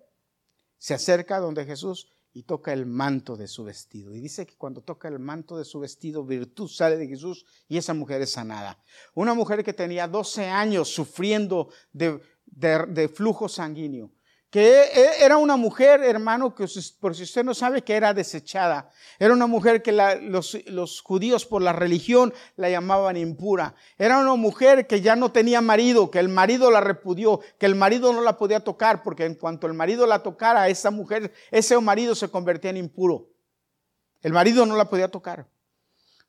se 0.76 0.92
acerca 0.92 1.38
donde 1.38 1.64
Jesús 1.64 2.10
y 2.34 2.42
toca 2.42 2.74
el 2.74 2.84
manto 2.84 3.38
de 3.38 3.48
su 3.48 3.64
vestido. 3.64 4.14
Y 4.14 4.20
dice 4.20 4.46
que 4.46 4.58
cuando 4.58 4.82
toca 4.82 5.08
el 5.08 5.18
manto 5.18 5.56
de 5.56 5.64
su 5.64 5.80
vestido, 5.80 6.26
virtud 6.26 6.68
sale 6.68 6.98
de 6.98 7.08
Jesús 7.08 7.46
y 7.68 7.78
esa 7.78 7.94
mujer 7.94 8.20
es 8.20 8.32
sanada. 8.32 8.78
Una 9.14 9.32
mujer 9.32 9.64
que 9.64 9.72
tenía 9.72 10.08
12 10.08 10.44
años 10.44 10.90
sufriendo 10.90 11.70
de, 11.90 12.20
de 12.44 13.08
flujo 13.08 13.48
sanguíneo 13.48 14.12
que 14.50 14.82
e, 14.82 15.24
era 15.24 15.36
una 15.36 15.56
mujer, 15.56 16.02
hermano, 16.02 16.54
que 16.54 16.66
por 17.00 17.14
si 17.14 17.22
usted 17.24 17.44
no 17.44 17.54
sabe 17.54 17.82
que 17.82 17.94
era 17.94 18.14
desechada. 18.14 18.90
Era 19.18 19.34
una 19.34 19.46
mujer 19.46 19.82
que 19.82 19.92
los, 19.92 21.02
judíos 21.02 21.44
por 21.44 21.62
la 21.62 21.72
religión 21.72 22.32
la 22.56 22.70
llamaban 22.70 23.16
impura. 23.16 23.74
Era 23.98 24.18
una 24.18 24.34
mujer 24.36 24.86
que 24.86 25.00
ya 25.00 25.16
no 25.16 25.32
tenía 25.32 25.60
marido, 25.60 26.10
que 26.10 26.18
el 26.18 26.28
marido 26.28 26.70
la 26.70 26.80
repudió, 26.80 27.40
que 27.58 27.66
el 27.66 27.74
marido 27.74 28.12
no 28.12 28.22
la 28.22 28.38
podía 28.38 28.60
tocar, 28.60 29.02
porque 29.02 29.24
en 29.24 29.34
cuanto 29.34 29.66
el 29.66 29.74
marido 29.74 30.06
la 30.06 30.22
tocara, 30.22 30.68
esa 30.68 30.90
mujer, 30.90 31.32
ese 31.50 31.78
marido 31.80 32.14
se 32.14 32.28
convertía 32.28 32.70
en 32.70 32.78
impuro. 32.78 33.28
El 34.22 34.32
marido 34.32 34.64
no 34.66 34.76
la 34.76 34.88
podía 34.88 35.08
tocar. 35.08 35.46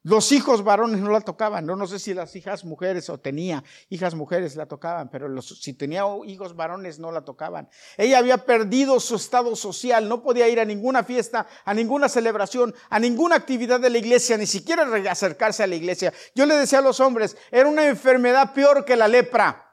Los 0.04 0.32
hijos 0.32 0.64
varones 0.64 1.02
no 1.02 1.12
la 1.12 1.20
tocaban. 1.20 1.66
No, 1.66 1.76
no 1.76 1.86
sé 1.86 2.00
si 2.00 2.14
las 2.14 2.34
hijas 2.36 2.64
mujeres 2.64 3.10
o 3.10 3.20
tenía 3.20 3.66
hijas 3.90 4.16
mujeres 4.16 4.56
la 4.56 4.66
tocaban, 4.66 5.10
pero 5.10 5.28
los, 5.28 5.60
si 5.60 5.74
tenía 5.74 6.04
hijos 6.26 6.56
varones 6.56 7.00
no 7.00 7.12
la 7.12 7.26
tocaban. 7.26 7.68
Ella 7.98 8.20
había 8.20 8.46
perdido 8.46 9.02
su 9.02 9.18
estado 9.18 9.58
social, 9.58 10.08
no 10.08 10.24
podía 10.24 10.48
ir 10.48 10.62
a 10.62 10.66
ninguna 10.66 11.04
fiesta, 11.04 11.48
a 11.66 11.74
ninguna 11.74 12.08
celebración, 12.08 12.74
a 12.90 12.98
ninguna 12.98 13.36
actividad 13.36 13.82
de 13.82 13.90
la 13.90 13.98
iglesia, 13.98 14.38
ni 14.38 14.48
siquiera 14.48 14.84
acercarse 15.12 15.64
a 15.64 15.68
la 15.68 15.76
iglesia. 15.76 16.14
Yo 16.34 16.46
le 16.46 16.56
decía 16.56 16.80
a 16.80 16.84
los 16.84 17.02
hombres, 17.02 17.36
era 17.52 17.68
una 17.68 17.86
enfermedad 17.86 18.54
peor 18.54 18.86
que 18.86 18.96
la 18.96 19.10
lepra. 19.10 19.66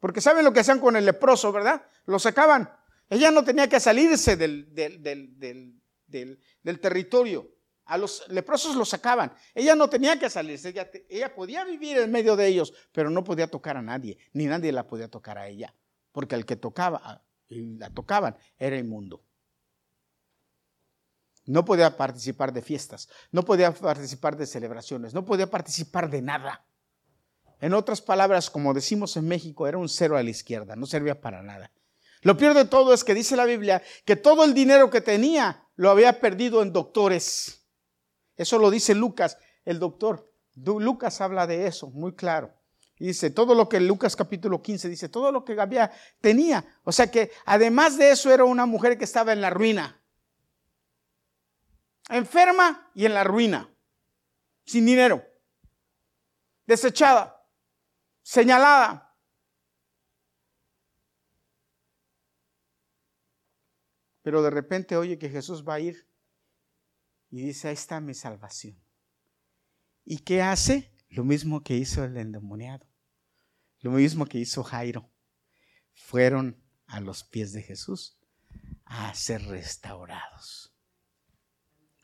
Porque 0.00 0.22
saben 0.22 0.46
lo 0.46 0.52
que 0.52 0.60
hacían 0.60 0.80
con 0.80 0.96
el 0.96 1.04
leproso, 1.04 1.52
¿verdad? 1.52 1.84
Lo 2.06 2.18
sacaban. 2.18 2.70
Ella 3.10 3.30
no 3.30 3.44
tenía 3.44 3.68
que 3.68 3.80
salirse 3.80 4.36
del, 4.36 4.74
del, 4.74 5.78
del 6.06 6.80
territorio. 6.80 7.55
A 7.86 7.96
los 7.96 8.24
leprosos 8.28 8.76
los 8.76 8.88
sacaban. 8.88 9.32
Ella 9.54 9.74
no 9.74 9.88
tenía 9.88 10.18
que 10.18 10.28
salirse, 10.28 10.74
ella, 11.08 11.34
podía 11.34 11.64
vivir 11.64 11.98
en 11.98 12.10
medio 12.10 12.36
de 12.36 12.46
ellos, 12.46 12.72
pero 12.92 13.10
no 13.10 13.24
podía 13.24 13.48
tocar 13.48 13.76
a 13.76 13.82
nadie, 13.82 14.18
ni 14.32 14.46
nadie 14.46 14.72
la 14.72 14.86
podía 14.86 15.08
tocar 15.08 15.38
a 15.38 15.48
ella, 15.48 15.74
porque 16.12 16.34
el 16.34 16.44
que 16.44 16.56
tocaba 16.56 17.24
la 17.48 17.90
tocaban 17.90 18.36
era 18.58 18.76
inmundo. 18.76 19.22
No 21.44 21.64
podía 21.64 21.96
participar 21.96 22.52
de 22.52 22.60
fiestas, 22.60 23.08
no 23.30 23.44
podía 23.44 23.72
participar 23.72 24.36
de 24.36 24.46
celebraciones, 24.46 25.14
no 25.14 25.24
podía 25.24 25.48
participar 25.48 26.10
de 26.10 26.22
nada. 26.22 26.66
En 27.60 27.72
otras 27.72 28.02
palabras, 28.02 28.50
como 28.50 28.74
decimos 28.74 29.16
en 29.16 29.28
México, 29.28 29.68
era 29.68 29.78
un 29.78 29.88
cero 29.88 30.16
a 30.16 30.22
la 30.24 30.30
izquierda, 30.30 30.74
no 30.74 30.86
servía 30.86 31.20
para 31.20 31.42
nada. 31.42 31.72
Lo 32.22 32.36
peor 32.36 32.54
de 32.54 32.64
todo 32.64 32.92
es 32.92 33.04
que 33.04 33.14
dice 33.14 33.36
la 33.36 33.44
Biblia 33.44 33.80
que 34.04 34.16
todo 34.16 34.44
el 34.44 34.54
dinero 34.54 34.90
que 34.90 35.00
tenía 35.00 35.68
lo 35.76 35.90
había 35.90 36.20
perdido 36.20 36.62
en 36.62 36.72
doctores 36.72 37.65
eso 38.36 38.58
lo 38.58 38.70
dice 38.70 38.94
Lucas, 38.94 39.38
el 39.64 39.78
doctor. 39.78 40.32
Lucas 40.54 41.20
habla 41.20 41.46
de 41.46 41.66
eso, 41.66 41.88
muy 41.90 42.14
claro. 42.14 42.52
Dice, 42.98 43.30
todo 43.30 43.54
lo 43.54 43.68
que 43.68 43.78
Lucas 43.78 44.16
capítulo 44.16 44.62
15 44.62 44.88
dice, 44.88 45.08
todo 45.08 45.30
lo 45.30 45.44
que 45.44 45.60
había 45.60 45.92
tenía. 46.20 46.64
O 46.82 46.92
sea 46.92 47.10
que 47.10 47.30
además 47.44 47.98
de 47.98 48.10
eso 48.10 48.32
era 48.32 48.44
una 48.44 48.64
mujer 48.64 48.96
que 48.96 49.04
estaba 49.04 49.32
en 49.32 49.42
la 49.42 49.50
ruina. 49.50 50.00
Enferma 52.08 52.90
y 52.94 53.04
en 53.04 53.14
la 53.14 53.24
ruina. 53.24 53.68
Sin 54.64 54.86
dinero. 54.86 55.22
Desechada. 56.66 57.44
Señalada. 58.22 59.14
Pero 64.22 64.42
de 64.42 64.50
repente 64.50 64.96
oye 64.96 65.18
que 65.18 65.28
Jesús 65.28 65.64
va 65.68 65.74
a 65.74 65.80
ir 65.80 66.08
y 67.36 67.42
dice, 67.42 67.68
ahí 67.68 67.74
está 67.74 68.00
mi 68.00 68.14
salvación. 68.14 68.82
¿Y 70.06 70.20
qué 70.20 70.40
hace? 70.40 70.90
Lo 71.10 71.22
mismo 71.22 71.62
que 71.62 71.76
hizo 71.76 72.02
el 72.02 72.16
endemoniado, 72.16 72.86
lo 73.80 73.90
mismo 73.90 74.24
que 74.24 74.38
hizo 74.38 74.62
Jairo. 74.62 75.10
Fueron 75.92 76.56
a 76.86 77.00
los 77.00 77.24
pies 77.24 77.52
de 77.52 77.62
Jesús 77.62 78.18
a 78.86 79.12
ser 79.14 79.42
restaurados. 79.42 80.74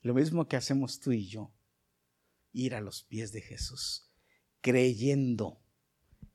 Lo 0.03 0.13
mismo 0.13 0.47
que 0.49 0.57
hacemos 0.57 1.01
tú 1.01 1.13
y 1.13 1.27
yo, 1.27 1.51
ir 2.53 2.75
a 2.75 2.83
los 2.83 3.03
pies 3.03 3.33
de 3.33 3.41
Jesús, 3.41 4.11
creyendo 4.61 5.63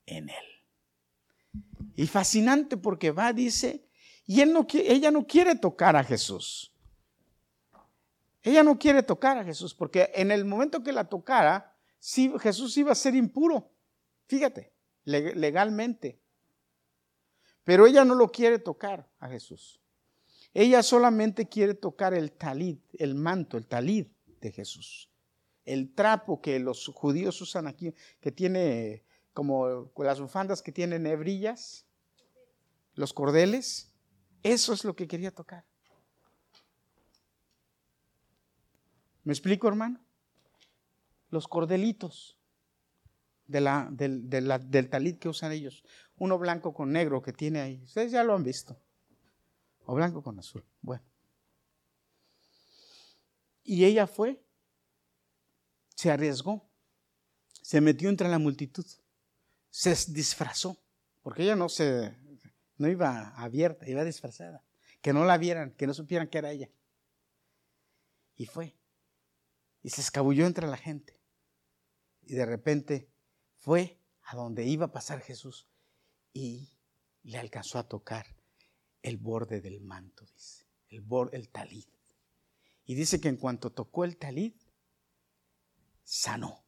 en 0.08 0.30
Él. 0.30 1.64
Y 1.96 2.08
fascinante 2.08 2.78
porque 2.78 3.12
va, 3.12 3.32
dice, 3.32 3.88
y 4.26 4.42
él 4.42 4.54
no, 4.54 4.66
ella 4.74 5.12
no 5.12 5.28
quiere 5.28 5.56
tocar 5.56 5.96
a 5.96 6.04
Jesús. 6.04 6.74
Ella 8.48 8.64
no 8.64 8.80
quiere 8.80 9.04
tocar 9.04 9.38
a 9.38 9.44
Jesús 9.44 9.76
porque 9.76 10.10
en 10.16 10.32
el 10.32 10.46
momento 10.46 10.82
que 10.82 10.94
la 10.94 11.10
tocara, 11.10 11.76
Jesús 12.00 12.78
iba 12.78 12.94
a 12.94 12.96
ser 12.96 13.14
impuro. 13.14 13.74
Fíjate, 14.26 14.72
legalmente. 15.04 16.22
Pero 17.66 17.86
ella 17.86 18.06
no 18.06 18.16
lo 18.16 18.32
quiere 18.32 18.58
tocar 18.58 19.12
a 19.20 19.28
Jesús. 19.28 19.82
Ella 20.54 20.82
solamente 20.82 21.50
quiere 21.50 21.74
tocar 21.74 22.14
el 22.14 22.32
talid, 22.32 22.78
el 22.94 23.16
manto, 23.16 23.58
el 23.58 23.68
talid 23.68 24.08
de 24.40 24.52
Jesús. 24.54 25.10
El 25.66 25.94
trapo 25.94 26.40
que 26.40 26.58
los 26.60 26.88
judíos 26.88 27.42
usan 27.42 27.68
aquí, 27.68 27.94
que 28.22 28.32
tiene 28.32 29.04
como 29.34 29.92
las 29.98 30.22
bufandas 30.22 30.62
que 30.62 30.72
tienen 30.72 31.06
hebrillas, 31.06 31.86
los 32.94 33.12
cordeles. 33.12 33.92
Eso 34.42 34.72
es 34.72 34.86
lo 34.86 34.96
que 34.96 35.06
quería 35.06 35.32
tocar. 35.32 35.66
¿Me 39.28 39.34
explico, 39.34 39.68
hermano? 39.68 40.00
Los 41.32 41.50
cordelitos 41.50 42.40
de 43.46 43.60
del, 43.92 44.30
del 44.30 44.90
talit 44.90 45.20
que 45.20 45.28
usan 45.28 45.52
ellos. 45.52 45.84
Uno 46.16 46.40
blanco 46.40 46.74
con 46.74 46.94
negro 46.94 47.22
que 47.22 47.34
tiene 47.34 47.60
ahí. 47.60 47.82
Ustedes 47.84 48.14
ya 48.14 48.24
lo 48.24 48.34
han 48.36 48.44
visto. 48.46 48.80
O 49.86 49.96
blanco 49.96 50.24
con 50.24 50.40
azul. 50.40 50.64
Bueno. 50.82 51.04
Y 53.66 53.84
ella 53.84 54.08
fue, 54.08 54.42
se 55.94 56.10
arriesgó, 56.10 56.66
se 57.62 57.82
metió 57.82 58.08
entre 58.08 58.30
la 58.30 58.40
multitud, 58.40 58.86
se 59.70 59.94
disfrazó, 60.08 60.78
porque 61.22 61.44
ella 61.44 61.58
no 61.58 61.68
se, 61.68 62.16
no 62.78 62.88
iba 62.88 63.36
abierta, 63.36 63.90
iba 63.90 64.06
disfrazada, 64.06 64.64
que 65.02 65.12
no 65.12 65.26
la 65.26 65.38
vieran, 65.38 65.72
que 65.72 65.86
no 65.86 65.94
supieran 65.94 66.30
que 66.30 66.38
era 66.38 66.52
ella. 66.52 66.70
Y 68.38 68.46
fue 68.46 68.77
y 69.88 69.90
se 69.90 70.02
escabulló 70.02 70.46
entre 70.46 70.68
la 70.68 70.76
gente. 70.76 71.18
Y 72.24 72.34
de 72.34 72.46
repente 72.46 73.10
fue 73.56 73.98
a 74.24 74.36
donde 74.36 74.66
iba 74.66 74.88
a 74.88 74.92
pasar 74.92 75.22
Jesús 75.22 75.70
y 76.34 76.74
le 77.24 77.38
alcanzó 77.38 77.80
a 77.80 77.88
tocar 77.88 78.26
el 79.02 79.16
borde 79.16 79.62
del 79.62 79.80
manto, 79.80 80.26
dice, 80.26 80.66
el, 80.90 81.00
borde, 81.00 81.38
el 81.38 81.48
talid. 81.48 81.86
Y 82.84 82.96
dice 82.96 83.22
que 83.22 83.30
en 83.30 83.38
cuanto 83.38 83.72
tocó 83.72 84.04
el 84.04 84.18
talid, 84.18 84.56
sanó. 86.04 86.66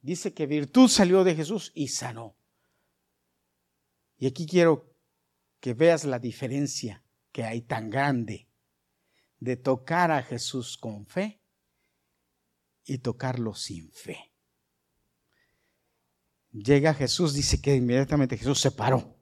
Dice 0.00 0.34
que 0.34 0.46
virtud 0.48 0.88
salió 0.88 1.22
de 1.22 1.36
Jesús 1.36 1.70
y 1.76 1.86
sanó. 1.86 2.36
Y 4.16 4.26
aquí 4.26 4.46
quiero 4.46 4.92
que 5.60 5.74
veas 5.74 6.02
la 6.06 6.18
diferencia 6.18 7.04
que 7.30 7.44
hay 7.44 7.62
tan 7.62 7.88
grande 7.88 8.48
de 9.44 9.56
tocar 9.56 10.10
a 10.10 10.22
Jesús 10.22 10.78
con 10.78 11.04
fe 11.06 11.42
y 12.84 12.98
tocarlo 12.98 13.54
sin 13.54 13.92
fe. 13.92 14.32
Llega 16.50 16.94
Jesús, 16.94 17.34
dice 17.34 17.60
que 17.60 17.74
inmediatamente 17.74 18.38
Jesús 18.38 18.58
se 18.58 18.70
paró 18.70 19.18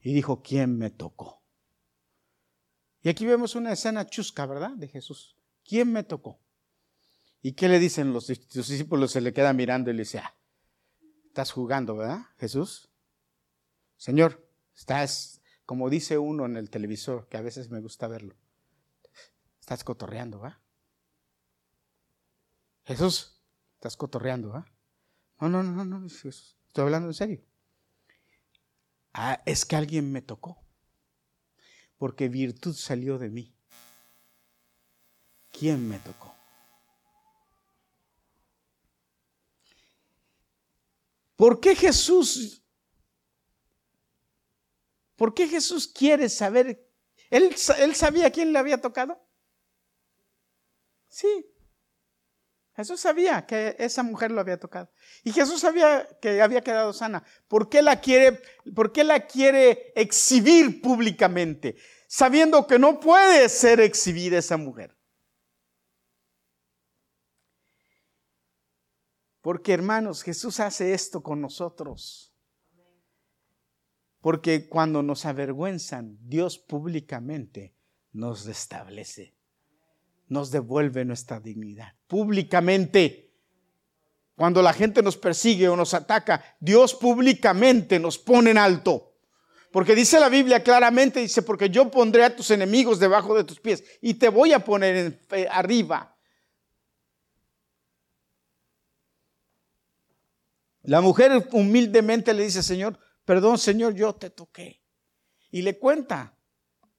y 0.00 0.14
dijo, 0.14 0.42
¿quién 0.42 0.78
me 0.78 0.90
tocó? 0.90 1.42
Y 3.02 3.10
aquí 3.10 3.26
vemos 3.26 3.54
una 3.54 3.72
escena 3.72 4.06
chusca, 4.06 4.46
¿verdad? 4.46 4.70
De 4.70 4.88
Jesús. 4.88 5.36
¿Quién 5.64 5.92
me 5.92 6.02
tocó? 6.02 6.40
¿Y 7.42 7.52
qué 7.52 7.68
le 7.68 7.78
dicen 7.78 8.12
los 8.14 8.28
discípulos? 8.28 9.12
Se 9.12 9.20
le 9.20 9.34
queda 9.34 9.52
mirando 9.52 9.90
y 9.90 9.94
le 9.94 10.02
dice, 10.02 10.18
ah, 10.18 10.34
estás 11.26 11.52
jugando, 11.52 11.96
¿verdad, 11.96 12.22
Jesús? 12.38 12.90
Señor, 13.96 14.48
estás, 14.74 15.42
como 15.66 15.90
dice 15.90 16.16
uno 16.16 16.46
en 16.46 16.56
el 16.56 16.70
televisor, 16.70 17.28
que 17.28 17.36
a 17.36 17.42
veces 17.42 17.70
me 17.70 17.80
gusta 17.80 18.08
verlo, 18.08 18.34
estás 19.66 19.82
cotorreando, 19.82 20.38
¿va? 20.38 20.60
Jesús, 22.84 23.42
estás 23.74 23.96
cotorreando, 23.96 24.50
¿va? 24.50 24.64
No, 25.40 25.48
no, 25.48 25.64
no, 25.64 25.84
no, 25.84 26.06
estoy 26.06 26.54
hablando 26.76 27.08
en 27.08 27.14
serio. 27.14 27.44
Ah, 29.12 29.42
es 29.44 29.64
que 29.64 29.74
alguien 29.74 30.12
me 30.12 30.22
tocó, 30.22 30.62
porque 31.98 32.28
virtud 32.28 32.76
salió 32.76 33.18
de 33.18 33.28
mí. 33.28 33.52
¿Quién 35.50 35.88
me 35.88 35.98
tocó? 35.98 36.32
¿Por 41.34 41.58
qué 41.60 41.74
Jesús 41.74 42.62
¿Por 45.16 45.34
qué 45.34 45.48
Jesús 45.48 45.88
quiere 45.88 46.28
saber? 46.28 46.88
¿Él, 47.30 47.56
¿Él, 47.78 47.94
sabía 47.96 48.30
quién 48.30 48.52
le 48.52 48.58
había 48.58 48.80
tocado? 48.80 49.25
Sí. 51.08 51.46
Jesús 52.76 53.00
sabía 53.00 53.46
que 53.46 53.74
esa 53.78 54.02
mujer 54.02 54.30
lo 54.30 54.40
había 54.40 54.60
tocado. 54.60 54.90
Y 55.24 55.32
Jesús 55.32 55.60
sabía 55.60 56.06
que 56.20 56.42
había 56.42 56.60
quedado 56.60 56.92
sana. 56.92 57.24
¿Por 57.48 57.70
qué 57.70 57.80
la 57.80 58.00
quiere, 58.00 58.42
por 58.74 58.92
qué 58.92 59.02
la 59.02 59.26
quiere 59.26 59.92
exhibir 59.96 60.82
públicamente? 60.82 61.76
Sabiendo 62.06 62.66
que 62.66 62.78
no 62.78 63.00
puede 63.00 63.48
ser 63.48 63.80
exhibida 63.80 64.38
esa 64.38 64.58
mujer. 64.58 64.94
Porque 69.40 69.72
hermanos, 69.72 70.22
Jesús 70.22 70.60
hace 70.60 70.92
esto 70.92 71.22
con 71.22 71.40
nosotros. 71.40 72.34
Porque 74.20 74.68
cuando 74.68 75.04
nos 75.04 75.24
avergüenzan, 75.24 76.18
Dios 76.20 76.58
públicamente 76.58 77.76
nos 78.10 78.44
restablece, 78.44 79.35
nos 80.28 80.50
devuelve 80.50 81.04
nuestra 81.04 81.40
dignidad. 81.40 81.92
Públicamente. 82.06 83.22
Cuando 84.34 84.60
la 84.60 84.72
gente 84.72 85.02
nos 85.02 85.16
persigue 85.16 85.68
o 85.68 85.76
nos 85.76 85.94
ataca, 85.94 86.44
Dios 86.60 86.94
públicamente 86.94 87.98
nos 87.98 88.18
pone 88.18 88.50
en 88.50 88.58
alto. 88.58 89.14
Porque 89.72 89.94
dice 89.94 90.20
la 90.20 90.28
Biblia 90.28 90.62
claramente, 90.62 91.20
dice, 91.20 91.42
porque 91.42 91.70
yo 91.70 91.90
pondré 91.90 92.24
a 92.24 92.34
tus 92.34 92.50
enemigos 92.50 92.98
debajo 92.98 93.36
de 93.36 93.44
tus 93.44 93.60
pies 93.60 93.82
y 94.00 94.14
te 94.14 94.28
voy 94.28 94.52
a 94.52 94.64
poner 94.64 94.96
en, 94.96 95.48
arriba. 95.50 96.16
La 100.82 101.00
mujer 101.00 101.48
humildemente 101.52 102.32
le 102.32 102.44
dice, 102.44 102.62
Señor, 102.62 102.98
perdón 103.24 103.58
Señor, 103.58 103.94
yo 103.94 104.14
te 104.14 104.30
toqué. 104.30 104.82
Y 105.50 105.62
le 105.62 105.78
cuenta 105.78 106.38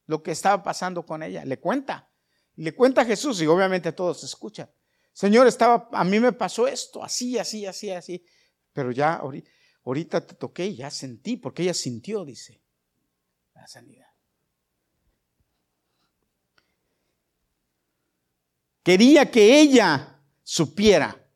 lo 0.05 0.21
que 0.21 0.31
estaba 0.31 0.61
pasando 0.61 1.05
con 1.05 1.23
ella, 1.23 1.45
le 1.45 1.59
cuenta. 1.59 2.09
Le 2.57 2.73
cuenta 2.73 3.01
a 3.01 3.05
Jesús 3.05 3.41
y 3.41 3.47
obviamente 3.47 3.91
todos 3.91 4.23
escuchan. 4.23 4.69
Señor, 5.13 5.47
estaba, 5.47 5.89
a 5.91 6.03
mí 6.03 6.19
me 6.19 6.33
pasó 6.33 6.67
esto, 6.67 7.03
así, 7.03 7.37
así, 7.37 7.65
así, 7.65 7.89
así. 7.91 8.25
Pero 8.73 8.91
ya 8.91 9.21
ahorita 9.83 10.25
te 10.25 10.35
toqué 10.35 10.67
y 10.67 10.75
ya 10.77 10.91
sentí, 10.91 11.37
porque 11.37 11.63
ella 11.63 11.73
sintió, 11.73 12.25
dice, 12.25 12.61
la 13.53 13.67
sanidad. 13.67 14.07
Quería 18.83 19.29
que 19.29 19.59
ella 19.59 20.19
supiera 20.43 21.27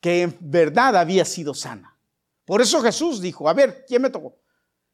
que 0.00 0.22
en 0.22 0.36
verdad 0.40 0.96
había 0.96 1.24
sido 1.24 1.54
sana. 1.54 1.96
Por 2.44 2.60
eso 2.60 2.82
Jesús 2.82 3.20
dijo, 3.20 3.48
a 3.48 3.54
ver, 3.54 3.84
¿quién 3.86 4.02
me 4.02 4.10
tocó? 4.10 4.38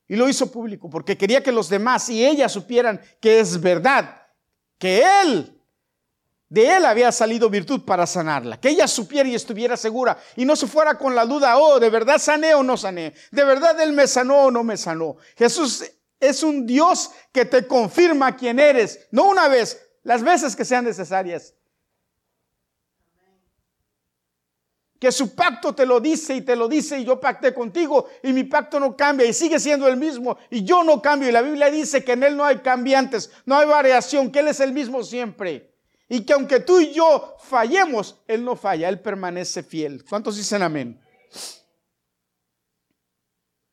Y 0.06 0.16
lo 0.16 0.28
hizo 0.28 0.50
público, 0.50 0.90
porque 0.90 1.16
quería 1.16 1.42
que 1.42 1.52
los 1.52 1.68
demás 1.68 2.08
y 2.08 2.24
ella 2.24 2.48
supieran 2.48 3.00
que 3.20 3.40
es 3.40 3.60
verdad, 3.60 4.21
que 4.82 5.00
Él, 5.22 5.56
de 6.48 6.76
Él 6.76 6.84
había 6.84 7.12
salido 7.12 7.48
virtud 7.48 7.82
para 7.84 8.04
sanarla, 8.04 8.58
que 8.60 8.70
ella 8.70 8.88
supiera 8.88 9.28
y 9.28 9.36
estuviera 9.36 9.76
segura 9.76 10.18
y 10.34 10.44
no 10.44 10.56
se 10.56 10.66
fuera 10.66 10.98
con 10.98 11.14
la 11.14 11.24
duda, 11.24 11.56
oh, 11.56 11.78
¿de 11.78 11.88
verdad 11.88 12.18
sané 12.18 12.52
o 12.56 12.64
no 12.64 12.76
sané? 12.76 13.14
¿De 13.30 13.44
verdad 13.44 13.80
Él 13.80 13.92
me 13.92 14.08
sanó 14.08 14.46
o 14.46 14.50
no 14.50 14.64
me 14.64 14.76
sanó? 14.76 15.18
Jesús 15.36 15.84
es 16.18 16.42
un 16.42 16.66
Dios 16.66 17.12
que 17.30 17.44
te 17.44 17.64
confirma 17.64 18.34
quién 18.34 18.58
eres, 18.58 19.06
no 19.12 19.28
una 19.28 19.46
vez, 19.46 19.80
las 20.02 20.24
veces 20.24 20.56
que 20.56 20.64
sean 20.64 20.84
necesarias. 20.84 21.54
Que 25.02 25.10
su 25.10 25.34
pacto 25.34 25.74
te 25.74 25.84
lo 25.84 25.98
dice 25.98 26.36
y 26.36 26.42
te 26.42 26.54
lo 26.54 26.68
dice 26.68 27.00
y 27.00 27.04
yo 27.04 27.18
pacté 27.18 27.52
contigo 27.52 28.08
y 28.22 28.32
mi 28.32 28.44
pacto 28.44 28.78
no 28.78 28.96
cambia 28.96 29.26
y 29.26 29.32
sigue 29.32 29.58
siendo 29.58 29.88
el 29.88 29.96
mismo 29.96 30.38
y 30.48 30.62
yo 30.62 30.84
no 30.84 31.02
cambio. 31.02 31.28
Y 31.28 31.32
la 31.32 31.42
Biblia 31.42 31.72
dice 31.72 32.04
que 32.04 32.12
en 32.12 32.22
Él 32.22 32.36
no 32.36 32.44
hay 32.44 32.58
cambiantes, 32.58 33.32
no 33.44 33.56
hay 33.56 33.66
variación, 33.66 34.30
que 34.30 34.38
Él 34.38 34.46
es 34.46 34.60
el 34.60 34.72
mismo 34.72 35.02
siempre. 35.02 35.74
Y 36.08 36.20
que 36.20 36.34
aunque 36.34 36.60
tú 36.60 36.78
y 36.78 36.92
yo 36.92 37.34
fallemos, 37.40 38.22
Él 38.28 38.44
no 38.44 38.54
falla, 38.54 38.88
Él 38.88 39.00
permanece 39.00 39.64
fiel. 39.64 40.04
¿Cuántos 40.08 40.36
dicen 40.36 40.62
amén? 40.62 41.00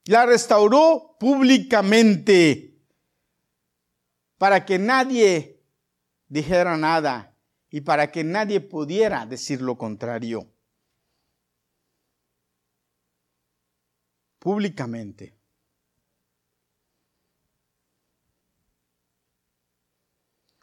La 0.06 0.26
restauró 0.26 1.16
públicamente 1.20 2.76
para 4.40 4.66
que 4.66 4.80
nadie 4.80 5.62
dijera 6.28 6.76
nada 6.76 7.36
y 7.70 7.82
para 7.82 8.12
que 8.12 8.24
nadie 8.24 8.62
pudiera 8.62 9.28
decir 9.28 9.62
lo 9.62 9.78
contrario. 9.78 10.48
Públicamente. 14.40 15.38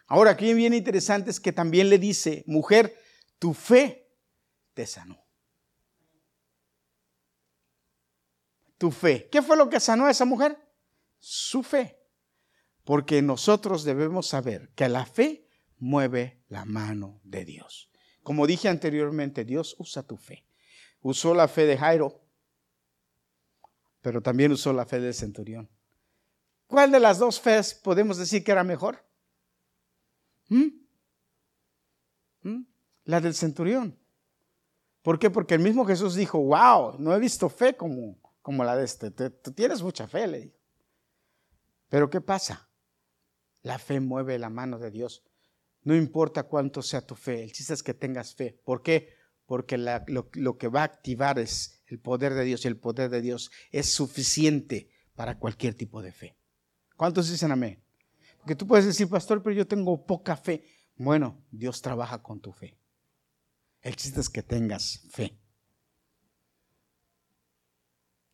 Ahora, 0.08 0.32
aquí 0.32 0.54
bien 0.54 0.72
interesante 0.72 1.30
es 1.30 1.40
que 1.40 1.52
también 1.52 1.90
le 1.90 1.98
dice, 1.98 2.44
mujer, 2.46 2.96
tu 3.38 3.54
fe 3.54 4.08
te 4.72 4.86
sanó. 4.86 5.18
Tu 8.78 8.90
fe. 8.90 9.28
¿Qué 9.30 9.42
fue 9.42 9.56
lo 9.56 9.68
que 9.68 9.80
sanó 9.80 10.06
a 10.06 10.10
esa 10.10 10.24
mujer? 10.24 10.58
Su 11.18 11.62
fe. 11.62 11.98
Porque 12.84 13.20
nosotros 13.20 13.84
debemos 13.84 14.28
saber 14.28 14.70
que 14.74 14.88
la 14.88 15.06
fe 15.06 15.48
mueve 15.78 16.44
la 16.48 16.64
mano 16.64 17.20
de 17.24 17.44
Dios. 17.44 17.90
Como 18.22 18.46
dije 18.46 18.68
anteriormente, 18.68 19.44
Dios 19.44 19.74
usa 19.78 20.04
tu 20.04 20.16
fe. 20.16 20.46
Usó 21.00 21.34
la 21.34 21.48
fe 21.48 21.66
de 21.66 21.78
Jairo 21.78 22.25
pero 24.06 24.22
también 24.22 24.52
usó 24.52 24.72
la 24.72 24.86
fe 24.86 25.00
del 25.00 25.14
centurión. 25.14 25.68
¿Cuál 26.68 26.92
de 26.92 27.00
las 27.00 27.18
dos 27.18 27.40
fees 27.40 27.74
podemos 27.74 28.16
decir 28.16 28.44
que 28.44 28.52
era 28.52 28.62
mejor? 28.62 29.04
¿Mm? 30.48 30.68
¿Mm? 32.42 32.66
La 33.02 33.20
del 33.20 33.34
centurión. 33.34 33.98
¿Por 35.02 35.18
qué? 35.18 35.28
Porque 35.28 35.54
el 35.54 35.60
mismo 35.60 35.84
Jesús 35.84 36.14
dijo, 36.14 36.38
wow, 36.38 36.94
no 37.00 37.16
he 37.16 37.18
visto 37.18 37.48
fe 37.48 37.76
como, 37.76 38.16
como 38.42 38.62
la 38.62 38.76
de 38.76 38.84
este. 38.84 39.10
Tú 39.10 39.50
tienes 39.50 39.82
mucha 39.82 40.06
fe, 40.06 40.28
le 40.28 40.40
dijo. 40.42 40.56
Pero 41.88 42.08
¿qué 42.08 42.20
pasa? 42.20 42.70
La 43.62 43.76
fe 43.80 43.98
mueve 43.98 44.38
la 44.38 44.50
mano 44.50 44.78
de 44.78 44.92
Dios. 44.92 45.24
No 45.82 45.96
importa 45.96 46.44
cuánto 46.44 46.80
sea 46.80 47.04
tu 47.04 47.16
fe, 47.16 47.42
el 47.42 47.50
chiste 47.50 47.74
es 47.74 47.82
que 47.82 47.92
tengas 47.92 48.36
fe. 48.36 48.56
¿Por 48.64 48.84
qué? 48.84 49.16
Porque 49.46 49.76
lo 49.76 50.58
que 50.58 50.68
va 50.68 50.82
a 50.82 50.84
activar 50.84 51.40
es 51.40 51.75
el 51.86 51.98
poder 52.00 52.34
de 52.34 52.44
Dios 52.44 52.64
y 52.64 52.68
el 52.68 52.76
poder 52.76 53.10
de 53.10 53.20
Dios 53.20 53.50
es 53.70 53.92
suficiente 53.92 54.90
para 55.14 55.38
cualquier 55.38 55.74
tipo 55.74 56.02
de 56.02 56.12
fe. 56.12 56.36
¿Cuántos 56.96 57.30
dicen 57.30 57.52
amén? 57.52 57.82
Porque 58.38 58.56
tú 58.56 58.66
puedes 58.66 58.86
decir, 58.86 59.08
pastor, 59.08 59.42
pero 59.42 59.54
yo 59.54 59.66
tengo 59.66 60.06
poca 60.06 60.36
fe. 60.36 60.64
Bueno, 60.96 61.44
Dios 61.50 61.82
trabaja 61.82 62.22
con 62.22 62.40
tu 62.40 62.52
fe. 62.52 62.78
El 63.82 63.96
chiste 63.96 64.20
es 64.20 64.28
que 64.28 64.42
tengas 64.42 65.06
fe. 65.10 65.38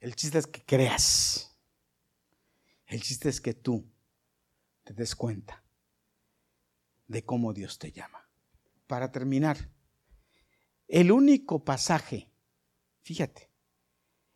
El 0.01 0.17
chiste 0.17 0.39
es 0.39 0.47
que 0.47 0.65
creas. 0.65 1.57
El 2.87 3.03
chiste 3.03 3.29
es 3.29 3.41
que 3.41 3.55
tú 3.55 3.89
te 4.85 4.93
des 4.95 5.15
cuenta 5.15 5.63
de 7.07 7.25
cómo 7.25 7.53
Dios 7.53 7.79
te 7.79 7.93
llama. 7.93 8.29
Para 8.87 9.13
terminar, 9.13 9.71
el 10.89 11.13
único 11.13 11.65
pasaje, 11.65 12.32
fíjate, 13.03 13.51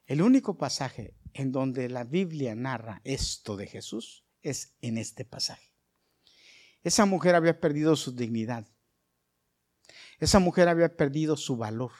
el 0.06 0.22
único 0.22 0.56
pasaje 0.56 1.14
en 1.32 1.52
donde 1.52 1.88
la 1.88 2.04
Biblia 2.04 2.54
narra 2.54 3.00
esto 3.04 3.56
de 3.56 3.66
Jesús 3.66 4.24
es 4.42 4.76
en 4.80 4.98
este 4.98 5.24
pasaje. 5.24 5.72
Esa 6.82 7.04
mujer 7.04 7.34
había 7.34 7.60
perdido 7.60 7.96
su 7.96 8.14
dignidad. 8.14 8.66
Esa 10.18 10.38
mujer 10.38 10.68
había 10.68 10.96
perdido 10.96 11.36
su 11.36 11.56
valor. 11.56 11.92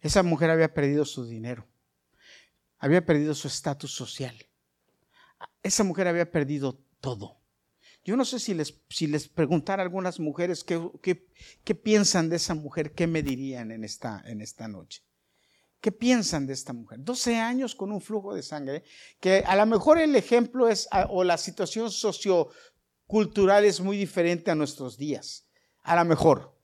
Esa 0.00 0.22
mujer 0.22 0.50
había 0.50 0.74
perdido 0.74 1.04
su 1.04 1.26
dinero. 1.26 1.66
Había 2.78 3.04
perdido 3.04 3.34
su 3.34 3.48
estatus 3.48 3.92
social. 3.92 4.36
Esa 5.62 5.84
mujer 5.84 6.06
había 6.06 6.30
perdido 6.30 6.84
todo. 7.00 7.40
Yo 8.04 8.16
no 8.16 8.24
sé 8.24 8.38
si 8.38 8.54
les, 8.54 8.80
si 8.88 9.06
les 9.06 9.28
preguntara 9.28 9.82
a 9.82 9.84
algunas 9.86 10.20
mujeres 10.20 10.64
qué, 10.64 10.80
qué, 11.64 11.74
piensan 11.74 12.28
de 12.28 12.36
esa 12.36 12.54
mujer, 12.54 12.92
qué 12.92 13.06
me 13.06 13.22
dirían 13.22 13.70
en 13.70 13.84
esta, 13.84 14.22
en 14.26 14.40
esta 14.40 14.68
noche. 14.68 15.02
¿Qué 15.80 15.92
piensan 15.92 16.46
de 16.46 16.54
esta 16.54 16.72
mujer? 16.72 16.98
12 17.00 17.36
años 17.36 17.74
con 17.74 17.92
un 17.92 18.00
flujo 18.00 18.34
de 18.34 18.42
sangre, 18.42 18.82
que 19.20 19.44
a 19.46 19.54
lo 19.54 19.64
mejor 19.66 19.98
el 19.98 20.16
ejemplo 20.16 20.68
es, 20.68 20.88
o 21.10 21.22
la 21.22 21.38
situación 21.38 21.90
sociocultural 21.90 23.64
es 23.64 23.80
muy 23.80 23.96
diferente 23.96 24.50
a 24.50 24.56
nuestros 24.56 24.96
días, 24.96 25.46
a 25.82 25.94
lo 25.94 26.04
mejor. 26.04 26.56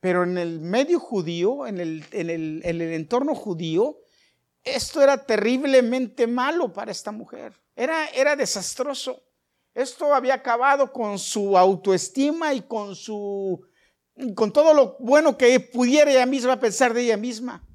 Pero 0.00 0.24
en 0.24 0.38
el 0.38 0.60
medio 0.60 0.98
judío, 0.98 1.66
en 1.66 1.78
el, 1.78 2.04
en 2.10 2.30
el, 2.30 2.62
en 2.64 2.80
el 2.80 2.92
entorno 2.94 3.34
judío, 3.34 3.98
esto 4.64 5.00
era 5.00 5.24
terriblemente 5.24 6.26
malo 6.26 6.72
para 6.72 6.90
esta 6.90 7.12
mujer. 7.12 7.52
Era, 7.76 8.08
era 8.08 8.34
desastroso. 8.34 9.22
Esto 9.72 10.12
había 10.12 10.34
acabado 10.34 10.92
con 10.92 11.18
su 11.18 11.56
autoestima 11.56 12.52
y 12.54 12.62
con 12.62 12.96
su 12.96 13.64
con 14.34 14.50
todo 14.50 14.72
lo 14.72 14.96
bueno 14.98 15.36
que 15.36 15.60
pudiera 15.60 16.10
ella 16.10 16.24
misma 16.24 16.58
pensar 16.58 16.94
de 16.94 17.02
ella 17.02 17.16
misma. 17.18 17.65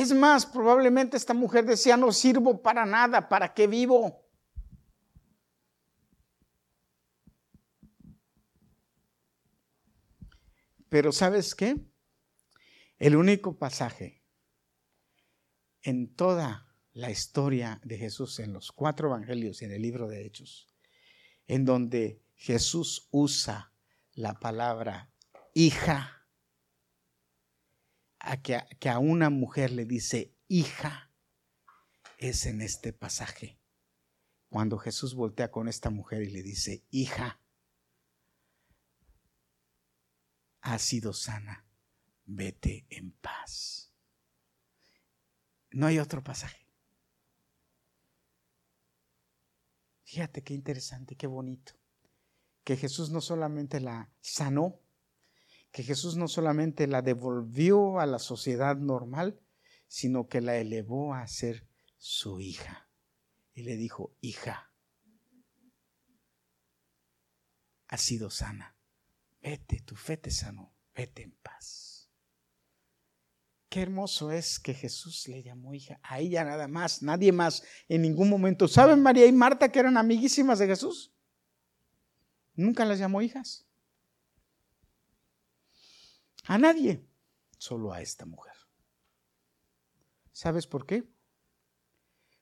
Es 0.00 0.14
más, 0.14 0.46
probablemente 0.46 1.18
esta 1.18 1.34
mujer 1.34 1.66
decía, 1.66 1.94
no 1.94 2.10
sirvo 2.10 2.62
para 2.62 2.86
nada, 2.86 3.28
¿para 3.28 3.52
qué 3.52 3.66
vivo? 3.66 4.26
Pero 10.88 11.12
¿sabes 11.12 11.54
qué? 11.54 11.76
El 12.98 13.14
único 13.14 13.58
pasaje 13.58 14.24
en 15.82 16.14
toda 16.14 16.74
la 16.94 17.10
historia 17.10 17.78
de 17.84 17.98
Jesús, 17.98 18.38
en 18.38 18.54
los 18.54 18.72
cuatro 18.72 19.08
evangelios 19.08 19.60
y 19.60 19.66
en 19.66 19.72
el 19.72 19.82
libro 19.82 20.08
de 20.08 20.24
Hechos, 20.24 20.74
en 21.46 21.66
donde 21.66 22.24
Jesús 22.36 23.06
usa 23.10 23.74
la 24.14 24.40
palabra 24.40 25.12
hija, 25.52 26.19
a 28.20 28.42
que, 28.42 28.88
a 28.88 28.98
una 28.98 29.30
mujer 29.30 29.72
le 29.72 29.84
dice 29.84 30.36
hija, 30.46 31.10
es 32.18 32.46
en 32.46 32.60
este 32.60 32.92
pasaje. 32.92 33.58
Cuando 34.48 34.78
Jesús 34.78 35.14
voltea 35.14 35.50
con 35.50 35.68
esta 35.68 35.90
mujer 35.90 36.22
y 36.22 36.30
le 36.30 36.42
dice, 36.42 36.84
hija, 36.90 37.40
has 40.60 40.82
sido 40.82 41.12
sana, 41.12 41.66
vete 42.26 42.86
en 42.90 43.12
paz. 43.12 43.92
No 45.70 45.86
hay 45.86 45.98
otro 45.98 46.22
pasaje. 46.22 46.66
Fíjate 50.02 50.42
qué 50.42 50.52
interesante, 50.52 51.16
qué 51.16 51.26
bonito. 51.28 51.74
Que 52.64 52.76
Jesús 52.76 53.10
no 53.10 53.20
solamente 53.20 53.80
la 53.80 54.10
sanó, 54.20 54.80
que 55.70 55.82
Jesús 55.82 56.16
no 56.16 56.28
solamente 56.28 56.86
la 56.86 57.02
devolvió 57.02 58.00
a 58.00 58.06
la 58.06 58.18
sociedad 58.18 58.76
normal, 58.76 59.40
sino 59.86 60.28
que 60.28 60.40
la 60.40 60.56
elevó 60.56 61.14
a 61.14 61.26
ser 61.26 61.66
su 61.96 62.40
hija. 62.40 62.88
Y 63.54 63.62
le 63.62 63.76
dijo, 63.76 64.16
hija, 64.20 64.72
has 67.88 68.00
sido 68.00 68.30
sana, 68.30 68.76
vete, 69.42 69.80
tu 69.80 69.96
fe 69.96 70.16
te 70.16 70.30
sanó, 70.30 70.72
vete 70.94 71.22
en 71.22 71.32
paz. 71.42 72.08
Qué 73.68 73.82
hermoso 73.82 74.32
es 74.32 74.58
que 74.58 74.74
Jesús 74.74 75.28
le 75.28 75.44
llamó 75.44 75.74
hija, 75.74 76.00
a 76.02 76.18
ella 76.18 76.44
nada 76.44 76.66
más, 76.66 77.02
nadie 77.02 77.30
más, 77.30 77.62
en 77.88 78.02
ningún 78.02 78.28
momento. 78.28 78.66
¿Saben 78.66 79.00
María 79.00 79.26
y 79.26 79.32
Marta 79.32 79.70
que 79.70 79.78
eran 79.78 79.96
amiguísimas 79.96 80.58
de 80.58 80.66
Jesús? 80.66 81.14
Nunca 82.54 82.84
las 82.84 82.98
llamó 82.98 83.22
hijas. 83.22 83.69
A 86.44 86.58
nadie, 86.58 87.06
solo 87.58 87.92
a 87.92 88.00
esta 88.00 88.26
mujer. 88.26 88.54
¿Sabes 90.32 90.66
por 90.66 90.86
qué? 90.86 91.04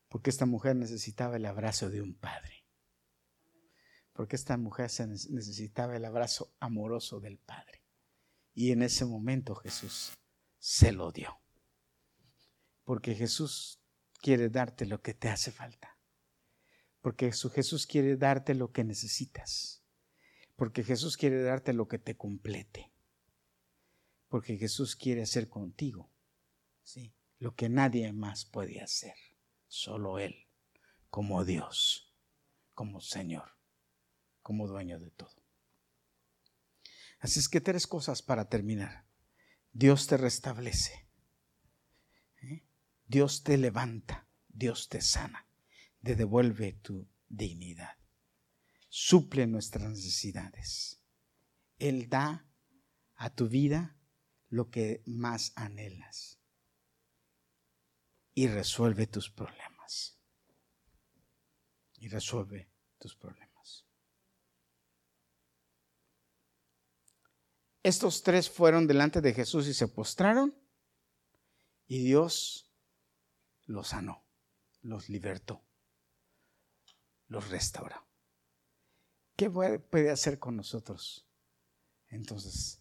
Porque 0.08 0.30
esta 0.30 0.46
mujer 0.46 0.76
necesitaba 0.76 1.36
el 1.36 1.46
abrazo 1.46 1.90
de 1.90 2.00
un 2.00 2.14
padre. 2.14 2.64
Porque 4.18 4.36
esta 4.36 4.56
mujer 4.56 4.90
necesitaba 5.30 5.96
el 5.96 6.04
abrazo 6.04 6.52
amoroso 6.58 7.20
del 7.20 7.38
Padre. 7.38 7.84
Y 8.52 8.72
en 8.72 8.82
ese 8.82 9.04
momento 9.04 9.54
Jesús 9.54 10.12
se 10.58 10.90
lo 10.90 11.12
dio. 11.12 11.40
Porque 12.82 13.14
Jesús 13.14 13.80
quiere 14.20 14.48
darte 14.48 14.86
lo 14.86 15.02
que 15.02 15.14
te 15.14 15.28
hace 15.28 15.52
falta. 15.52 15.96
Porque 17.00 17.30
Jesús 17.30 17.86
quiere 17.86 18.16
darte 18.16 18.54
lo 18.56 18.72
que 18.72 18.82
necesitas. 18.82 19.84
Porque 20.56 20.82
Jesús 20.82 21.16
quiere 21.16 21.40
darte 21.42 21.72
lo 21.72 21.86
que 21.86 22.00
te 22.00 22.16
complete. 22.16 22.92
Porque 24.28 24.56
Jesús 24.56 24.94
quiere 24.94 25.22
hacer 25.22 25.48
contigo 25.48 26.10
¿sí? 26.82 27.14
lo 27.38 27.54
que 27.54 27.68
nadie 27.68 28.12
más 28.12 28.44
puede 28.44 28.80
hacer. 28.80 29.14
Solo 29.66 30.18
Él, 30.18 30.46
como 31.10 31.44
Dios, 31.44 32.14
como 32.74 33.00
Señor, 33.00 33.56
como 34.42 34.66
dueño 34.66 34.98
de 34.98 35.10
todo. 35.10 35.42
Así 37.20 37.40
es 37.40 37.48
que 37.48 37.60
tres 37.60 37.86
cosas 37.86 38.22
para 38.22 38.48
terminar. 38.48 39.06
Dios 39.72 40.06
te 40.06 40.16
restablece. 40.16 41.08
¿eh? 42.42 42.64
Dios 43.06 43.42
te 43.42 43.58
levanta. 43.58 44.28
Dios 44.48 44.88
te 44.88 45.00
sana. 45.00 45.48
Te 46.02 46.14
devuelve 46.14 46.72
tu 46.74 47.08
dignidad. 47.28 47.98
Suple 48.88 49.46
nuestras 49.46 49.90
necesidades. 49.90 51.02
Él 51.78 52.08
da 52.08 52.48
a 53.14 53.30
tu 53.34 53.48
vida 53.48 53.97
lo 54.50 54.70
que 54.70 55.02
más 55.06 55.52
anhelas 55.56 56.38
y 58.34 58.46
resuelve 58.46 59.08
tus 59.08 59.30
problemas. 59.30 60.16
Y 61.96 62.06
resuelve 62.06 62.70
tus 62.98 63.16
problemas. 63.16 63.84
Estos 67.82 68.22
tres 68.22 68.48
fueron 68.48 68.86
delante 68.86 69.20
de 69.20 69.34
Jesús 69.34 69.66
y 69.66 69.74
se 69.74 69.88
postraron 69.88 70.54
y 71.88 72.04
Dios 72.04 72.70
los 73.64 73.88
sanó, 73.88 74.24
los 74.82 75.08
libertó, 75.08 75.64
los 77.26 77.50
restauró. 77.50 78.06
¿Qué 79.34 79.50
puede 79.50 80.10
hacer 80.10 80.38
con 80.38 80.56
nosotros? 80.56 81.26
Entonces, 82.08 82.77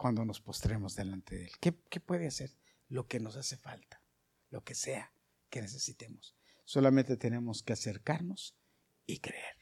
cuando 0.00 0.24
nos 0.24 0.40
postremos 0.40 0.96
delante 0.96 1.36
de 1.36 1.44
Él. 1.44 1.52
¿Qué, 1.60 2.00
puede 2.00 2.26
hacer? 2.26 2.56
Lo 2.88 3.06
que 3.06 3.20
nos 3.20 3.36
hace 3.36 3.58
falta, 3.58 4.02
lo 4.48 4.64
que 4.64 4.74
sea 4.74 5.12
que 5.50 5.60
necesitemos. 5.60 6.34
Solamente 6.64 7.18
tenemos 7.18 7.62
que 7.62 7.74
acercarnos 7.74 8.56
y 9.04 9.18
creer. 9.18 9.56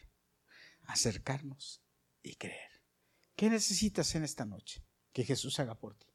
Acercarnos 0.85 1.83
y 2.23 2.37
creer. 2.37 2.85
¿Qué 3.35 3.51
necesitas 3.51 4.15
en 4.15 4.23
esta 4.23 4.45
noche 4.45 4.87
que 5.13 5.25
Jesús 5.25 5.59
haga 5.59 5.75
por 5.75 5.97
ti? 5.97 6.07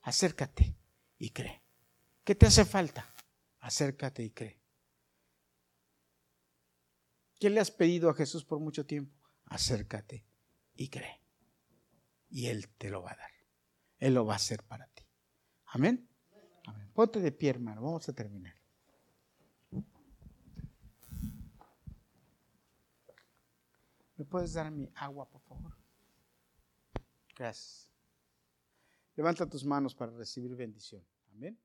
Acércate 0.00 0.74
y 1.18 1.28
cree. 1.28 1.62
¿Qué 2.24 2.34
te 2.34 2.46
hace 2.46 2.64
falta? 2.64 3.14
Acércate 3.58 4.22
y 4.22 4.30
cree. 4.30 4.62
¿Qué 7.38 7.50
le 7.50 7.60
has 7.60 7.70
pedido 7.70 8.08
a 8.08 8.14
Jesús 8.14 8.46
por 8.46 8.60
mucho 8.60 8.86
tiempo? 8.86 9.14
Acércate 9.44 10.24
y 10.74 10.88
cree. 10.88 11.20
Y 12.30 12.46
Él 12.46 12.70
te 12.78 12.88
lo 12.88 13.02
va 13.02 13.12
a 13.12 13.16
dar. 13.16 13.31
Él 14.02 14.14
lo 14.14 14.26
va 14.26 14.32
a 14.32 14.36
hacer 14.36 14.64
para 14.64 14.88
ti. 14.88 15.04
Amén. 15.66 16.08
Ponte 16.92 17.20
de 17.20 17.30
pie, 17.30 17.50
hermano. 17.50 17.82
Vamos 17.82 18.08
a 18.08 18.12
terminar. 18.12 18.56
¿Me 24.16 24.24
puedes 24.24 24.54
dar 24.54 24.72
mi 24.72 24.90
agua, 24.96 25.28
por 25.30 25.40
favor? 25.42 25.76
Gracias. 27.36 27.88
Levanta 29.14 29.48
tus 29.48 29.64
manos 29.64 29.94
para 29.94 30.10
recibir 30.10 30.56
bendición. 30.56 31.06
Amén. 31.30 31.56